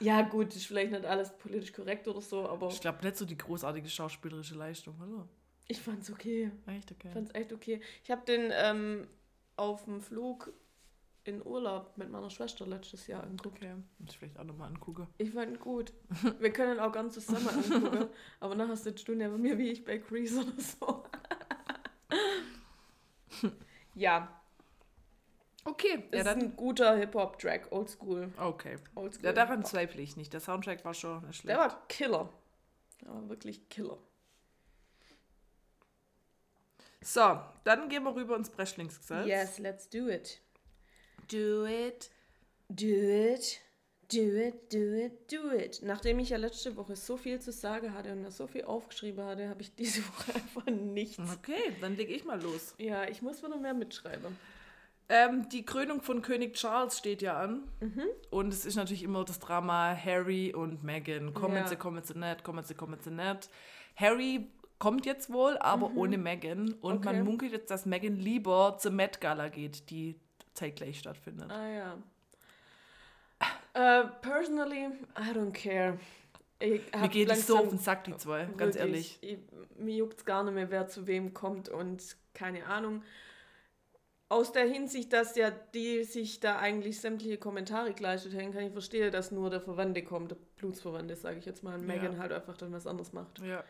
Ja, 0.00 0.22
gut, 0.22 0.54
ist 0.54 0.66
vielleicht 0.66 0.92
nicht 0.92 1.04
alles 1.04 1.36
politisch 1.36 1.72
korrekt 1.72 2.06
oder 2.06 2.20
so, 2.20 2.48
aber 2.48 2.68
Ich 2.68 2.80
glaube 2.80 3.02
nicht 3.04 3.16
so 3.16 3.24
die 3.24 3.36
großartige 3.36 3.88
schauspielerische 3.88 4.54
Leistung, 4.54 4.96
oder? 5.00 5.28
ich 5.66 5.80
fand's 5.80 6.10
okay. 6.10 6.50
Echt 6.66 6.90
okay. 6.92 7.08
Ich 7.08 7.12
fand's 7.12 7.34
echt 7.34 7.52
okay. 7.52 7.80
Ich 8.04 8.10
habe 8.10 8.24
den 8.24 8.50
ähm, 8.54 9.08
auf 9.56 9.84
dem 9.84 10.00
Flug 10.00 10.52
in 11.28 11.44
Urlaub 11.44 11.96
mit 11.96 12.10
meiner 12.10 12.30
Schwester 12.30 12.66
letztes 12.66 13.06
Jahr 13.06 13.22
angeguckt. 13.22 13.56
Okay, 13.58 13.74
muss 13.98 14.10
ich 14.10 14.18
vielleicht 14.18 14.38
auch 14.38 14.44
nochmal 14.44 14.68
angucken. 14.68 15.06
Ich 15.18 15.30
fand 15.30 15.60
gut. 15.60 15.92
Wir 16.38 16.52
können 16.52 16.80
auch 16.80 16.92
ganz 16.92 17.14
zusammen 17.14 17.48
angucken, 17.48 18.08
aber 18.40 18.54
nachher 18.54 18.76
sitzt 18.76 19.06
du 19.08 19.14
neben 19.14 19.40
mir 19.40 19.56
wie 19.58 19.70
ich 19.70 19.84
bei 19.84 19.98
Grease 19.98 20.40
oder 20.40 20.60
so. 20.60 21.04
ja, 23.94 24.34
Okay, 25.64 26.04
ja 26.12 26.20
ist 26.20 26.26
dann. 26.26 26.38
ein 26.40 26.56
guter 26.56 26.96
Hip-Hop-Track, 26.96 27.70
oldschool. 27.70 28.32
Okay. 28.38 28.76
oldschool. 28.94 29.26
Ja, 29.26 29.32
daran 29.32 29.64
zweifle 29.66 30.00
ich 30.00 30.16
nicht. 30.16 30.32
Der 30.32 30.40
Soundtrack 30.40 30.82
war 30.84 30.94
schon 30.94 31.20
schlecht. 31.32 31.48
Der 31.48 31.58
war 31.58 31.86
Killer. 31.88 32.30
Der 33.02 33.08
war 33.12 33.28
wirklich 33.28 33.68
Killer. 33.68 33.98
So, 37.02 37.38
dann 37.64 37.88
gehen 37.88 38.02
wir 38.04 38.14
rüber 38.14 38.36
ins 38.36 38.50
Breschlingsgesetz. 38.50 39.26
Yes, 39.26 39.58
let's 39.58 39.88
do 39.88 40.08
it. 40.08 40.40
Do 41.30 41.66
it. 41.66 42.10
Do 42.70 42.86
it, 42.86 43.60
do 44.12 44.18
it, 44.18 44.72
do 44.72 44.78
it, 44.94 45.32
do 45.32 45.50
it. 45.52 45.80
Nachdem 45.82 46.18
ich 46.18 46.28
ja 46.30 46.36
letzte 46.36 46.76
Woche 46.76 46.96
so 46.96 47.16
viel 47.16 47.40
zu 47.40 47.50
sagen 47.50 47.94
hatte 47.94 48.12
und 48.12 48.30
so 48.30 48.46
viel 48.46 48.64
aufgeschrieben 48.64 49.24
hatte, 49.24 49.48
habe 49.48 49.62
ich 49.62 49.74
diese 49.74 50.02
Woche 50.08 50.34
einfach 50.34 50.66
nichts. 50.66 51.18
Okay, 51.18 51.72
dann 51.80 51.96
leg 51.96 52.10
ich 52.10 52.24
mal 52.26 52.40
los. 52.42 52.74
Ja, 52.78 53.08
ich 53.08 53.22
muss 53.22 53.42
wieder 53.42 53.56
mehr 53.56 53.72
mitschreiben. 53.74 54.36
Ähm, 55.10 55.48
die 55.48 55.64
Krönung 55.64 56.02
von 56.02 56.20
König 56.20 56.54
Charles 56.56 56.98
steht 56.98 57.22
ja 57.22 57.38
an. 57.40 57.62
Und 58.30 58.52
es 58.52 58.66
ist 58.66 58.76
natürlich 58.76 59.02
immer 59.02 59.24
das 59.24 59.38
Drama 59.38 59.96
Harry 59.96 60.52
und 60.54 60.84
Meghan. 60.84 61.32
Kommen 61.32 61.56
Ja. 61.56 61.66
sie, 61.66 61.76
kommen 61.76 62.02
sie 62.04 62.18
nicht, 62.18 62.44
kommen 62.44 62.62
sie, 62.64 62.74
kommen 62.74 62.98
sie 63.02 63.10
nicht. 63.10 63.48
Harry 63.96 64.50
kommt 64.78 65.06
jetzt 65.06 65.32
wohl, 65.32 65.56
aber 65.56 65.90
ohne 65.96 66.18
Meghan. 66.18 66.74
Und 66.82 66.96
Okay. 66.98 67.04
man 67.14 67.24
munkelt 67.24 67.52
jetzt, 67.52 67.70
dass 67.70 67.86
Meghan 67.86 68.16
lieber 68.16 68.76
zur 68.78 68.92
Met 68.92 69.18
Gala 69.22 69.48
geht, 69.48 69.88
die 69.88 70.20
zeitgleich 70.58 70.98
stattfindet. 70.98 71.50
Ah 71.50 71.68
ja. 71.68 71.98
Äh, 73.74 74.08
personally, 74.20 74.88
I 75.16 75.32
don't 75.32 75.52
care. 75.52 75.98
Ich 76.58 76.82
Mir 76.92 77.08
geht 77.08 77.30
es 77.30 77.46
so 77.46 77.58
auf 77.58 77.68
den 77.68 77.78
Sack, 77.78 78.04
die 78.04 78.16
zwei, 78.16 78.46
ganz 78.56 78.74
ehrlich. 78.74 79.18
Ich, 79.20 79.38
mir 79.78 79.94
juckt 79.94 80.18
es 80.18 80.24
gar 80.24 80.42
nicht 80.42 80.54
mehr, 80.54 80.70
wer 80.70 80.88
zu 80.88 81.06
wem 81.06 81.32
kommt 81.32 81.68
und 81.68 82.16
keine 82.34 82.66
Ahnung. 82.66 83.04
Aus 84.28 84.52
der 84.52 84.66
Hinsicht, 84.66 85.12
dass 85.12 85.36
ja 85.36 85.50
die 85.50 86.02
sich 86.04 86.40
da 86.40 86.58
eigentlich 86.58 87.00
sämtliche 87.00 87.38
Kommentare 87.38 87.94
geleistet 87.94 88.34
haben, 88.34 88.52
kann 88.52 88.64
ich 88.64 88.72
verstehen, 88.72 89.12
dass 89.12 89.30
nur 89.30 89.48
der 89.50 89.60
Verwandte 89.60 90.02
kommt, 90.02 90.32
der 90.32 90.36
Blutsverwandte, 90.56 91.14
sage 91.16 91.38
ich 91.38 91.46
jetzt 91.46 91.62
mal, 91.62 91.74
und 91.76 91.88
Ja. 91.88 91.94
Megan 91.94 92.18
halt 92.18 92.32
einfach 92.32 92.56
dann 92.56 92.72
was 92.72 92.86
anderes 92.86 93.12
macht. 93.12 93.38
Ja. 93.38 93.62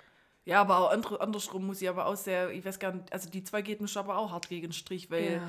Ja, 0.47 0.63
aber 0.63 0.79
auch 0.79 1.21
andersrum 1.21 1.67
muss 1.67 1.83
ich 1.83 1.89
aber 1.91 2.07
auch 2.07 2.17
sehr, 2.17 2.51
ich 2.51 2.65
weiß 2.65 2.79
gar 2.79 2.93
nicht, 2.93 3.13
also 3.13 3.29
die 3.29 3.45
zwei 3.45 3.61
geht 3.61 3.83
mich 3.83 3.95
aber 3.99 4.17
auch 4.17 4.33
hart 4.33 4.49
gegen 4.49 4.69
den 4.69 4.73
Strich, 4.73 5.11
weil 5.11 5.35
Ja. 5.35 5.43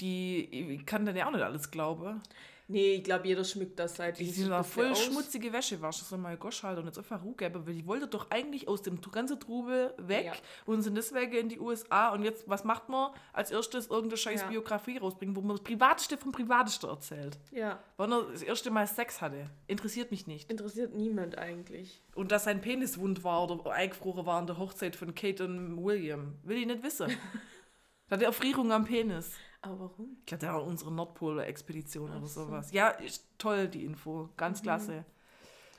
Die, 0.00 0.82
kann 0.86 1.06
dann 1.06 1.16
ja 1.16 1.26
auch 1.26 1.32
nicht 1.32 1.42
alles 1.42 1.70
glauben. 1.70 2.20
Nee, 2.68 2.94
ich 2.94 3.04
glaube, 3.04 3.28
jeder 3.28 3.44
schmückt 3.44 3.78
das 3.78 3.94
seit 3.94 4.18
Die 4.18 4.28
sind 4.28 4.52
voll 4.64 4.96
schmutzige 4.96 5.52
Wäsche 5.52 5.80
waschen, 5.80 6.04
so 6.04 6.18
mal 6.18 6.36
Gosch 6.36 6.64
halt 6.64 6.78
und 6.80 6.86
jetzt 6.86 6.98
einfach 6.98 7.22
Ruhe 7.22 7.36
geben, 7.36 7.64
weil 7.64 7.74
die 7.74 7.86
wollte 7.86 8.08
doch 8.08 8.28
eigentlich 8.32 8.66
aus 8.66 8.82
dem 8.82 9.00
ganzen 9.00 9.38
Trubel 9.38 9.94
weg 9.98 10.24
Ja. 10.26 10.32
und 10.64 10.82
sind 10.82 10.96
deswegen 10.96 11.32
in 11.36 11.48
die 11.48 11.60
USA 11.60 12.08
und 12.12 12.24
jetzt, 12.24 12.48
was 12.48 12.64
macht 12.64 12.88
man? 12.88 13.12
Als 13.32 13.52
erstes 13.52 13.86
irgendeine 13.86 14.16
scheiß 14.16 14.40
Ja. 14.42 14.48
Biografie 14.48 14.98
rausbringen, 14.98 15.36
wo 15.36 15.42
man 15.42 15.50
das 15.56 15.62
Privateste 15.62 16.18
vom 16.18 16.32
Privateste 16.32 16.88
erzählt. 16.88 17.38
Ja, 17.52 17.78
Wann 17.98 18.10
er 18.10 18.22
das 18.32 18.42
erste 18.42 18.72
Mal 18.72 18.88
Sex 18.88 19.20
hatte. 19.20 19.48
Interessiert 19.68 20.10
mich 20.10 20.26
nicht. 20.26 20.50
interessiert 20.50 20.92
niemand 20.92 21.38
eigentlich. 21.38 22.02
Und 22.16 22.32
dass 22.32 22.44
sein 22.44 22.60
Penis 22.60 22.98
wund 22.98 23.22
war 23.22 23.48
oder 23.48 23.70
eingefroren 23.70 24.26
war 24.26 24.38
an 24.38 24.48
der 24.48 24.58
Hochzeit 24.58 24.96
von 24.96 25.14
Kate 25.14 25.44
und 25.44 25.84
William, 25.84 26.34
will 26.42 26.56
ich 26.58 26.66
nicht 26.66 26.82
wissen. 26.82 27.06
da 28.08 28.16
hat 28.16 28.22
er 28.22 28.26
Erfrierung 28.26 28.72
am 28.72 28.84
Penis. 28.86 29.30
Aber 29.66 29.80
warum? 29.80 30.16
Ich 30.24 30.32
hatte 30.32 30.52
auch 30.52 30.64
unsere 30.64 30.92
Nordpol-Expedition 30.92 32.16
oder 32.16 32.26
sowas. 32.26 32.70
Ja, 32.72 32.90
ist 32.90 33.26
toll, 33.36 33.66
die 33.68 33.84
Info. 33.84 34.28
Ganz 34.36 34.62
klasse. 34.62 35.04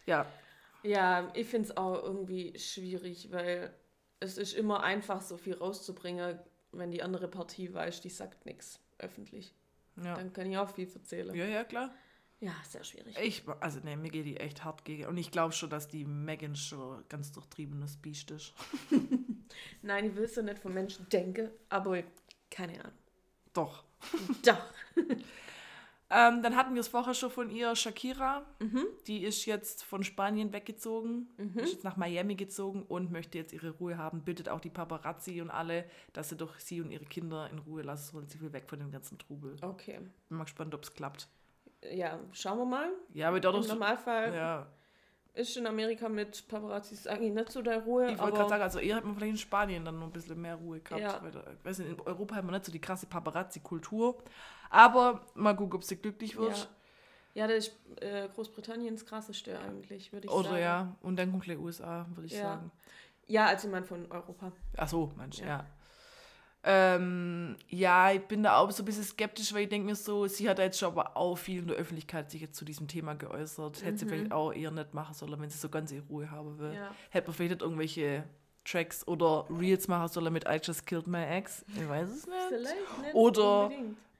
Ja, 0.06 0.26
Ja, 0.84 1.32
ich 1.34 1.48
finde 1.48 1.70
es 1.70 1.78
auch 1.78 2.04
irgendwie 2.04 2.58
schwierig, 2.60 3.32
weil 3.32 3.74
es 4.20 4.38
ist 4.38 4.54
immer 4.54 4.84
einfach, 4.84 5.22
so 5.22 5.38
viel 5.38 5.56
rauszubringen, 5.56 6.38
wenn 6.72 6.92
die 6.92 7.02
andere 7.02 7.28
Partie 7.28 7.74
weiß, 7.74 8.02
die 8.02 8.10
sagt 8.10 8.46
nichts 8.46 8.80
öffentlich. 9.00 9.54
ja. 10.04 10.16
Dann 10.16 10.34
kann 10.34 10.52
ich 10.52 10.58
auch 10.58 10.70
viel 10.70 10.92
erzählen. 10.94 11.34
Ja, 11.34 11.46
ja, 11.46 11.64
klar. 11.64 11.94
Ja, 12.40 12.54
sehr 12.68 12.84
schwierig. 12.84 13.18
Ich, 13.20 13.44
also 13.62 13.80
ne, 13.80 13.96
mir 13.98 14.12
geht 14.12 14.26
die 14.26 14.38
echt 14.38 14.64
hart 14.64 14.86
gegen. 14.86 15.08
Und 15.08 15.18
ich 15.18 15.32
glaube 15.32 15.54
schon, 15.54 15.70
dass 15.70 15.88
die 15.88 16.06
Megan 16.06 16.56
schon 16.56 17.04
ganz 17.10 17.32
durchtriebenes 17.32 17.98
Biest 17.98 18.32
ist. 18.32 18.54
Nein, 19.82 20.06
ich 20.06 20.16
will 20.16 20.26
es 20.26 20.36
ja 20.36 20.44
nicht 20.44 20.60
von 20.60 20.74
Menschen 20.74 21.08
denken, 21.10 21.50
aber 21.70 22.04
keine 22.52 22.80
Ahnung. 22.80 22.98
Doch. 23.58 23.84
Doch. 24.46 24.64
Ähm, 26.10 26.42
dann 26.42 26.56
hatten 26.56 26.74
wir 26.74 26.80
es 26.80 26.88
vorher 26.88 27.14
schon 27.14 27.30
von 27.30 27.50
ihr, 27.50 27.76
Shakira. 27.76 28.46
Mhm. 28.60 28.86
Die 29.08 29.24
ist 29.24 29.46
jetzt 29.46 29.84
von 29.84 30.04
Spanien 30.06 30.54
weggezogen, 30.54 31.28
ist 31.56 31.74
jetzt 31.74 31.84
nach 31.84 31.98
Miami 31.98 32.36
gezogen 32.36 32.84
und 32.84 33.12
möchte 33.12 33.38
jetzt 33.38 33.52
ihre 33.52 33.72
Ruhe 33.72 33.98
haben. 33.98 34.22
Bittet 34.22 34.48
auch 34.48 34.62
die 34.62 34.70
Paparazzi 34.70 35.42
und 35.42 35.50
alle, 35.50 35.84
dass 36.14 36.30
sie 36.30 36.38
doch 36.38 36.58
sie 36.60 36.80
und 36.80 36.92
ihre 36.92 37.04
Kinder 37.04 37.50
in 37.50 37.60
Ruhe 37.60 37.82
lassen 37.82 38.12
sollen. 38.12 38.30
Sie 38.30 38.40
will 38.40 38.54
weg 38.54 38.70
von 38.70 38.80
dem 38.80 38.90
ganzen 38.90 39.18
Trubel. 39.18 39.58
Okay. 39.62 40.00
Bin 40.30 40.38
mal 40.38 40.46
gespannt, 40.46 40.74
ob 40.74 40.84
es 40.84 40.94
klappt. 40.94 41.28
Ja, 41.92 42.20
schauen 42.32 42.60
wir 42.60 42.66
mal. 42.66 42.90
Ja, 43.14 43.28
aber 43.28 43.38
Im 43.38 43.44
dadurch. 43.44 43.68
Normalfall 43.68 44.34
Ja, 44.34 44.68
ist 45.38 45.56
in 45.56 45.68
Amerika 45.68 46.10
mit 46.10 46.48
Paparazzis 46.48 47.06
eigentlich 47.08 47.34
nicht 47.34 47.52
so 47.52 47.62
der 47.62 47.84
Ruhe. 47.84 48.12
ich 48.12 48.20
wollte 48.20 48.38
gerade 48.38 48.50
sagen, 48.50 48.64
also 48.64 48.80
eher 48.80 48.96
hat 48.96 49.06
man 49.06 49.16
vielleicht 49.16 49.32
in 49.32 49.38
Spanien 49.38 49.86
dann 49.86 50.00
noch 50.00 50.08
ein 50.08 50.12
bisschen 50.12 50.42
mehr 50.42 50.56
Ruhe 50.56 50.80
gehabt. 50.80 51.02
Ja. 51.02 51.22
Weil 51.22 51.30
ich 51.30 51.66
weiß 51.66 51.80
nicht, 51.80 51.92
in 51.92 52.00
Europa 52.02 52.36
haben 52.36 52.48
wir 52.48 52.54
nicht 52.54 52.66
so 52.66 52.72
die 52.72 52.82
krasse 52.82 53.06
Paparazzi-Kultur. 53.06 54.18
Aber 54.70 55.22
mal 55.36 55.56
gucken, 55.56 55.76
ob 55.76 55.84
sie 55.84 55.96
glücklich 55.98 56.38
wird. 56.38 56.70
Ja, 57.34 57.46
ja 57.46 57.48
das 57.48 57.68
ist 57.68 58.02
äh, 58.02 58.28
Großbritanniens 58.34 59.06
krasseste 59.06 59.60
eigentlich, 59.60 60.12
würde 60.12 60.28
ich 60.28 60.34
Oder 60.34 60.50
sagen. 60.50 60.62
ja, 60.62 60.96
und 61.02 61.18
dann 61.18 61.32
kommt 61.32 61.44
gleich 61.44 61.60
USA, 61.60 62.06
würde 62.16 62.26
ich 62.26 62.34
Ja. 62.34 62.42
sagen. 62.42 62.72
Ja, 63.28 63.46
als 63.48 63.64
jemand 63.64 63.86
von 63.86 64.10
Europa. 64.12 64.52
Ach 64.78 64.88
so, 64.88 65.12
manch, 65.18 65.40
Ja. 65.40 65.48
ja. 65.48 65.66
Ähm, 66.70 67.56
ja, 67.70 68.12
ich 68.12 68.22
bin 68.28 68.44
da 68.44 68.58
auch 68.58 68.70
so 68.72 68.84
ein 68.84 68.86
bisschen 68.86 69.06
skeptisch, 69.06 69.54
weil 69.54 69.64
ich 69.64 69.70
denke 69.70 69.86
mir 69.86 69.96
so, 69.96 70.28
sie 70.28 70.50
hat 70.50 70.60
jetzt 70.60 70.78
schon 70.78 70.90
aber 70.90 71.16
auch 71.16 71.38
viel 71.38 71.60
in 71.60 71.68
der 71.68 71.78
Öffentlichkeit 71.78 72.30
sich 72.30 72.42
jetzt 72.42 72.58
zu 72.58 72.66
diesem 72.66 72.90
Thema 72.90 73.14
geäußert. 73.14 73.86
Hätte 73.86 74.00
sie 74.00 74.06
vielleicht 74.06 74.34
auch 74.34 74.52
eher 74.52 74.72
nicht 74.72 74.94
machen 74.94 75.14
sollen, 75.14 75.40
wenn 75.40 75.50
sie 75.50 75.58
so 75.58 75.70
ganz 75.70 75.94
ihre 75.94 76.04
Ruhe 76.08 76.30
haben 76.30 76.60
will. 76.60 76.72
Mhm. 76.72 76.76
Ja. 76.76 76.92
Hätte 77.10 77.28
man 77.28 77.36
vielleicht 77.36 77.52
nicht 77.52 77.62
irgendwelche 77.62 78.26
Tracks 78.66 79.08
oder 79.08 79.46
Reels 79.50 79.88
machen 79.88 80.10
sollen 80.10 80.34
mit 80.34 80.44
I 80.46 80.60
Just 80.62 80.86
Killed 80.86 81.08
My 81.08 81.24
Ex. 81.24 81.64
Ich 81.74 81.88
weiß 81.88 82.10
es 82.10 82.28
nicht. 82.28 82.38
Vielleicht 82.50 82.76
nicht 83.02 83.16
Oder-. 83.16 83.72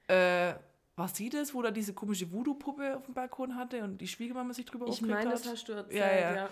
Äh, 0.08 0.54
war 0.96 1.08
sie 1.08 1.28
das, 1.28 1.52
wo 1.52 1.60
da 1.60 1.70
diese 1.70 1.92
komische 1.92 2.32
Voodoo-Puppe 2.32 2.96
auf 2.96 3.04
dem 3.04 3.12
Balkon 3.14 3.56
hatte 3.56 3.84
und 3.84 3.98
die 3.98 4.08
Schwiegermama 4.08 4.54
sich 4.54 4.64
drüber 4.64 4.86
Ich 4.86 4.92
aufgeregt 4.92 5.14
meine, 5.18 5.30
hat? 5.30 5.44
das 5.44 5.46
hast 5.52 5.68
du 5.68 5.74
erzählt, 5.74 6.00
Ja, 6.00 6.12
ja. 6.12 6.34
ja. 6.34 6.48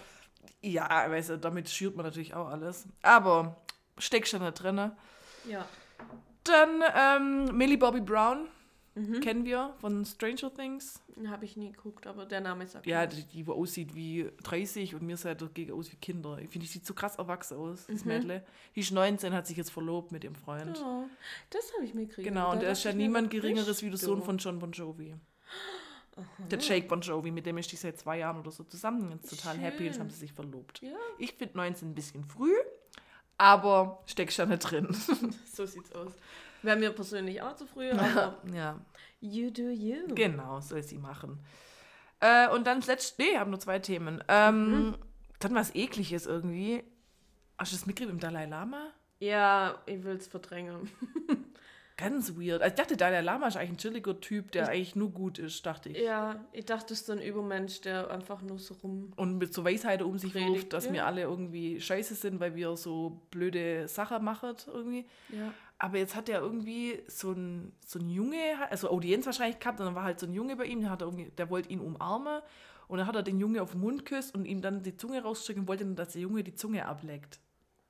Ja, 0.61 1.11
weißt 1.11 1.31
du, 1.31 1.39
damit 1.39 1.71
schürt 1.71 1.97
man 1.97 2.05
natürlich 2.05 2.35
auch 2.35 2.49
alles. 2.49 2.87
Aber 3.03 3.57
steckst 3.99 4.31
schon 4.31 4.41
da 4.41 4.51
drin. 4.51 4.93
Ja. 5.49 5.65
Dann 6.45 6.83
ähm, 6.95 7.57
Millie 7.57 7.79
Bobby 7.79 8.01
Brown, 8.01 8.49
Mhm. 8.99 9.21
kennen 9.21 9.45
wir 9.45 9.75
von 9.79 10.07
Stranger 10.07 10.51
Things. 10.55 11.03
Habe 11.27 11.45
ich 11.45 11.55
nie 11.59 11.71
geguckt, 11.71 12.07
aber 12.07 12.25
der 12.25 12.41
Name 12.41 12.67
sagt 12.67 12.87
Ja, 12.87 13.05
die, 13.07 13.25
die 13.25 13.47
aussieht 13.47 13.95
wie 13.95 14.31
30 14.43 14.95
und 14.95 15.03
mir 15.03 15.19
sieht 15.19 15.43
dagegen 15.43 15.73
aus 15.73 15.93
wie 15.93 15.97
Kinder. 15.97 16.39
Ich 16.39 16.49
finde, 16.49 16.61
die 16.67 16.73
sieht 16.73 16.87
so 16.87 16.95
krass 16.95 17.17
erwachsen 17.17 17.59
aus, 17.59 17.85
das 17.89 18.07
Mhm. 18.07 18.11
Mädle. 18.11 18.47
Die 18.75 18.81
ist 18.81 18.93
19, 18.93 19.35
hat 19.35 19.47
sich 19.47 19.59
jetzt 19.59 19.69
verlobt 19.71 20.13
mit 20.13 20.25
ihrem 20.25 20.35
Freund. 20.35 20.83
Oh, 20.83 21.05
das 21.51 21.71
habe 21.75 21.85
ich 21.85 21.93
mir 21.93 22.07
gekriegt. 22.07 22.27
Genau, 22.27 22.53
und 22.53 22.57
Da 22.57 22.61
der 22.63 22.73
ist 22.73 22.85
ja 22.85 22.95
niemand 22.95 23.31
Geringeres 23.31 23.83
wie 23.83 23.91
der? 23.91 23.99
Sohn 23.99 24.23
von 24.23 24.39
John 24.39 24.59
Bon 24.59 24.73
Jovi. 24.73 25.15
Der 26.51 26.59
Jake 26.59 26.89
Bon 26.89 27.03
Jovi, 27.03 27.31
mit 27.31 27.45
dem 27.45 27.59
ist 27.59 27.71
die 27.71 27.77
seit 27.77 27.99
zwei 27.99 28.21
Jahren 28.21 28.39
oder 28.41 28.51
so 28.51 28.65
zusammen. 28.65 29.11
Jetzt 29.13 29.29
total 29.29 29.59
happy, 29.59 29.85
jetzt 29.85 29.95
Schön. 29.97 30.05
haben 30.05 30.11
sie 30.11 30.17
sich 30.21 30.33
verlobt. 30.33 30.81
Ja, 30.81 30.93
Ich 31.19 31.35
finde 31.35 31.59
19 31.59 31.91
ein 31.91 31.95
bisschen 31.95 32.25
früh, 32.25 32.55
aber 33.39 34.03
steckst 34.07 34.39
ja 34.39 34.47
nicht 34.47 34.61
drin. 34.61 34.89
so 35.53 35.67
sieht's 35.67 35.93
aus. 35.93 36.13
Wäre 36.63 36.77
mir 36.77 36.91
persönlich 36.91 37.41
auch 37.43 37.55
zu 37.55 37.67
früh, 37.67 37.91
aber 37.91 38.39
ja. 38.53 38.81
you 39.21 39.51
do 39.51 39.71
you. 39.71 40.15
Genau, 40.15 40.61
soll 40.61 40.83
sie 40.83 40.99
machen. 40.99 41.45
Äh, 42.21 42.49
und 42.49 42.67
dann 42.67 42.81
das 42.81 42.89
letzte, 42.89 43.23
nee, 43.23 43.37
haben 43.37 43.51
nur 43.51 43.61
zwei 43.61 43.79
Themen. 43.79 44.23
Ähm, 44.29 44.97
Dann 45.39 45.55
was 45.55 45.75
Ekliges 45.75 46.27
irgendwie. 46.27 46.83
Hast 47.59 47.73
du 47.73 47.77
das 47.77 47.87
mitgekriegt 47.87 48.15
mit 48.15 48.23
dem 48.23 48.27
Dalai 48.27 48.47
Lama? 48.47 48.91
Ja, 49.19 49.83
ich 49.87 50.03
will's 50.03 50.27
verdrängen. 50.27 50.91
Ganz 51.99 52.37
weird. 52.37 52.61
Also 52.61 52.75
ich 52.75 52.79
dachte, 52.79 52.97
Dalai 52.99 53.23
Lama 53.23 53.49
ist 53.49 53.57
eigentlich 53.57 53.71
ein 53.71 53.79
chilliger 53.79 54.21
Typ, 54.21 54.53
der 54.53 54.69
eigentlich 54.69 54.97
nur 54.97 55.11
gut 55.11 55.39
ist, 55.39 55.65
dachte 55.65 55.89
ich. 55.89 55.99
Ja, 55.99 56.45
ich 56.53 56.67
dachte, 56.67 56.89
das 56.89 57.01
ist 57.01 57.07
so 57.07 57.13
ein 57.13 57.23
Übermensch, 57.23 57.81
der 57.81 58.11
einfach 58.11 58.43
nur 58.43 58.59
so 58.59 58.75
rum. 58.75 59.15
Und 59.17 59.39
mit 59.39 59.55
so 59.55 59.65
Weisheit 59.65 60.03
um 60.03 60.19
sich 60.19 60.33
Predigt, 60.33 60.55
wirft, 60.55 60.73
dass 60.75 60.87
ja. 60.87 60.93
wir 60.93 61.07
alle 61.07 61.23
irgendwie 61.23 61.81
scheiße 61.81 62.15
sind, 62.15 62.39
weil 62.39 62.55
wir 62.55 62.77
so 62.77 63.23
blöde 63.31 63.89
Sachen 63.89 64.23
machen 64.23 64.55
irgendwie. 64.67 65.07
Ja. 65.31 65.55
Aber 65.79 65.97
jetzt 65.97 66.15
hat 66.15 66.29
er 66.29 66.41
irgendwie 66.41 67.03
so 67.07 67.33
ein, 67.33 67.73
so 67.87 67.99
ein 67.99 68.11
Junge, 68.11 68.37
also 68.71 68.91
Audienz 68.91 69.25
wahrscheinlich 69.25 69.59
gehabt, 69.59 69.81
und 69.81 69.87
dann 69.87 69.95
war 69.95 70.05
halt 70.05 70.21
so 70.21 70.27
ein 70.27 70.35
Junge 70.35 70.57
bei 70.57 70.67
ihm, 70.67 70.83
der, 70.83 70.91
hat 70.91 71.01
irgendwie, 71.01 71.31
der 71.39 71.49
wollte 71.49 71.71
ihn 71.71 71.81
umarmen 71.81 72.43
und 72.89 72.99
dann 72.99 73.07
hat 73.07 73.17
er 73.17 73.23
den 73.23 73.41
Junge 73.41 73.63
auf 73.63 73.73
den 73.73 73.81
Mund 73.81 74.05
geküsst 74.05 74.35
und 74.35 74.45
ihm 74.45 74.61
dann 74.61 74.83
die 74.83 74.97
Zunge 74.97 75.23
rausstrecken 75.23 75.63
und 75.63 75.69
wollte 75.69 75.85
dann, 75.85 75.97
dass 75.97 76.13
der 76.13 76.23
Junge 76.23 76.45
die 76.45 76.55
Zunge 76.55 76.87
ableckt. 76.87 77.41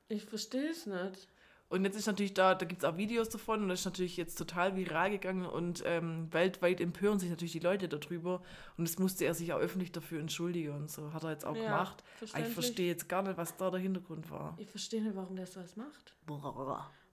Ich 0.09 0.25
verstehe 0.25 0.71
es 0.71 0.87
nicht. 0.87 1.29
Und 1.69 1.85
jetzt 1.85 1.97
ist 1.97 2.07
natürlich 2.07 2.33
da, 2.35 2.55
da 2.55 2.65
gibt 2.65 2.83
es 2.85 2.89
auch 2.89 2.97
Videos 2.97 3.29
davon 3.29 3.63
und 3.63 3.69
das 3.69 3.81
ist 3.81 3.85
natürlich 3.87 4.17
jetzt 4.17 4.37
total 4.37 4.77
viral 4.77 5.11
gegangen 5.11 5.47
und 5.47 5.83
ähm, 5.85 6.33
weltweit 6.33 6.81
empören 6.81 7.19
sich 7.19 7.29
natürlich 7.29 7.53
die 7.53 7.59
Leute 7.59 7.89
darüber 7.89 8.41
und 8.77 8.87
das 8.89 8.99
musste 8.99 9.25
er 9.25 9.35
sich 9.35 9.53
auch 9.53 9.59
öffentlich 9.59 9.91
dafür 9.91 10.21
entschuldigen 10.21 10.71
und 10.77 10.91
so 10.91 11.13
hat 11.13 11.25
er 11.25 11.31
jetzt 11.33 11.45
auch 11.45 11.57
Ja, 11.57 11.63
gemacht. 11.65 12.05
Aber 12.33 12.47
ich 12.47 12.53
verstehe 12.55 12.87
jetzt 12.87 13.09
gar 13.09 13.23
nicht, 13.23 13.37
was 13.37 13.57
da 13.57 13.71
der 13.71 13.81
Hintergrund 13.81 14.31
war. 14.31 14.55
Ich 14.59 14.71
verstehe 14.71 15.03
nicht, 15.03 15.17
warum 15.17 15.35
der 15.35 15.47
sowas 15.47 15.75
macht. 15.77 16.15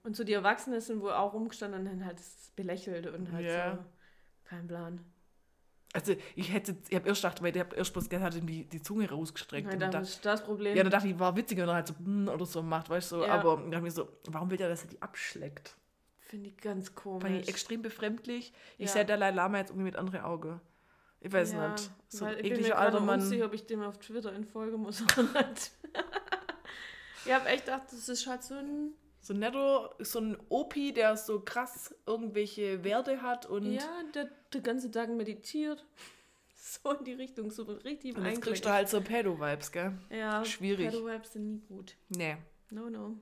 Und 0.04 0.14
so 0.14 0.22
die 0.22 0.34
Erwachsenen 0.34 0.80
sind 0.80 1.00
wohl 1.00 1.12
auch 1.12 1.32
rumgestanden 1.32 1.80
und 1.80 1.88
haben 1.88 2.04
halt 2.04 2.18
das 2.20 2.52
belächelt 2.54 3.06
und 3.08 3.32
halt 3.32 3.46
Ja. 3.46 3.76
so. 3.76 3.84
Kein 4.44 4.68
Plan. 4.68 5.00
Also 5.94 6.14
ich 6.34 6.52
hätte, 6.52 6.76
ich 6.88 6.96
habe 6.96 7.08
erst 7.08 7.22
gedacht, 7.22 7.40
weil 7.40 7.52
der 7.52 7.64
hat 7.64 7.72
erst 7.72 7.92
bloß 7.92 8.08
hat 8.10 8.34
ihm 8.34 8.46
die, 8.46 8.64
die 8.64 8.82
Zunge 8.82 9.08
rausgestreckt. 9.08 9.66
Nein, 9.68 9.74
und 9.74 9.80
das 9.80 9.90
da, 9.92 10.00
ist 10.00 10.24
das 10.26 10.44
Problem. 10.44 10.76
ja, 10.76 10.82
dann 10.82 10.90
dachte 10.90 11.06
ich, 11.08 11.18
war 11.18 11.36
witziger, 11.36 11.62
wenn 11.62 11.68
er 11.68 11.74
halt 11.76 11.86
so 11.86 11.94
"Hm", 11.96 12.28
oder 12.28 12.44
so 12.44 12.62
macht, 12.62 12.90
weißt 12.90 13.12
du, 13.12 13.16
so. 13.20 13.24
Ja. 13.24 13.34
aber 13.34 13.56
dann 13.56 13.70
dachte 13.70 13.76
ich 13.76 13.82
mir 13.82 13.90
so, 13.92 14.08
warum 14.26 14.50
will 14.50 14.56
der, 14.58 14.68
dass 14.68 14.82
er 14.82 14.88
die 14.88 15.00
abschleckt? 15.00 15.76
Finde 16.18 16.48
ich 16.48 16.56
ganz 16.56 16.86
Fand 16.88 16.96
komisch. 16.96 17.42
ich 17.42 17.48
extrem 17.48 17.82
befremdlich. 17.82 18.52
Ich 18.76 18.86
Ja. 18.86 18.92
sehe 18.92 19.04
Dalai 19.04 19.30
Lama 19.30 19.58
jetzt 19.58 19.70
irgendwie 19.70 19.84
mit 19.84 19.96
anderen 19.96 20.22
Augen. 20.22 20.60
Ich 21.20 21.32
weiß 21.32 21.52
ja, 21.52 21.68
nicht. 21.70 21.90
So 22.08 22.24
ein 22.24 22.32
ich 22.38 22.42
bin 22.42 22.50
mir 22.50 22.56
ekliger 22.58 22.78
alter 22.78 23.00
Mann. 23.00 23.20
unsicher, 23.20 23.46
ob 23.46 23.54
ich 23.54 23.64
dem 23.66 23.80
auf 23.82 23.98
Twitter 23.98 24.32
entfolgen 24.32 24.80
muss 24.80 25.00
oder 25.00 25.22
nicht. 25.22 25.70
ich 27.24 27.32
habe 27.32 27.46
echt 27.48 27.66
gedacht, 27.66 27.84
das 27.92 28.08
ist 28.08 28.26
halt 28.26 28.42
so 28.42 28.54
ein... 28.54 28.94
So 29.24 29.32
netter, 29.32 29.88
so 30.00 30.18
ein 30.18 30.36
Opi, 30.50 30.92
der 30.92 31.16
so 31.16 31.40
krass 31.40 31.94
irgendwelche 32.04 32.84
Werte 32.84 33.22
hat 33.22 33.46
und, 33.46 33.72
ja, 33.72 33.80
der 34.14 34.28
den 34.52 34.62
ganzen 34.62 34.92
Tag 34.92 35.08
meditiert. 35.08 35.84
So 36.56 36.92
in 36.92 37.04
die 37.04 37.12
Richtung, 37.12 37.50
so 37.50 37.64
richtig 37.64 38.16
im 38.16 38.22
und 38.22 38.24
jetzt 38.24 38.40
kriegst 38.40 38.64
du 38.64 38.70
halt 38.70 38.88
so 38.88 39.00
Pedo-Vibes, 39.02 39.70
gell? 39.70 39.92
ja, 40.08 40.42
schwierig. 40.46 40.88
Pedo-Vibes 40.88 41.34
sind 41.34 41.50
nie 41.50 41.60
gut. 41.68 41.94
Nee. 42.08 42.38
No, 42.70 42.88
no. 42.88 43.18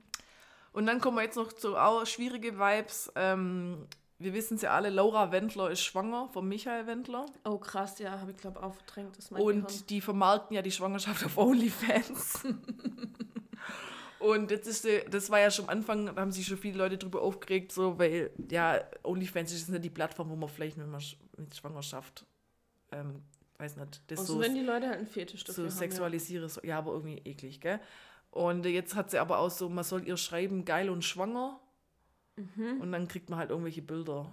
Und 0.71 0.85
dann 0.85 1.01
kommen 1.01 1.17
wir 1.17 1.23
jetzt 1.23 1.35
noch 1.35 1.51
zu 1.51 1.75
auch 1.75 2.05
schwierige 2.05 2.57
Vibes. 2.57 3.11
Ähm, 3.15 3.85
wir 4.17 4.33
wissen 4.33 4.55
es 4.55 4.61
ja 4.61 4.71
alle, 4.71 4.89
Laura 4.89 5.33
Wendler 5.33 5.69
ist 5.69 5.81
schwanger 5.81 6.29
von 6.29 6.47
Michael 6.47 6.87
Wendler. 6.87 7.25
Oh 7.43 7.57
krass, 7.57 7.99
ja, 7.99 8.19
habe 8.21 8.31
ich 8.31 8.37
glaube 8.37 8.63
auch 8.63 8.73
verdrängt. 8.73 9.17
Das 9.17 9.29
mein 9.29 9.41
Und 9.41 9.67
Gehirn. 9.67 9.87
die 9.89 10.01
vermarkten 10.01 10.55
ja 10.55 10.61
die 10.61 10.71
Schwangerschaft 10.71 11.25
auf 11.25 11.37
OnlyFans. 11.37 12.43
Und 14.23 14.51
jetzt 14.51 14.67
ist 14.67 14.85
die, 14.85 15.01
das 15.09 15.29
war 15.29 15.41
ja 15.41 15.51
schon 15.51 15.65
am 15.65 15.69
Anfang, 15.71 16.05
da 16.05 16.15
haben 16.15 16.31
sich 16.31 16.47
schon 16.47 16.57
viele 16.57 16.77
Leute 16.77 16.97
drüber 16.97 17.21
aufgeregt, 17.21 17.73
so, 17.73 17.99
weil 17.99 18.31
ja, 18.49 18.79
OnlyFans 19.03 19.51
ist 19.51 19.67
nicht 19.67 19.83
die 19.83 19.89
Plattform, 19.89 20.29
wo 20.29 20.37
man 20.37 20.47
vielleicht 20.47 20.77
mit, 20.77 20.87
mit 21.37 21.53
Schwangerschaft, 21.53 22.25
ähm, 22.93 23.21
weiß 23.57 23.75
nicht, 23.75 24.01
das 24.07 24.19
Also 24.19 24.35
so, 24.35 24.39
wenn 24.39 24.55
die 24.55 24.61
Leute 24.61 24.87
halt 24.87 24.99
einen 24.99 25.07
Fetisch 25.07 25.43
dafür 25.43 25.65
so 25.65 25.69
haben. 25.69 25.77
sexualisiere, 25.77 26.47
so, 26.47 26.61
ja, 26.63 26.77
aber 26.77 26.93
irgendwie 26.93 27.17
eklig, 27.25 27.59
gell? 27.59 27.81
Und 28.31 28.65
jetzt 28.65 28.95
hat 28.95 29.11
sie 29.11 29.19
aber 29.19 29.39
auch 29.39 29.51
so, 29.51 29.67
man 29.67 29.83
soll 29.83 30.07
ihr 30.07 30.15
schreiben, 30.15 30.63
geil 30.63 30.89
und 30.89 31.03
schwanger. 31.03 31.59
Mhm. 32.37 32.79
Und 32.79 32.93
dann 32.93 33.09
kriegt 33.09 33.29
man 33.29 33.39
halt 33.39 33.49
irgendwelche 33.49 33.81
Bilder. 33.81 34.31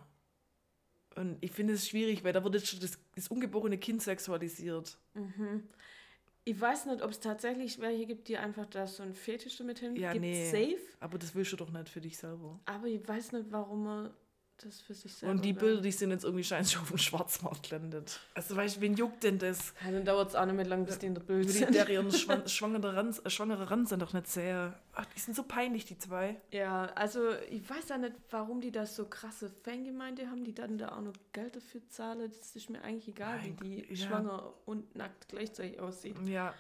Und 1.17 1.37
ich 1.41 1.51
finde 1.51 1.75
es 1.75 1.89
schwierig, 1.89 2.23
weil 2.23 2.33
da 2.33 2.45
wird 2.45 2.55
jetzt 2.55 2.69
schon 2.69 2.81
das, 2.81 2.97
das 3.17 3.27
ungeborene 3.27 3.77
Kind 3.77 4.03
sexualisiert. 4.03 4.97
Ja. 5.17 5.23
Ich 6.45 6.59
weiß 6.61 6.87
nicht, 6.87 7.03
ob 7.03 7.11
es 7.11 7.21
tatsächlich 7.21 7.79
welche 7.81 8.07
gibt, 8.07 8.29
die 8.29 8.39
einfach 8.39 8.67
da 8.67 8.87
so 8.87 9.03
einen 9.03 9.15
Fetisch 9.15 9.57
damit 9.59 9.79
hin. 9.79 9.95
Ja, 9.97 10.13
Gibt's 10.13 10.27
nee. 10.29 10.51
safe, 10.51 10.81
Aber 10.99 11.19
das 11.19 11.35
willst 11.35 11.53
du 11.53 11.57
doch 11.57 11.71
nicht 11.71 11.89
für 11.89 12.01
dich 12.01 12.17
selber. 12.17 12.59
aber 12.65 12.87
ich 12.87 13.07
weiß 13.07 13.33
nicht, 13.33 13.47
warum 13.51 13.85
man 13.85 14.11
das 14.65 14.81
für 14.81 14.95
sich 14.95 15.13
selber 15.15 15.35
Und 15.35 15.45
die. 15.45 15.53
Bilder, 15.53 15.81
die 15.83 15.93
sind 15.93 16.11
jetzt 16.11 16.25
irgendwie 16.25 16.45
scheinbar 16.45 16.69
schon 16.69 16.83
auf 16.83 16.89
dem 16.89 16.99
Schwarzmarkt 16.99 17.69
gelandet. 17.69 18.21
Also 18.35 18.57
weißt 18.57 18.77
du, 18.77 18.81
wen 18.81 18.95
juckt 18.95 19.23
denn 19.25 19.39
das? 19.39 19.73
Ja, 19.85 19.91
dann 19.93 20.05
dauert 20.05 20.29
es 20.31 20.35
auch 20.35 20.45
nicht 20.47 20.55
mehr 20.57 20.67
lang, 20.67 20.85
bis 20.85 20.99
die 20.99 21.07
in 21.07 21.15
der 21.15 21.23
Bild 21.23 21.49
Die 21.49 21.53
sind. 21.53 21.75
der 21.75 21.89
ihren 21.89 22.11
Schwan 22.13 22.49
schwangere 22.49 22.95
Rand, 22.97 23.25
äh, 23.25 23.31
schwangere 23.31 23.71
Rand 23.71 23.89
sind 23.89 24.01
doch 24.03 24.13
nicht 24.13 24.27
sehr. 24.27 24.79
Ach, 24.95 25.07
die 25.07 25.21
sind 25.21 25.35
so 25.37 25.43
peinlich, 25.43 25.85
die 25.85 25.99
zwei. 25.99 26.41
Ja, 26.51 26.87
also 26.95 27.21
ich 27.51 27.69
weiß 27.69 27.89
ja 27.89 27.99
nicht, 27.99 28.15
warum 28.31 28.61
die 28.61 28.71
da 28.73 28.87
so 28.87 29.07
krasse 29.07 29.51
Fangemeinde 29.63 30.29
haben, 30.29 30.45
die 30.45 30.55
dann 30.55 30.79
da 30.79 30.97
auch 30.97 31.01
noch 31.03 31.15
Geld 31.33 31.57
dafür 31.57 31.81
zahlen. 31.89 32.31
Das 32.39 32.55
ist 32.57 32.71
mir 32.71 32.83
eigentlich 32.83 33.09
egal, 33.09 33.39
Mein 33.39 33.61
wie 33.61 33.77
die 33.77 33.83
Gott, 33.89 33.97
ja. 33.99 34.07
schwanger 34.09 34.53
und 34.67 34.95
nackt 34.97 35.29
gleichzeitig 35.29 35.81
aussieht. 35.81 36.17
Ja. 36.27 36.55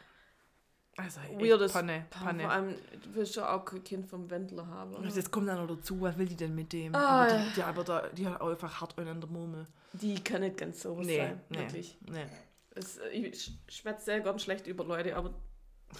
Also, 0.96 1.20
Weirdes 1.38 1.72
Panne. 1.72 2.06
Panne. 2.10 2.42
Vor 2.42 2.50
allem, 2.50 2.74
du 3.02 3.14
willst 3.14 3.36
ja 3.36 3.54
auch 3.54 3.64
kein 3.64 3.82
Kind 3.84 4.06
vom 4.06 4.28
Wendler 4.28 4.66
haben. 4.66 4.90
oder? 4.94 5.02
Und 5.04 5.14
jetzt 5.16 5.30
kommt 5.30 5.48
dann 5.48 5.64
noch 5.66 5.74
dazu, 5.76 6.00
was 6.00 6.18
will 6.18 6.26
die 6.26 6.36
denn 6.36 6.54
mit 6.54 6.72
dem? 6.72 6.94
Ah, 6.94 7.22
aber 7.24 7.32
die, 7.38 7.52
die, 7.54 7.62
aber 7.62 7.84
da, 7.84 8.08
die 8.08 8.26
hat 8.26 8.40
auch 8.40 8.50
einfach 8.50 8.80
hart 8.80 8.98
einen 8.98 9.08
an 9.08 9.20
der 9.20 9.30
Murmel. 9.30 9.66
Die 9.92 10.22
kann 10.22 10.42
nicht 10.42 10.56
ganz 10.58 10.82
so 10.82 10.96
Nee, 11.00 11.16
sein, 11.16 11.40
nee, 11.48 11.58
wirklich. 11.58 11.96
nee. 12.10 12.26
Es, 12.74 12.98
ich 13.12 13.52
schwätze 13.68 14.04
sehr 14.04 14.20
gern 14.20 14.38
schlecht 14.38 14.66
über 14.66 14.84
Leute, 14.84 15.16
aber 15.16 15.32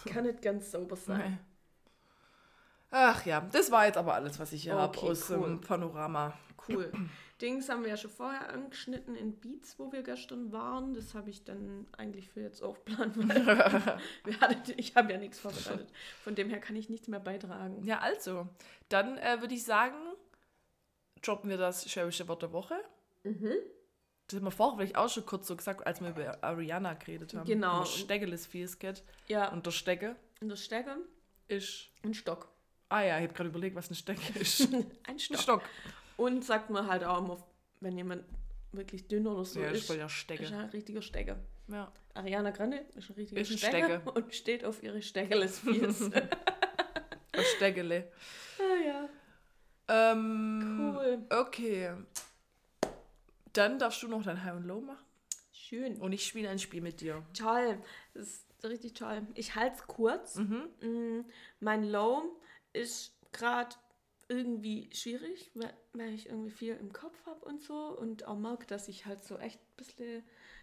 die 0.04 0.10
kann 0.10 0.24
nicht 0.24 0.42
ganz 0.42 0.70
sauber 0.70 0.96
sein. 0.96 1.18
nee. 1.32 1.38
Ach 2.92 3.24
ja, 3.24 3.40
das 3.52 3.70
war 3.70 3.86
jetzt 3.86 3.96
aber 3.96 4.14
alles, 4.14 4.38
was 4.40 4.52
ich 4.52 4.64
hier 4.64 4.74
habe 4.74 4.96
Okay, 4.98 5.10
aus 5.10 5.30
cool. 5.30 5.46
dem 5.46 5.60
Panorama. 5.60 6.32
Cool. 6.68 6.92
Dings 7.40 7.68
haben 7.68 7.82
wir 7.82 7.90
ja 7.90 7.96
schon 7.96 8.10
vorher 8.10 8.50
angeschnitten 8.50 9.16
in 9.16 9.38
Beats, 9.38 9.78
wo 9.78 9.90
wir 9.92 10.02
gestern 10.02 10.52
waren. 10.52 10.94
Das 10.94 11.14
habe 11.14 11.30
ich 11.30 11.44
dann 11.44 11.86
eigentlich 11.96 12.28
für 12.28 12.40
jetzt 12.40 12.62
wir 12.62 14.40
hatten, 14.40 14.72
ich 14.76 14.94
habe 14.96 15.12
ja 15.12 15.18
nichts 15.18 15.38
vorbereitet. 15.38 15.90
Von 16.22 16.34
dem 16.34 16.50
her 16.50 16.60
kann 16.60 16.76
ich 16.76 16.88
nichts 16.88 17.08
mehr 17.08 17.20
beitragen. 17.20 17.82
Ja, 17.84 17.98
also, 18.00 18.48
dann 18.88 19.18
äh, 19.18 19.40
würde 19.40 19.54
ich 19.54 19.64
sagen, 19.64 19.96
droppen 21.22 21.50
wir 21.50 21.56
das 21.56 21.90
schwäbische 21.90 22.28
Wort 22.28 22.42
der 22.42 22.52
Woche. 22.52 22.76
Mhm. 23.24 23.52
Das 24.26 24.36
haben 24.38 24.46
wir 24.46 24.50
vorher 24.52 24.76
vielleicht 24.76 24.96
auch 24.96 25.08
schon 25.08 25.26
kurz 25.26 25.46
so 25.48 25.56
gesagt, 25.56 25.86
als 25.86 26.00
wir 26.00 26.10
über 26.10 26.42
Ariana 26.44 26.94
geredet 26.94 27.34
haben. 27.34 27.46
Genau. 27.46 27.80
Und 27.80 27.88
Stegel 27.88 28.32
ist 28.32 28.46
Fiesket. 28.46 29.02
Ja, 29.26 29.48
Und 29.50 29.66
der 29.66 29.72
Stecke 29.72 30.16
und 30.40 30.48
der 30.48 30.56
Stecke, 30.56 30.96
ist. 31.48 31.88
ein 32.04 32.14
Stock. 32.14 32.48
Ah 32.88 33.02
ja, 33.02 33.18
ich 33.18 33.24
habe 33.24 33.34
gerade 33.34 33.50
überlegt, 33.50 33.76
was 33.76 33.90
ein 33.90 33.94
Stecke 33.94 34.38
ist. 34.38 34.72
Ein 34.72 34.86
ein 35.04 35.18
Stock. 35.18 35.38
Stock. 35.40 35.62
Und 36.20 36.44
sagt 36.44 36.68
man 36.70 36.86
halt 36.86 37.02
auch 37.04 37.18
immer, 37.18 37.42
wenn 37.80 37.96
jemand 37.96 38.24
wirklich 38.72 39.08
dünn 39.08 39.26
oder 39.26 39.44
so 39.44 39.60
ja, 39.60 39.70
ist 39.70 39.78
ist, 39.78 39.86
voll 39.86 39.96
der 39.96 40.06
ist 40.06 40.12
Stecke. 40.12 40.44
er 40.44 40.58
ein 40.60 40.68
richtiger 40.70 41.02
Stecker. 41.02 41.38
Ja. 41.68 41.90
Ariana 42.14 42.50
Grande 42.50 42.84
ist 42.94 43.08
ein 43.10 43.14
richtiger 43.14 43.40
Ist 43.40 43.50
ein 43.50 43.58
Stecker 43.58 43.86
Stecker. 44.00 44.14
und 44.16 44.34
steht 44.34 44.64
auf 44.64 44.82
ihre. 44.82 44.96
Ein 47.32 47.44
Steckele. 47.56 48.10
ah 48.58 48.84
ja, 48.86 49.08
Ähm, 50.12 50.94
cool. 50.94 51.26
Okay. 51.30 51.92
Dann 53.52 53.78
darfst 53.78 54.02
du 54.02 54.08
noch 54.08 54.22
dein 54.22 54.44
High 54.44 54.56
und 54.56 54.64
Low 54.64 54.80
machen. 54.80 55.04
Schön. 55.52 55.96
Und 56.00 56.12
ich 56.12 56.26
spiele 56.26 56.48
ein 56.50 56.58
Spiel 56.58 56.82
mit 56.82 57.00
dir. 57.00 57.22
Toll. 57.32 57.78
Das 58.14 58.26
ist 58.26 58.64
richtig 58.64 58.94
toll. 58.94 59.22
Ich 59.34 59.54
halte 59.54 59.76
es 59.76 59.86
kurz. 59.86 60.36
Mhm. 60.36 60.68
Mm, 60.80 61.24
Mein 61.60 61.84
Low 61.84 62.36
ist 62.72 63.16
gerade 63.32 63.74
irgendwie 64.30 64.88
schwierig, 64.92 65.50
weil, 65.92 66.14
ich 66.14 66.26
irgendwie 66.26 66.52
viel 66.52 66.76
im 66.76 66.92
Kopf 66.92 67.26
habe 67.26 67.44
und 67.44 67.60
so 67.60 67.74
und 67.98 68.26
auch 68.26 68.38
merke, 68.38 68.64
dass 68.66 68.86
ich 68.88 69.04
halt 69.04 69.24
so 69.24 69.36
echt 69.38 69.58
ein 69.58 69.76
bisschen 69.76 70.22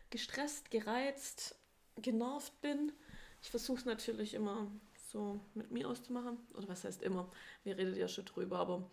gestresst, 0.09 0.71
gereizt, 0.71 1.55
genervt 1.97 2.59
bin. 2.61 2.93
Ich 3.41 3.51
versuche 3.51 3.79
es 3.79 3.85
natürlich 3.85 4.33
immer 4.33 4.71
so 5.11 5.41
mit 5.53 5.69
mir 5.71 5.89
auszumachen. 5.89 6.37
Oder 6.55 6.69
was 6.69 6.85
heißt 6.85 7.03
immer? 7.03 7.29
Wir 7.63 7.77
redet 7.77 7.97
ja 7.97 8.07
schon 8.07 8.25
drüber, 8.25 8.59
aber 8.59 8.89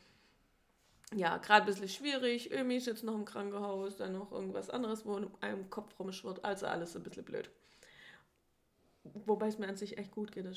ja, 1.14 1.38
gerade 1.38 1.62
ein 1.62 1.66
bisschen 1.66 1.88
schwierig. 1.88 2.50
Ömi 2.50 2.76
ist 2.76 2.86
jetzt 2.86 3.04
noch 3.04 3.14
im 3.14 3.24
Krankenhaus, 3.24 3.96
dann 3.96 4.12
noch 4.12 4.32
irgendwas 4.32 4.70
anderes, 4.70 5.06
wo 5.06 5.16
in 5.16 5.30
einem 5.40 5.70
Kopf 5.70 5.98
rumschwirrt. 6.00 6.44
Also 6.44 6.66
alles 6.66 6.96
ein 6.96 7.04
bisschen 7.04 7.24
blöd. 7.24 7.48
Wobei 9.04 9.48
es 9.48 9.58
mir 9.58 9.68
an 9.68 9.76
sich 9.76 9.98
echt 9.98 10.10
gut 10.10 10.32
geht. 10.32 10.46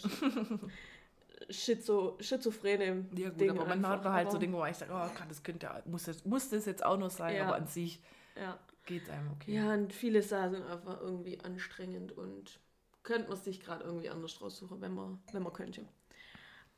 Das 1.46 1.56
Schizo, 1.56 2.18
schizophrene 2.20 3.06
Ja 3.16 3.30
gut, 3.30 3.40
Dinge 3.40 3.52
aber 3.52 3.66
manchmal 3.66 3.92
hat 3.92 4.04
man 4.04 4.14
halt 4.14 4.32
so 4.32 4.38
Dinge, 4.38 4.58
wo 4.58 4.66
ich 4.66 4.76
sage, 4.76 4.92
oh 4.94 4.98
Gott, 5.18 5.30
das 5.30 5.44
könnte, 5.44 5.68
ja- 5.68 5.82
muss 5.86 6.06
das, 6.06 6.26
muss 6.26 6.50
das 6.50 6.66
jetzt 6.66 6.84
auch 6.84 6.98
noch 6.98 7.12
sein, 7.12 7.36
Ja. 7.36 7.46
aber 7.46 7.56
an 7.58 7.68
sich 7.68 8.02
Ja. 8.36 8.58
geht 8.86 9.04
es 9.04 9.10
einem 9.10 9.32
okay. 9.34 9.54
ja, 9.54 9.74
und 9.74 9.94
viele 9.94 10.24
Sachen 10.24 10.52
sind 10.52 10.66
einfach 10.66 11.00
irgendwie 11.00 11.40
anstrengend 11.40 12.12
und 12.18 12.60
könnte 13.04 13.30
man 13.30 13.38
sich 13.38 13.60
gerade 13.60 13.84
irgendwie 13.84 14.10
anders 14.10 14.42
raussuchen, 14.42 14.82
wenn 14.82 14.94
man, 14.96 15.22
wenn 15.32 15.44
man 15.44 15.54
könnte. 15.54 15.86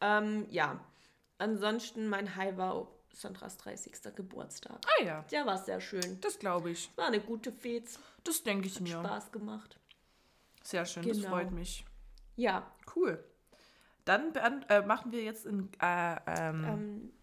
Ähm, 0.02 0.46
ja, 0.50 0.84
ansonsten 1.38 2.08
mein 2.10 2.36
High 2.36 2.58
war 2.58 2.88
Sandras 3.14 3.58
30. 3.58 4.14
Geburtstag. 4.16 4.80
Ah 5.00 5.04
ja, 5.04 5.22
Der 5.32 5.46
war 5.46 5.58
sehr 5.58 5.82
schön. 5.82 6.20
das 6.22 6.38
glaube 6.38 6.70
ich. 6.72 6.92
War 6.98 7.08
eine 7.08 7.20
gute 7.22 7.52
Fez. 7.52 7.98
Das 8.24 8.44
denke 8.44 8.68
ich 8.68 8.76
Hat 8.76 8.82
mir. 8.84 9.00
Spaß 9.00 9.32
gemacht. 9.32 9.80
Sehr 10.64 10.86
schön, 10.86 11.08
das 11.08 11.18
Genau. 11.18 11.30
freut 11.30 11.52
mich. 11.52 11.86
Ja, 12.36 12.72
Cool. 12.96 13.24
Dann 14.06 14.34
äh, 14.70 14.82
machen 14.82 15.12
wir 15.12 15.24
jetzt 15.24 15.46
in. 15.46 15.70
Äh, 15.82 16.16
ähm, 16.28 16.64
ähm, 16.66 17.14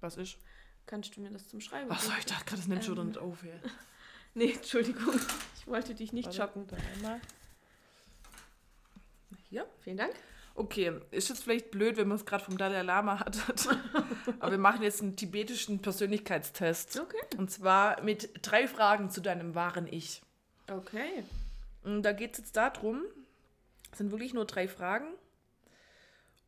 was 0.00 0.16
ist? 0.16 0.38
kannst 0.86 1.16
du 1.16 1.20
mir 1.20 1.30
das 1.30 1.48
zum 1.48 1.60
Schreiben 1.60 1.90
Achso, 1.90 2.08
geben? 2.08 2.18
ich 2.18 2.26
dachte 2.26 2.44
gerade, 2.44 2.56
das 2.56 2.68
nimmt 2.68 2.84
schon 2.84 3.06
nicht 3.06 3.18
auf. 3.18 3.42
Ey. 3.44 3.52
Nee, 4.34 4.52
Entschuldigung. 4.52 5.14
Ich 5.58 5.66
wollte 5.66 5.94
dich 5.94 6.12
nicht 6.12 6.26
Warte, 6.26 6.38
schocken. 6.38 6.66
dann 6.66 6.80
einmal. 6.94 7.20
Hier. 9.48 9.66
Vielen 9.80 9.98
Dank. 9.98 10.14
Okay, 10.54 11.00
ist 11.10 11.28
jetzt 11.28 11.44
vielleicht 11.44 11.70
blöd, 11.70 11.96
wenn 11.96 12.08
man 12.08 12.16
es 12.16 12.26
gerade 12.26 12.44
vom 12.44 12.58
Dalai 12.58 12.82
Lama 12.82 13.20
hat. 13.20 13.36
Aber 14.40 14.50
wir 14.50 14.58
machen 14.58 14.82
jetzt 14.82 15.00
einen 15.00 15.16
tibetischen 15.16 15.80
Persönlichkeitstest. 15.80 17.00
Okay. 17.00 17.36
Und 17.38 17.50
zwar 17.50 18.02
mit 18.02 18.30
drei 18.42 18.68
Fragen 18.68 19.10
zu 19.10 19.20
deinem 19.20 19.54
wahren 19.54 19.86
Ich. 19.90 20.22
Okay. 20.70 21.24
Und 21.84 22.02
da 22.02 22.12
geht 22.12 22.32
es 22.32 22.38
jetzt 22.38 22.56
darum, 22.56 23.02
es 23.92 23.98
sind 23.98 24.10
wirklich 24.10 24.34
nur 24.34 24.44
drei 24.44 24.68
Fragen. 24.68 25.06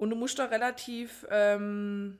Und 0.04 0.10
du 0.10 0.16
musst 0.16 0.38
da 0.38 0.44
relativ. 0.44 1.26
Ähm, 1.30 2.18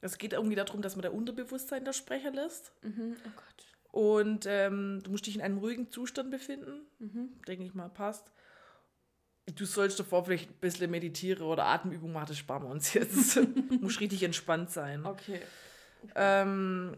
es 0.00 0.16
geht 0.16 0.32
irgendwie 0.32 0.56
darum, 0.56 0.80
dass 0.80 0.96
man 0.96 1.02
der 1.02 1.12
Unterbewusstsein 1.12 1.84
der 1.84 1.92
Sprecher 1.92 2.30
lässt. 2.30 2.72
Mhm. 2.82 3.14
Oh 3.26 3.30
Gott. 3.36 3.66
Und 3.90 4.46
ähm, 4.46 5.02
du 5.04 5.10
musst 5.10 5.26
dich 5.26 5.34
in 5.34 5.42
einem 5.42 5.58
ruhigen 5.58 5.90
Zustand 5.90 6.30
befinden. 6.30 6.86
Denke 7.46 7.64
ich 7.64 7.74
mal, 7.74 7.90
passt. 7.90 8.32
Du 9.54 9.66
sollst 9.66 10.00
davor 10.00 10.24
vielleicht 10.24 10.48
ein 10.48 10.60
bisschen 10.62 10.90
meditieren 10.90 11.42
oder 11.42 11.66
Atemübungen 11.66 12.14
machen, 12.14 12.28
das 12.28 12.38
sparen 12.38 12.62
wir 12.62 12.70
uns 12.70 12.94
jetzt. 12.94 13.36
du 13.36 13.46
musst 13.82 14.00
richtig 14.00 14.22
entspannt 14.22 14.70
sein. 14.70 15.04
Okay. 15.04 15.40
Ähm, 16.14 16.96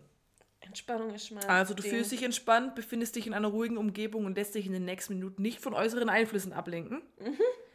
Entspannung 0.61 1.13
ist 1.13 1.33
mal. 1.33 1.45
also 1.47 1.75
du 1.75 1.83
fühlst 1.83 2.13
dich 2.13 2.23
entspannt, 2.23 2.77
befindest 2.77 3.17
dich 3.17 3.27
in 3.27 3.35
einer 3.35 3.49
ruhigen 3.49 3.77
Umgebung 3.77 4.25
und 4.25 4.37
lässt 4.37 4.55
dich 4.55 4.67
in 4.67 4.73
den 4.73 4.85
nächsten 4.85 5.15
Minuten 5.15 5.43
nicht 5.43 5.61
von 5.61 5.75
äußeren 5.75 6.09
Einflüssen 6.09 6.53
ablenken. 6.53 7.03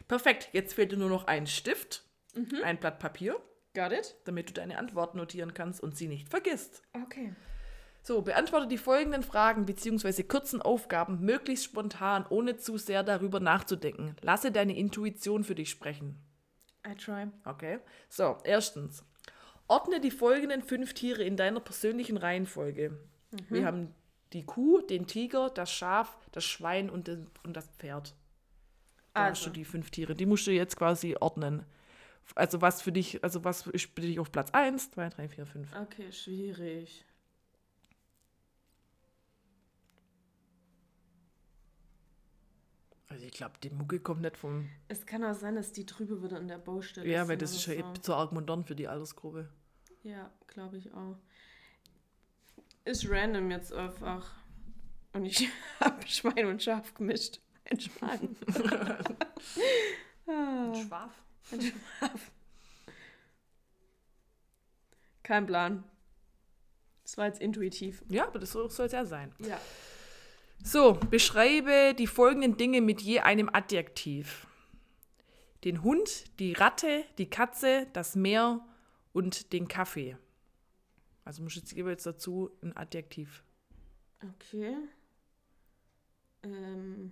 Perfekt, 0.08 0.50
jetzt 0.54 0.74
fehlt 0.74 0.92
dir 0.92 0.98
nur 0.98 1.10
noch 1.10 1.28
ein 1.28 1.48
Stift, 1.48 2.04
ein 2.64 2.80
Blatt 2.80 3.00
Papier 3.00 3.40
Got 3.74 3.92
it? 3.92 4.16
damit 4.26 4.50
du 4.50 4.54
deine 4.54 4.78
Antwort 4.78 5.16
notieren 5.16 5.54
kannst 5.54 5.82
und 5.82 5.98
sie 5.98 6.08
nicht 6.08 6.30
vergisst. 6.30 6.82
Okay. 6.94 7.34
So, 8.02 8.22
beantworte 8.22 8.68
die 8.68 8.78
folgenden 8.78 9.24
Fragen 9.24 9.66
bzw. 9.66 10.22
kurzen 10.24 10.62
Aufgaben 10.62 11.22
möglichst 11.22 11.66
spontan, 11.66 12.26
ohne 12.30 12.56
zu 12.56 12.78
sehr 12.78 13.02
darüber 13.02 13.40
nachzudenken. 13.40 14.16
Lasse 14.22 14.52
deine 14.52 14.78
Intuition 14.78 15.44
für 15.44 15.56
dich 15.56 15.72
sprechen. 15.72 16.22
I 16.88 16.94
try. 16.94 17.28
Okay. 17.46 17.80
So, 18.08 18.38
erstens. 18.44 19.04
Ordne 19.68 20.00
die 20.00 20.12
folgenden 20.12 20.62
fünf 20.62 20.94
Tiere 20.94 21.24
in 21.24 21.36
deiner 21.36 21.60
persönlichen 21.60 22.18
Reihenfolge. 22.18 23.00
Wir 23.50 23.66
haben 23.66 23.96
die 24.34 24.46
Kuh, 24.46 24.82
den 24.82 25.08
Tiger, 25.08 25.50
das 25.50 25.72
Schaf, 25.72 26.16
das 26.32 26.46
Schwein 26.46 26.92
und, 26.92 27.08
den, 27.08 27.28
und 27.44 27.58
das 27.58 27.68
Pferd. 27.80 28.14
Da 29.16 29.22
hast 29.30 29.40
Also. 29.40 29.46
du 29.50 29.54
die 29.54 29.66
fünf 29.66 29.92
Tiere. 29.92 30.14
Die 30.14 30.26
musst 30.26 30.46
du 30.46 30.52
jetzt 30.52 30.76
quasi 30.76 31.16
ordnen. 31.18 31.64
Also 32.36 32.62
was 32.62 32.82
für 32.82 32.92
dich, 32.92 33.24
also 33.24 33.46
was 33.46 33.66
ist 33.68 33.90
für 33.96 34.02
dich 34.02 34.20
auf 34.20 34.30
Platz 34.30 34.50
1, 34.52 34.92
2, 34.92 35.10
3, 35.10 35.30
4, 35.30 35.46
5. 35.46 35.76
Okay, 35.76 36.12
schwierig. 36.12 37.06
Also 43.08 43.26
ich 43.26 43.32
glaube, 43.32 43.54
die 43.64 43.70
Mucke 43.70 44.00
kommt 44.02 44.22
nicht 44.22 44.36
vom... 44.36 44.70
Es 44.90 45.06
kann 45.06 45.24
auch 45.24 45.36
sein, 45.36 45.56
dass 45.56 45.72
die 45.72 45.86
drüber 45.86 46.22
wieder 46.22 46.38
in 46.38 46.50
der 46.50 46.58
Baustelle 46.58 47.08
Ja, 47.08 47.28
weil 47.30 47.38
das 47.38 47.54
ist 47.56 47.68
ja 47.68 47.76
oder 47.76 47.86
eben 47.86 48.02
zu 48.04 48.14
arg 48.14 48.34
modern 48.34 48.66
für 48.66 48.76
die 48.76 48.88
Altersgruppe. 48.90 49.48
Ja, 50.04 50.30
glaube 50.48 50.78
ich 50.78 50.94
auch. 50.94 51.18
Ist 52.84 53.10
random 53.10 53.50
jetzt 53.52 53.72
einfach. 53.72 54.36
Und 55.14 55.26
ich 55.26 55.48
habe 55.80 56.06
Schwein 56.06 56.48
und 56.48 56.62
Schaf 56.62 56.94
gemischt. 56.94 57.40
Ein 57.70 57.80
Schwein. 57.80 58.36
Ah, 60.28 60.74
Schwaf. 60.74 61.12
ein 61.52 61.62
Schaf. 61.62 62.32
Kein 65.24 65.46
Plan. 65.46 65.84
Das 67.04 67.18
war 67.18 67.28
jetzt 67.28 67.42
intuitiv. 67.42 68.04
Ja, 68.10 68.28
aber 68.28 68.40
das 68.40 68.52
soll 68.52 68.66
es 68.66 68.92
ja 68.92 69.06
sein. 69.06 69.34
Ja. 69.40 69.60
So, 70.64 70.94
beschreibe 70.94 71.94
die 71.94 72.08
folgenden 72.08 72.58
Dinge 72.58 72.82
mit 72.82 73.02
je 73.02 73.20
einem 73.20 73.50
Adjektiv. 73.54 74.48
Den 75.64 75.84
Hund, 75.84 76.40
die 76.40 76.54
Ratte, 76.54 77.04
die 77.18 77.30
Katze, 77.30 77.88
das 77.94 78.16
Meer 78.16 78.66
und 79.14 79.54
den 79.54 79.68
Kaffee. 79.68 80.18
Also 81.24 81.44
muss 81.44 81.56
jetzt 81.56 81.72
jeweils 81.72 82.04
dazu 82.04 82.52
ein 82.62 82.76
Adjektiv. 82.76 83.44
Okay. 84.22 84.76
Ähm, 86.44 87.12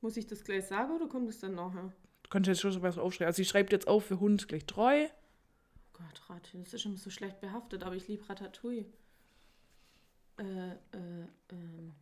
muss 0.00 0.16
ich 0.16 0.26
das 0.26 0.44
gleich 0.44 0.66
sagen 0.66 0.92
oder 0.92 1.08
kommt 1.08 1.28
es 1.28 1.40
dann 1.40 1.54
nachher? 1.54 1.92
Du 2.22 2.30
kannst 2.30 2.48
jetzt 2.48 2.60
schon 2.60 2.72
so 2.72 2.82
was 2.82 2.98
aufschreiben. 2.98 3.28
Also 3.28 3.42
ich 3.42 3.48
schreibe 3.48 3.72
jetzt 3.72 3.88
auf 3.88 4.06
für 4.06 4.20
Hund 4.20 4.48
gleich 4.48 4.66
treu. 4.66 5.08
Gott, 5.92 6.30
Ratatouille, 6.30 6.64
das 6.64 6.74
ist 6.74 6.84
immer 6.84 6.96
so 6.96 7.10
schlecht 7.10 7.40
behaftet, 7.40 7.82
aber 7.82 7.96
ich 7.96 8.06
liebe 8.06 8.28
Ratatouille. 8.28 8.86
Äh, 10.38 10.70
äh, 10.70 11.26
ähm. 11.50 11.94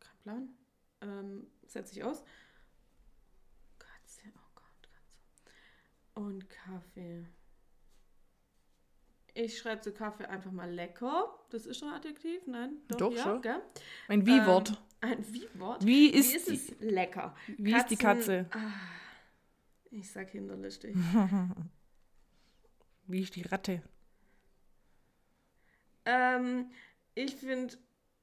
Kein 0.00 0.18
Plan. 0.22 0.48
Ähm, 1.00 1.46
setze 1.66 1.94
ich 1.94 2.04
aus. 2.04 2.22
Katze, 3.78 4.22
oh 4.34 4.50
Gott, 4.54 4.82
Katze. 4.82 5.50
Und 6.14 6.50
Kaffee. 6.50 7.26
Ich 9.34 9.58
schreibe 9.58 9.80
zu 9.80 9.92
Kaffee 9.92 10.26
einfach 10.26 10.52
mal 10.52 10.70
lecker. 10.70 11.38
Das 11.50 11.64
ist 11.64 11.78
schon 11.78 11.88
ein 11.88 11.94
Adjektiv, 11.94 12.46
nein? 12.46 12.76
Doch, 12.88 13.12
ja, 13.12 13.22
schon. 13.22 13.40
Gell? 13.40 13.62
Ein 14.08 14.26
Wie-Wort. 14.26 14.70
Ähm, 14.70 14.76
ein 15.02 15.24
Wie-Wort? 15.32 15.84
Wie 15.84 16.08
ist 16.08 16.32
Wie 16.32 16.36
ist 16.36 16.48
die- 16.48 16.54
es 16.54 16.74
lecker? 16.80 17.34
Wie 17.58 17.74
ist 17.74 17.88
die 17.88 17.96
Katze? 17.96 18.46
Ah, 18.52 18.70
ich 19.90 20.10
sag 20.10 20.30
hinterlistig. 20.30 20.96
Wie 23.06 23.20
ist 23.20 23.36
die 23.36 23.42
Ratte? 23.42 23.82
Ähm, 26.04 26.70
ich 27.14 27.36
finde 27.36 27.74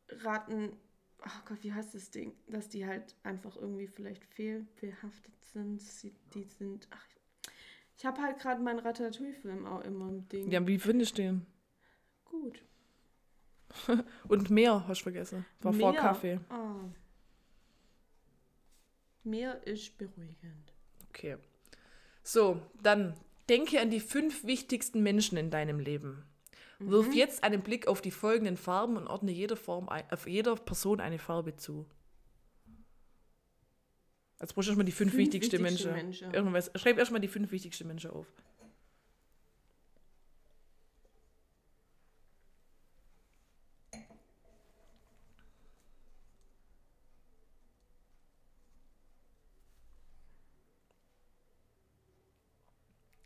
Ratten, 0.09 0.73
oh 1.23 1.30
Gott, 1.45 1.59
wie 1.63 1.73
heißt 1.73 1.93
das 1.95 2.11
Ding? 2.11 2.34
Dass 2.47 2.69
die 2.69 2.86
halt 2.86 3.15
einfach 3.23 3.55
irgendwie 3.55 3.88
vielleicht 3.88 4.25
fehlbehaftet 4.25 5.34
sind. 5.53 5.82
Sie, 5.82 6.13
die 6.34 6.43
sind, 6.45 6.88
ach, 6.91 7.05
ich 7.97 8.05
habe 8.05 8.21
halt 8.21 8.39
gerade 8.39 8.61
meinen 8.61 8.80
Ratatouille-Film 8.80 9.65
auch 9.65 9.82
immer 9.82 10.09
im 10.09 10.27
Ding. 10.30 10.49
Ja, 10.49 10.65
wie 10.65 10.80
findest 10.80 11.17
du 11.17 11.21
den? 11.23 11.45
Gut. 12.25 12.63
Und 14.28 14.49
Meer 14.49 14.86
hast 14.88 15.01
du 15.01 15.03
vergessen. 15.03 15.45
War 15.61 15.74
vor 15.74 15.91
Meer. 15.91 16.01
Kaffee. 16.01 16.39
Ah. 16.49 16.76
Meer 19.24 19.65
ist 19.67 19.97
beruhigend. 19.97 20.74
Okay. 21.09 21.38
So, 22.24 22.61
dann 22.82 23.15
denke 23.49 23.80
an 23.80 23.89
die 23.89 23.99
fünf 23.99 24.43
wichtigsten 24.43 25.01
Menschen 25.01 25.38
in 25.38 25.49
deinem 25.49 25.80
Leben. 25.80 26.26
Wirf 26.80 27.13
jetzt 27.13 27.43
einen 27.43 27.61
Blick 27.61 27.88
auf 27.88 28.01
die 28.01 28.11
folgenden 28.11 28.55
Farben 28.55 28.95
und 28.95 29.07
ordne 29.07 29.32
jeder, 29.32 29.57
Form 29.57 29.89
ein, 29.89 30.09
auf 30.11 30.28
jeder 30.28 30.55
Person 30.55 31.01
eine 31.01 31.20
Farbe 31.20 31.57
zu. 31.57 31.86
Also 34.39 34.55
brauchst 34.55 34.67
du 34.67 34.72
erstmal 34.72 34.86
die 34.86 34.93
fünf, 34.93 35.11
Fünf 35.11 35.20
wichtigsten 35.20 35.61
wichtigste 35.61 35.89
Menschen. 35.89 36.05
Menschen. 36.05 36.34
Irgendwas. 36.34 36.72
Schreib 36.76 36.97
erstmal 36.97 37.20
die 37.20 37.28
fünf 37.28 37.51
wichtigsten 37.51 37.86
Menschen 37.88 38.11
auf. 38.11 38.28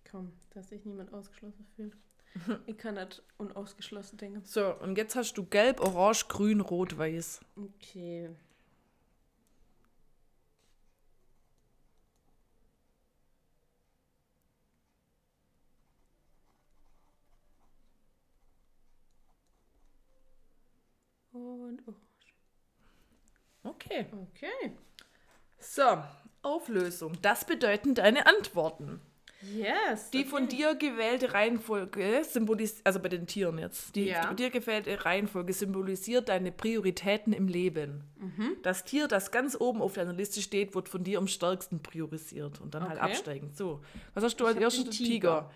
Komm, 0.10 0.32
dass 0.54 0.70
sich 0.70 0.86
niemand 0.86 1.14
ausgeschlossen 1.14 1.66
fühlt. 1.76 1.96
ich 2.66 2.78
kann 2.78 2.96
nicht 2.96 3.24
unausgeschlossen 3.38 4.18
denken. 4.18 4.42
So, 4.44 4.74
und 4.80 4.98
jetzt 4.98 5.16
hast 5.16 5.34
du 5.34 5.46
gelb, 5.46 5.80
orange, 5.80 6.28
grün, 6.28 6.62
rot, 6.62 6.98
weiß. 6.98 7.42
Okay. 7.56 8.30
Und 21.32 21.82
orange. 21.88 22.34
Okay. 23.64 24.06
Okay. 24.12 24.78
So, 25.60 26.04
Auflösung. 26.42 27.14
Das 27.22 27.46
bedeuten 27.46 27.96
deine 27.96 28.28
Antworten. 28.28 29.02
Yes. 29.52 30.10
Die 30.12 30.24
von 30.26 30.48
dir 30.48 30.76
gewählte 30.76 31.34
Reihenfolge 31.34 32.24
symbolisiert, 32.24 32.82
also 32.86 33.00
bei 33.00 33.10
den 33.10 33.28
Tieren 33.28 33.58
jetzt, 33.58 33.96
die 33.96 34.06
Ja. 34.06 34.28
von 34.28 34.36
dir 34.36 34.50
gewählte 34.50 35.04
Reihenfolge 35.06 35.54
symbolisiert 35.54 36.30
deine 36.30 36.52
Prioritäten 36.52 37.34
im 37.34 37.48
Leben. 37.48 38.04
Das 38.62 38.84
Tier, 38.86 39.08
das 39.08 39.32
ganz 39.32 39.60
oben 39.60 39.82
auf 39.82 39.94
deiner 39.94 40.14
Liste 40.14 40.42
steht, 40.42 40.76
wird 40.76 40.88
von 40.88 41.04
dir 41.04 41.18
am 41.18 41.28
stärksten 41.28 41.82
priorisiert 41.84 42.62
und 42.62 42.74
dann 42.74 42.84
halt 42.88 43.00
Okay. 43.02 43.12
absteigend. 43.12 43.58
So, 43.58 43.82
was 44.14 44.24
hast 44.24 44.38
du 44.38 44.46
als 44.46 44.58
erstes? 44.58 44.90
Tiger. 44.92 45.06
Tiger. 45.06 45.52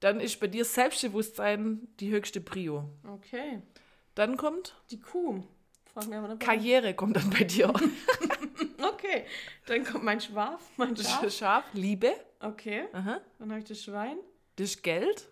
Dann 0.00 0.20
ist 0.20 0.38
bei 0.40 0.46
dir 0.46 0.64
Selbstbewusstsein 0.64 1.88
die 2.00 2.10
höchste 2.10 2.40
Prio. 2.40 2.88
Okay. 3.06 3.62
Dann 4.14 4.36
kommt 4.36 4.74
Die 4.90 5.00
Kuh. 5.00 5.42
Karriere, 6.38 6.94
kommt 6.94 7.16
dann 7.16 7.30
bei 7.30 7.44
dir. 7.44 7.72
Okay. 8.82 9.24
Dann 9.66 9.84
kommt 9.84 10.04
mein 10.04 10.20
Schwaf, 10.20 10.60
mein 10.76 10.96
Schaf. 10.96 11.32
Schaf, 11.32 11.64
Liebe, 11.72 12.12
Okay. 12.42 12.84
Aha. 12.92 13.20
Dann 13.38 13.50
habe 13.50 13.60
ich 13.60 13.66
das 13.66 13.82
Schwein. 13.82 14.16
das 14.56 14.70
ist 14.70 14.82
Geld. 14.82 15.28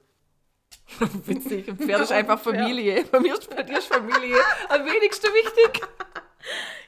Witzig, 1.25 1.69
und 1.69 1.81
Pferd 1.83 2.03
ist 2.03 2.13
einfach 2.13 2.39
Familie. 2.41 3.05
Bei 3.05 3.21
mir 3.21 3.35
ist 3.35 3.49
bei 3.49 3.63
dir 3.63 3.79
ist 3.79 3.87
Familie 3.87 4.37
am 4.69 4.85
wenigsten 4.85 5.27
wichtig. 5.33 5.87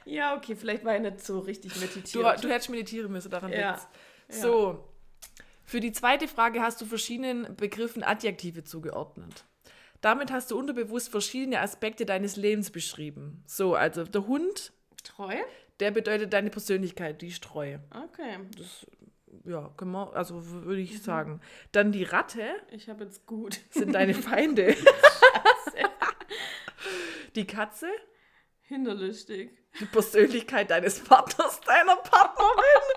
Ja, 0.05 0.35
okay, 0.35 0.55
vielleicht 0.55 0.83
war 0.83 0.95
ich 0.95 1.01
nicht 1.01 1.23
so 1.23 1.39
richtig 1.39 1.73
Du, 1.73 1.79
meditiert. 1.79 2.43
du 2.43 2.49
hättest 2.49 2.69
meditieren 2.71 3.11
müssen, 3.11 3.29
daran 3.29 3.51
Ja. 3.53 3.71
liegt's. 3.73 3.87
So, 4.41 4.83
für 5.63 5.79
die 5.79 5.91
zweite 5.91 6.27
Frage 6.27 6.61
hast 6.61 6.81
du 6.81 6.85
verschiedenen 6.85 7.55
Begriffen 7.55 8.01
Adjektive 8.01 8.63
zugeordnet. 8.63 9.45
Damit 10.01 10.31
hast 10.31 10.49
du 10.49 10.57
unterbewusst 10.57 11.09
verschiedene 11.09 11.59
Aspekte 11.61 12.07
deines 12.07 12.35
Lebens 12.35 12.71
beschrieben. 12.71 13.43
So, 13.45 13.75
also 13.75 14.03
der 14.03 14.25
Hund, 14.25 14.73
Treu? 15.03 15.35
Der 15.81 15.91
bedeutet 15.91 16.31
deine 16.33 16.49
Persönlichkeit, 16.49 17.21
die 17.21 17.27
ist 17.27 17.43
treu. 17.43 17.77
Okay. 17.89 18.37
Ja, 19.45 19.69
kann 19.75 19.89
man, 19.89 20.09
also 20.09 20.45
würde 20.45 20.81
ich 20.81 21.01
sagen. 21.01 21.41
Dann 21.71 21.91
die 21.91 22.03
Ratte 22.03 22.43
Ich 22.71 22.87
habe 22.89 23.03
jetzt 23.05 23.25
gut. 23.25 23.59
sind 23.71 23.93
deine 23.93 24.13
Feinde. 24.29 24.75
die 27.35 27.47
Katze, 27.47 27.87
Hinterlistig. 28.63 29.51
die 29.79 29.85
Persönlichkeit 29.85 30.69
deines 30.69 30.99
Partners, 30.99 31.59
deiner 31.61 31.95
Partnerin. 31.97 32.90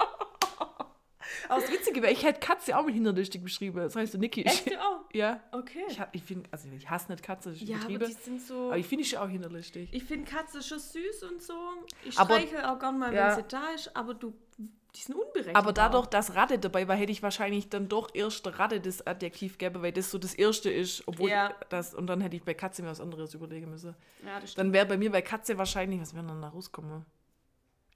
Aber 1.54 1.62
das 1.62 1.72
Witzige 1.72 2.02
wäre, 2.02 2.12
ich 2.12 2.22
hätte 2.24 2.40
Katze 2.40 2.76
auch 2.76 2.84
mit 2.84 2.94
hinterlistig 2.94 3.42
beschrieben. 3.42 3.78
Das 3.78 3.96
heißt, 3.96 4.16
Niki 4.18 4.42
ist. 4.42 4.66
Echt? 4.66 4.76
Oh, 4.78 4.96
Ja. 5.12 5.40
okay. 5.52 5.84
Ich, 5.88 6.00
hab- 6.00 6.14
ich 6.14 6.22
finde, 6.22 6.48
also 6.50 6.68
ich 6.76 6.88
hasse 6.90 7.10
nicht 7.10 7.22
Katze, 7.22 7.52
ja, 7.52 7.76
aber 7.76 7.84
Betriebe. 7.86 8.06
die 8.06 8.12
sind 8.12 8.40
so. 8.42 8.66
Aber 8.66 8.78
ich 8.78 8.86
finde 8.86 9.04
sie 9.04 9.16
auch 9.16 9.28
hinterlistig. 9.28 9.88
Ich 9.92 10.04
finde 10.04 10.30
Katze 10.30 10.62
schon 10.62 10.78
süß 10.78 11.22
und 11.30 11.42
so. 11.42 11.54
Ich 12.04 12.18
Aber- 12.18 12.34
streiche 12.40 12.70
auch 12.70 12.78
gern 12.78 12.98
mal, 12.98 13.14
Ja. 13.14 13.28
wenn 13.36 13.36
sie 13.44 13.48
da 13.48 13.68
ist, 13.74 13.96
aber 13.96 14.14
du 14.14 14.34
die 14.96 15.00
sind 15.00 15.16
unberechenbar. 15.16 15.60
Aber 15.60 15.72
dadurch, 15.72 16.06
dass 16.06 16.36
Ratte 16.36 16.56
dabei 16.56 16.86
war, 16.86 16.94
hätte 16.94 17.10
ich 17.10 17.20
wahrscheinlich 17.20 17.68
dann 17.68 17.88
doch 17.88 18.10
erst 18.14 18.46
Ratte 18.60 18.80
das 18.80 19.04
Adjektiv 19.04 19.58
gegeben, 19.58 19.82
weil 19.82 19.90
das 19.90 20.08
so 20.12 20.18
das 20.18 20.34
erste 20.34 20.70
ist, 20.70 21.02
obwohl 21.08 21.30
Ja. 21.30 21.52
das, 21.68 21.94
und 21.94 22.06
dann 22.06 22.20
hätte 22.20 22.36
ich 22.36 22.44
bei 22.44 22.54
Katze 22.54 22.80
mir 22.82 22.90
was 22.90 23.00
anderes 23.00 23.34
überlegen 23.34 23.68
müssen. 23.70 23.96
Ja, 24.24 24.38
das 24.38 24.52
stimmt. 24.52 24.66
Dann 24.68 24.72
wäre 24.72 24.86
bei 24.86 24.96
mir 24.96 25.10
bei 25.10 25.20
Katze 25.20 25.58
wahrscheinlich, 25.58 26.00
was 26.00 26.14
wäre 26.14 26.24
dann 26.24 26.40
da 26.40 26.46
rauskommen? 26.48 27.04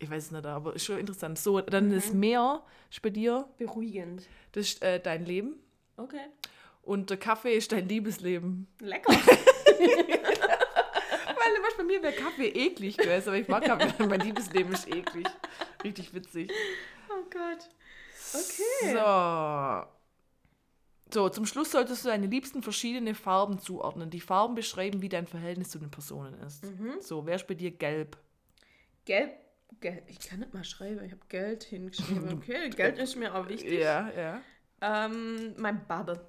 Ich 0.00 0.08
weiß 0.08 0.24
es 0.26 0.30
nicht, 0.30 0.46
aber 0.46 0.74
ist 0.74 0.84
schon 0.84 0.98
interessant. 0.98 1.38
So, 1.38 1.60
dann 1.60 1.90
das 1.90 2.12
Meer 2.12 2.62
ist 2.90 3.02
bei 3.02 3.10
dir, 3.10 3.48
Beruhigend. 3.58 4.28
das 4.52 4.66
ist 4.66 4.82
äh, 4.82 5.00
dein 5.00 5.24
Leben. 5.24 5.56
Okay. 5.96 6.26
Und 6.82 7.10
der 7.10 7.16
Kaffee 7.16 7.54
ist 7.54 7.72
dein 7.72 7.88
Liebesleben. 7.88 8.68
Lecker. 8.80 9.12
Weil 9.12 9.18
was 11.62 11.76
bei 11.76 11.82
mir 11.84 12.02
wäre 12.02 12.12
Kaffee 12.14 12.48
eklig 12.48 12.96
gewesen, 12.96 13.28
aber 13.28 13.38
ich 13.38 13.48
mag 13.48 13.64
Kaffee, 13.64 14.06
mein 14.06 14.20
Liebesleben 14.20 14.72
ist 14.72 14.88
eklig. 14.88 15.26
Richtig 15.82 16.14
witzig. 16.14 16.50
oh 17.10 17.24
Gott. 17.30 17.68
Okay. 18.32 18.92
So. 18.92 19.86
So, 21.10 21.28
zum 21.30 21.46
Schluss 21.46 21.70
solltest 21.70 22.04
du 22.04 22.08
deine 22.08 22.26
liebsten 22.26 22.62
verschiedene 22.62 23.14
Farben 23.14 23.58
zuordnen. 23.58 24.10
Die 24.10 24.20
Farben 24.20 24.54
beschreiben, 24.54 25.00
wie 25.00 25.08
dein 25.08 25.26
Verhältnis 25.26 25.70
zu 25.70 25.78
den 25.78 25.90
Personen 25.90 26.34
ist. 26.42 26.62
So, 27.00 27.24
wer 27.26 27.36
ist 27.36 27.46
bei 27.46 27.54
dir 27.54 27.70
gelb? 27.70 28.18
Gelb. 29.06 29.32
Geld. 29.80 30.04
Ich 30.08 30.18
kann 30.20 30.40
nicht 30.40 30.54
mal 30.54 30.64
schreiben. 30.64 31.04
Ich 31.04 31.12
habe 31.12 31.22
Geld 31.28 31.62
hingeschrieben. 31.64 32.32
Okay, 32.38 32.70
Geld 32.70 32.98
ist 32.98 33.16
mir 33.16 33.34
auch 33.34 33.48
wichtig. 33.48 33.80
Ja, 33.80 34.10
ja. 34.10 34.40
Ähm, 34.80 35.54
mein 35.58 35.86
Bubble. 35.86 36.20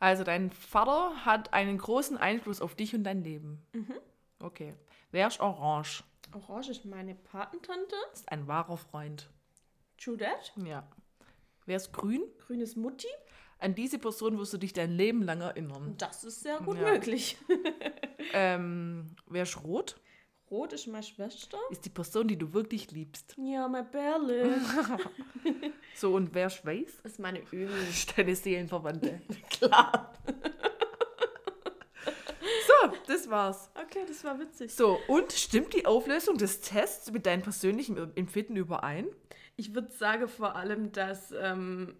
Also, 0.00 0.22
dein 0.24 0.50
Vater 0.50 1.24
hat 1.24 1.52
einen 1.52 1.78
großen 1.78 2.16
Einfluss 2.16 2.60
auf 2.60 2.74
dich 2.74 2.94
und 2.94 3.04
dein 3.04 3.22
Leben. 3.24 3.62
Okay. 4.40 4.74
Wer 5.12 5.28
ist 5.28 5.40
orange? 5.40 6.04
Orange 6.32 6.68
ist 6.70 6.84
meine 6.84 7.14
Patentante. 7.14 7.94
Ist 8.12 8.30
ein 8.30 8.46
wahrer 8.46 8.76
Freund. 8.76 9.30
True 9.98 10.16
that. 10.18 10.52
Ja. 10.56 10.86
Wer 11.66 11.76
ist 11.76 11.92
grün? 11.92 12.22
Grünes 12.46 12.76
Mutti. 12.76 13.06
An 13.58 13.74
diese 13.74 13.98
Person 13.98 14.36
wirst 14.38 14.52
du 14.52 14.58
dich 14.58 14.72
dein 14.72 14.90
Leben 14.90 15.22
lang 15.22 15.40
erinnern. 15.40 15.94
Das 15.96 16.24
ist 16.24 16.40
sehr 16.42 16.58
gut 16.58 16.76
Ja. 16.78 16.92
möglich. 16.92 17.36
Ähm, 18.32 19.14
wer 19.26 19.42
ist 19.42 19.62
rot? 19.62 20.00
Rot 20.50 20.72
ist 20.72 20.86
meine 20.86 21.02
Schwester. 21.02 21.58
Ist 21.70 21.84
die 21.84 21.90
Person, 21.90 22.28
die 22.28 22.36
du 22.36 22.52
wirklich 22.52 22.90
liebst. 22.90 23.34
Ja, 23.38 23.66
mein 23.68 23.90
Bärle. 23.90 24.60
So, 25.96 26.14
und 26.14 26.34
wer 26.34 26.48
ist 26.48 26.66
weiß? 26.66 27.02
Das 27.02 27.12
ist 27.12 27.18
meine 27.20 27.40
Öl. 27.52 27.70
Ist 27.88 28.18
deine 28.18 28.34
Seelenverwandte. 28.34 29.20
Klar. 29.50 30.12
So, 32.66 32.92
das 33.06 33.30
war's. 33.30 33.70
Okay, 33.74 34.04
das 34.06 34.24
war 34.24 34.38
witzig. 34.40 34.74
So, 34.74 34.98
und 35.06 35.32
stimmt 35.32 35.72
die 35.72 35.86
Auflösung 35.86 36.36
des 36.36 36.60
Tests 36.60 37.12
mit 37.12 37.26
deinem 37.26 37.42
persönlichen 37.42 37.96
Empfinden 38.16 38.56
überein? 38.56 39.06
Ich 39.56 39.72
würde 39.72 39.92
sagen 39.92 40.26
vor 40.26 40.56
allem, 40.56 40.90
dass 40.90 41.32
ähm, 41.38 41.94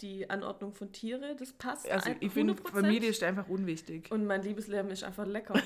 die 0.00 0.30
Anordnung 0.30 0.72
von 0.72 0.92
Tiere, 0.92 1.34
das 1.36 1.52
passt. 1.52 1.90
Also, 1.90 2.10
ich 2.20 2.32
finde, 2.32 2.54
100%. 2.54 2.70
Familie 2.70 3.10
ist 3.10 3.24
einfach 3.24 3.48
unwichtig. 3.48 4.10
Und 4.12 4.24
mein 4.24 4.42
Liebesleben 4.42 4.90
ist 4.92 5.02
einfach 5.02 5.26
lecker. 5.26 5.60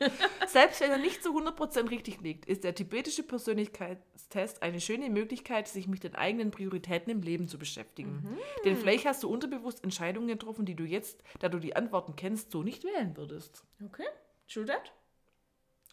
Selbst 0.46 0.80
wenn 0.80 0.90
er 0.90 0.98
nicht 0.98 1.22
zu 1.22 1.36
100% 1.36 1.90
richtig 1.90 2.20
liegt, 2.20 2.46
ist 2.46 2.64
der 2.64 2.74
tibetische 2.74 3.22
Persönlichkeitstest 3.22 4.62
eine 4.62 4.80
schöne 4.80 5.10
Möglichkeit, 5.10 5.68
sich 5.68 5.86
mit 5.86 6.04
den 6.04 6.14
eigenen 6.14 6.50
Prioritäten 6.50 7.10
im 7.10 7.22
Leben 7.22 7.48
zu 7.48 7.58
beschäftigen. 7.58 8.38
Denn 8.64 8.76
vielleicht 8.76 9.06
hast 9.06 9.22
du 9.22 9.28
unterbewusst 9.28 9.84
Entscheidungen 9.84 10.28
getroffen, 10.28 10.64
die 10.64 10.74
du 10.74 10.84
jetzt, 10.84 11.22
da 11.40 11.48
du 11.48 11.58
die 11.58 11.76
Antworten 11.76 12.16
kennst, 12.16 12.50
so 12.50 12.62
nicht 12.62 12.84
wählen 12.84 13.16
würdest. 13.16 13.62
Okay, 13.84 14.06
true 14.48 14.64
that. 14.64 14.92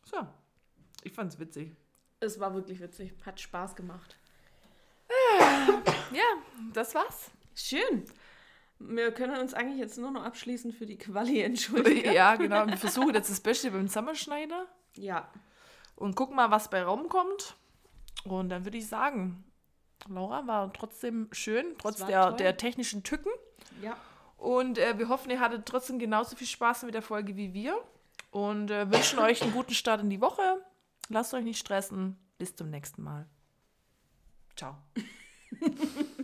So, 0.05 0.25
ich 1.03 1.11
fand's 1.11 1.37
witzig. 1.37 1.75
Es 2.19 2.39
war 2.39 2.53
wirklich 2.53 2.79
witzig. 2.79 3.13
Hat 3.25 3.39
Spaß 3.39 3.75
gemacht. 3.75 4.17
Ja, 6.11 6.23
das 6.73 6.95
war's. 6.95 7.29
Schön. 7.53 8.05
Wir 8.79 9.11
können 9.11 9.37
uns 9.39 9.53
eigentlich 9.53 9.79
jetzt 9.79 9.97
nur 9.97 10.11
noch 10.11 10.23
abschließend 10.23 10.73
für 10.75 10.85
die 10.85 10.97
Quali 10.97 11.41
entschuldigen. 11.41 12.11
Ja, 12.13 12.35
genau. 12.35 12.67
Wir 12.67 12.77
versuchen 12.77 13.13
jetzt 13.13 13.29
das 13.31 13.39
Beste 13.39 13.71
beim 13.71 13.87
Zusammenschneider 13.87 14.65
Ja. 14.95 15.29
und 15.95 16.15
gucken 16.15 16.35
mal, 16.35 16.51
was 16.51 16.69
bei 16.69 16.83
Raum 16.83 17.09
kommt. 17.09 17.55
Und 18.23 18.49
dann 18.49 18.65
würde 18.65 18.77
ich 18.77 18.87
sagen, 18.87 19.43
Laura 20.09 20.45
war 20.47 20.71
trotzdem 20.73 21.27
schön, 21.31 21.65
trotz 21.79 22.05
der, 22.05 22.23
toll. 22.29 22.37
der 22.37 22.57
technischen 22.57 23.03
Tücken. 23.03 23.31
Ja. 23.81 23.97
Und 24.37 24.77
äh, 24.77 24.97
wir 24.99 25.09
hoffen, 25.09 25.31
ihr 25.31 25.39
hattet 25.39 25.65
trotzdem 25.65 25.97
genauso 25.97 26.35
viel 26.35 26.45
Spaß 26.47 26.83
mit 26.83 26.93
der 26.93 27.01
Folge 27.01 27.35
wie 27.35 27.53
wir. 27.53 27.81
Und 28.31 28.69
äh, 28.69 28.91
wünschen 28.91 29.17
euch 29.19 29.41
einen 29.41 29.53
guten 29.53 29.73
Start 29.73 30.01
in 30.01 30.09
die 30.09 30.21
Woche. 30.21 30.41
Lasst 31.09 31.33
euch 31.33 31.43
nicht 31.43 31.57
stressen. 31.59 32.17
Bis 32.37 32.55
zum 32.55 32.69
nächsten 32.69 33.01
Mal. 33.01 33.25
Ciao. 34.55 34.77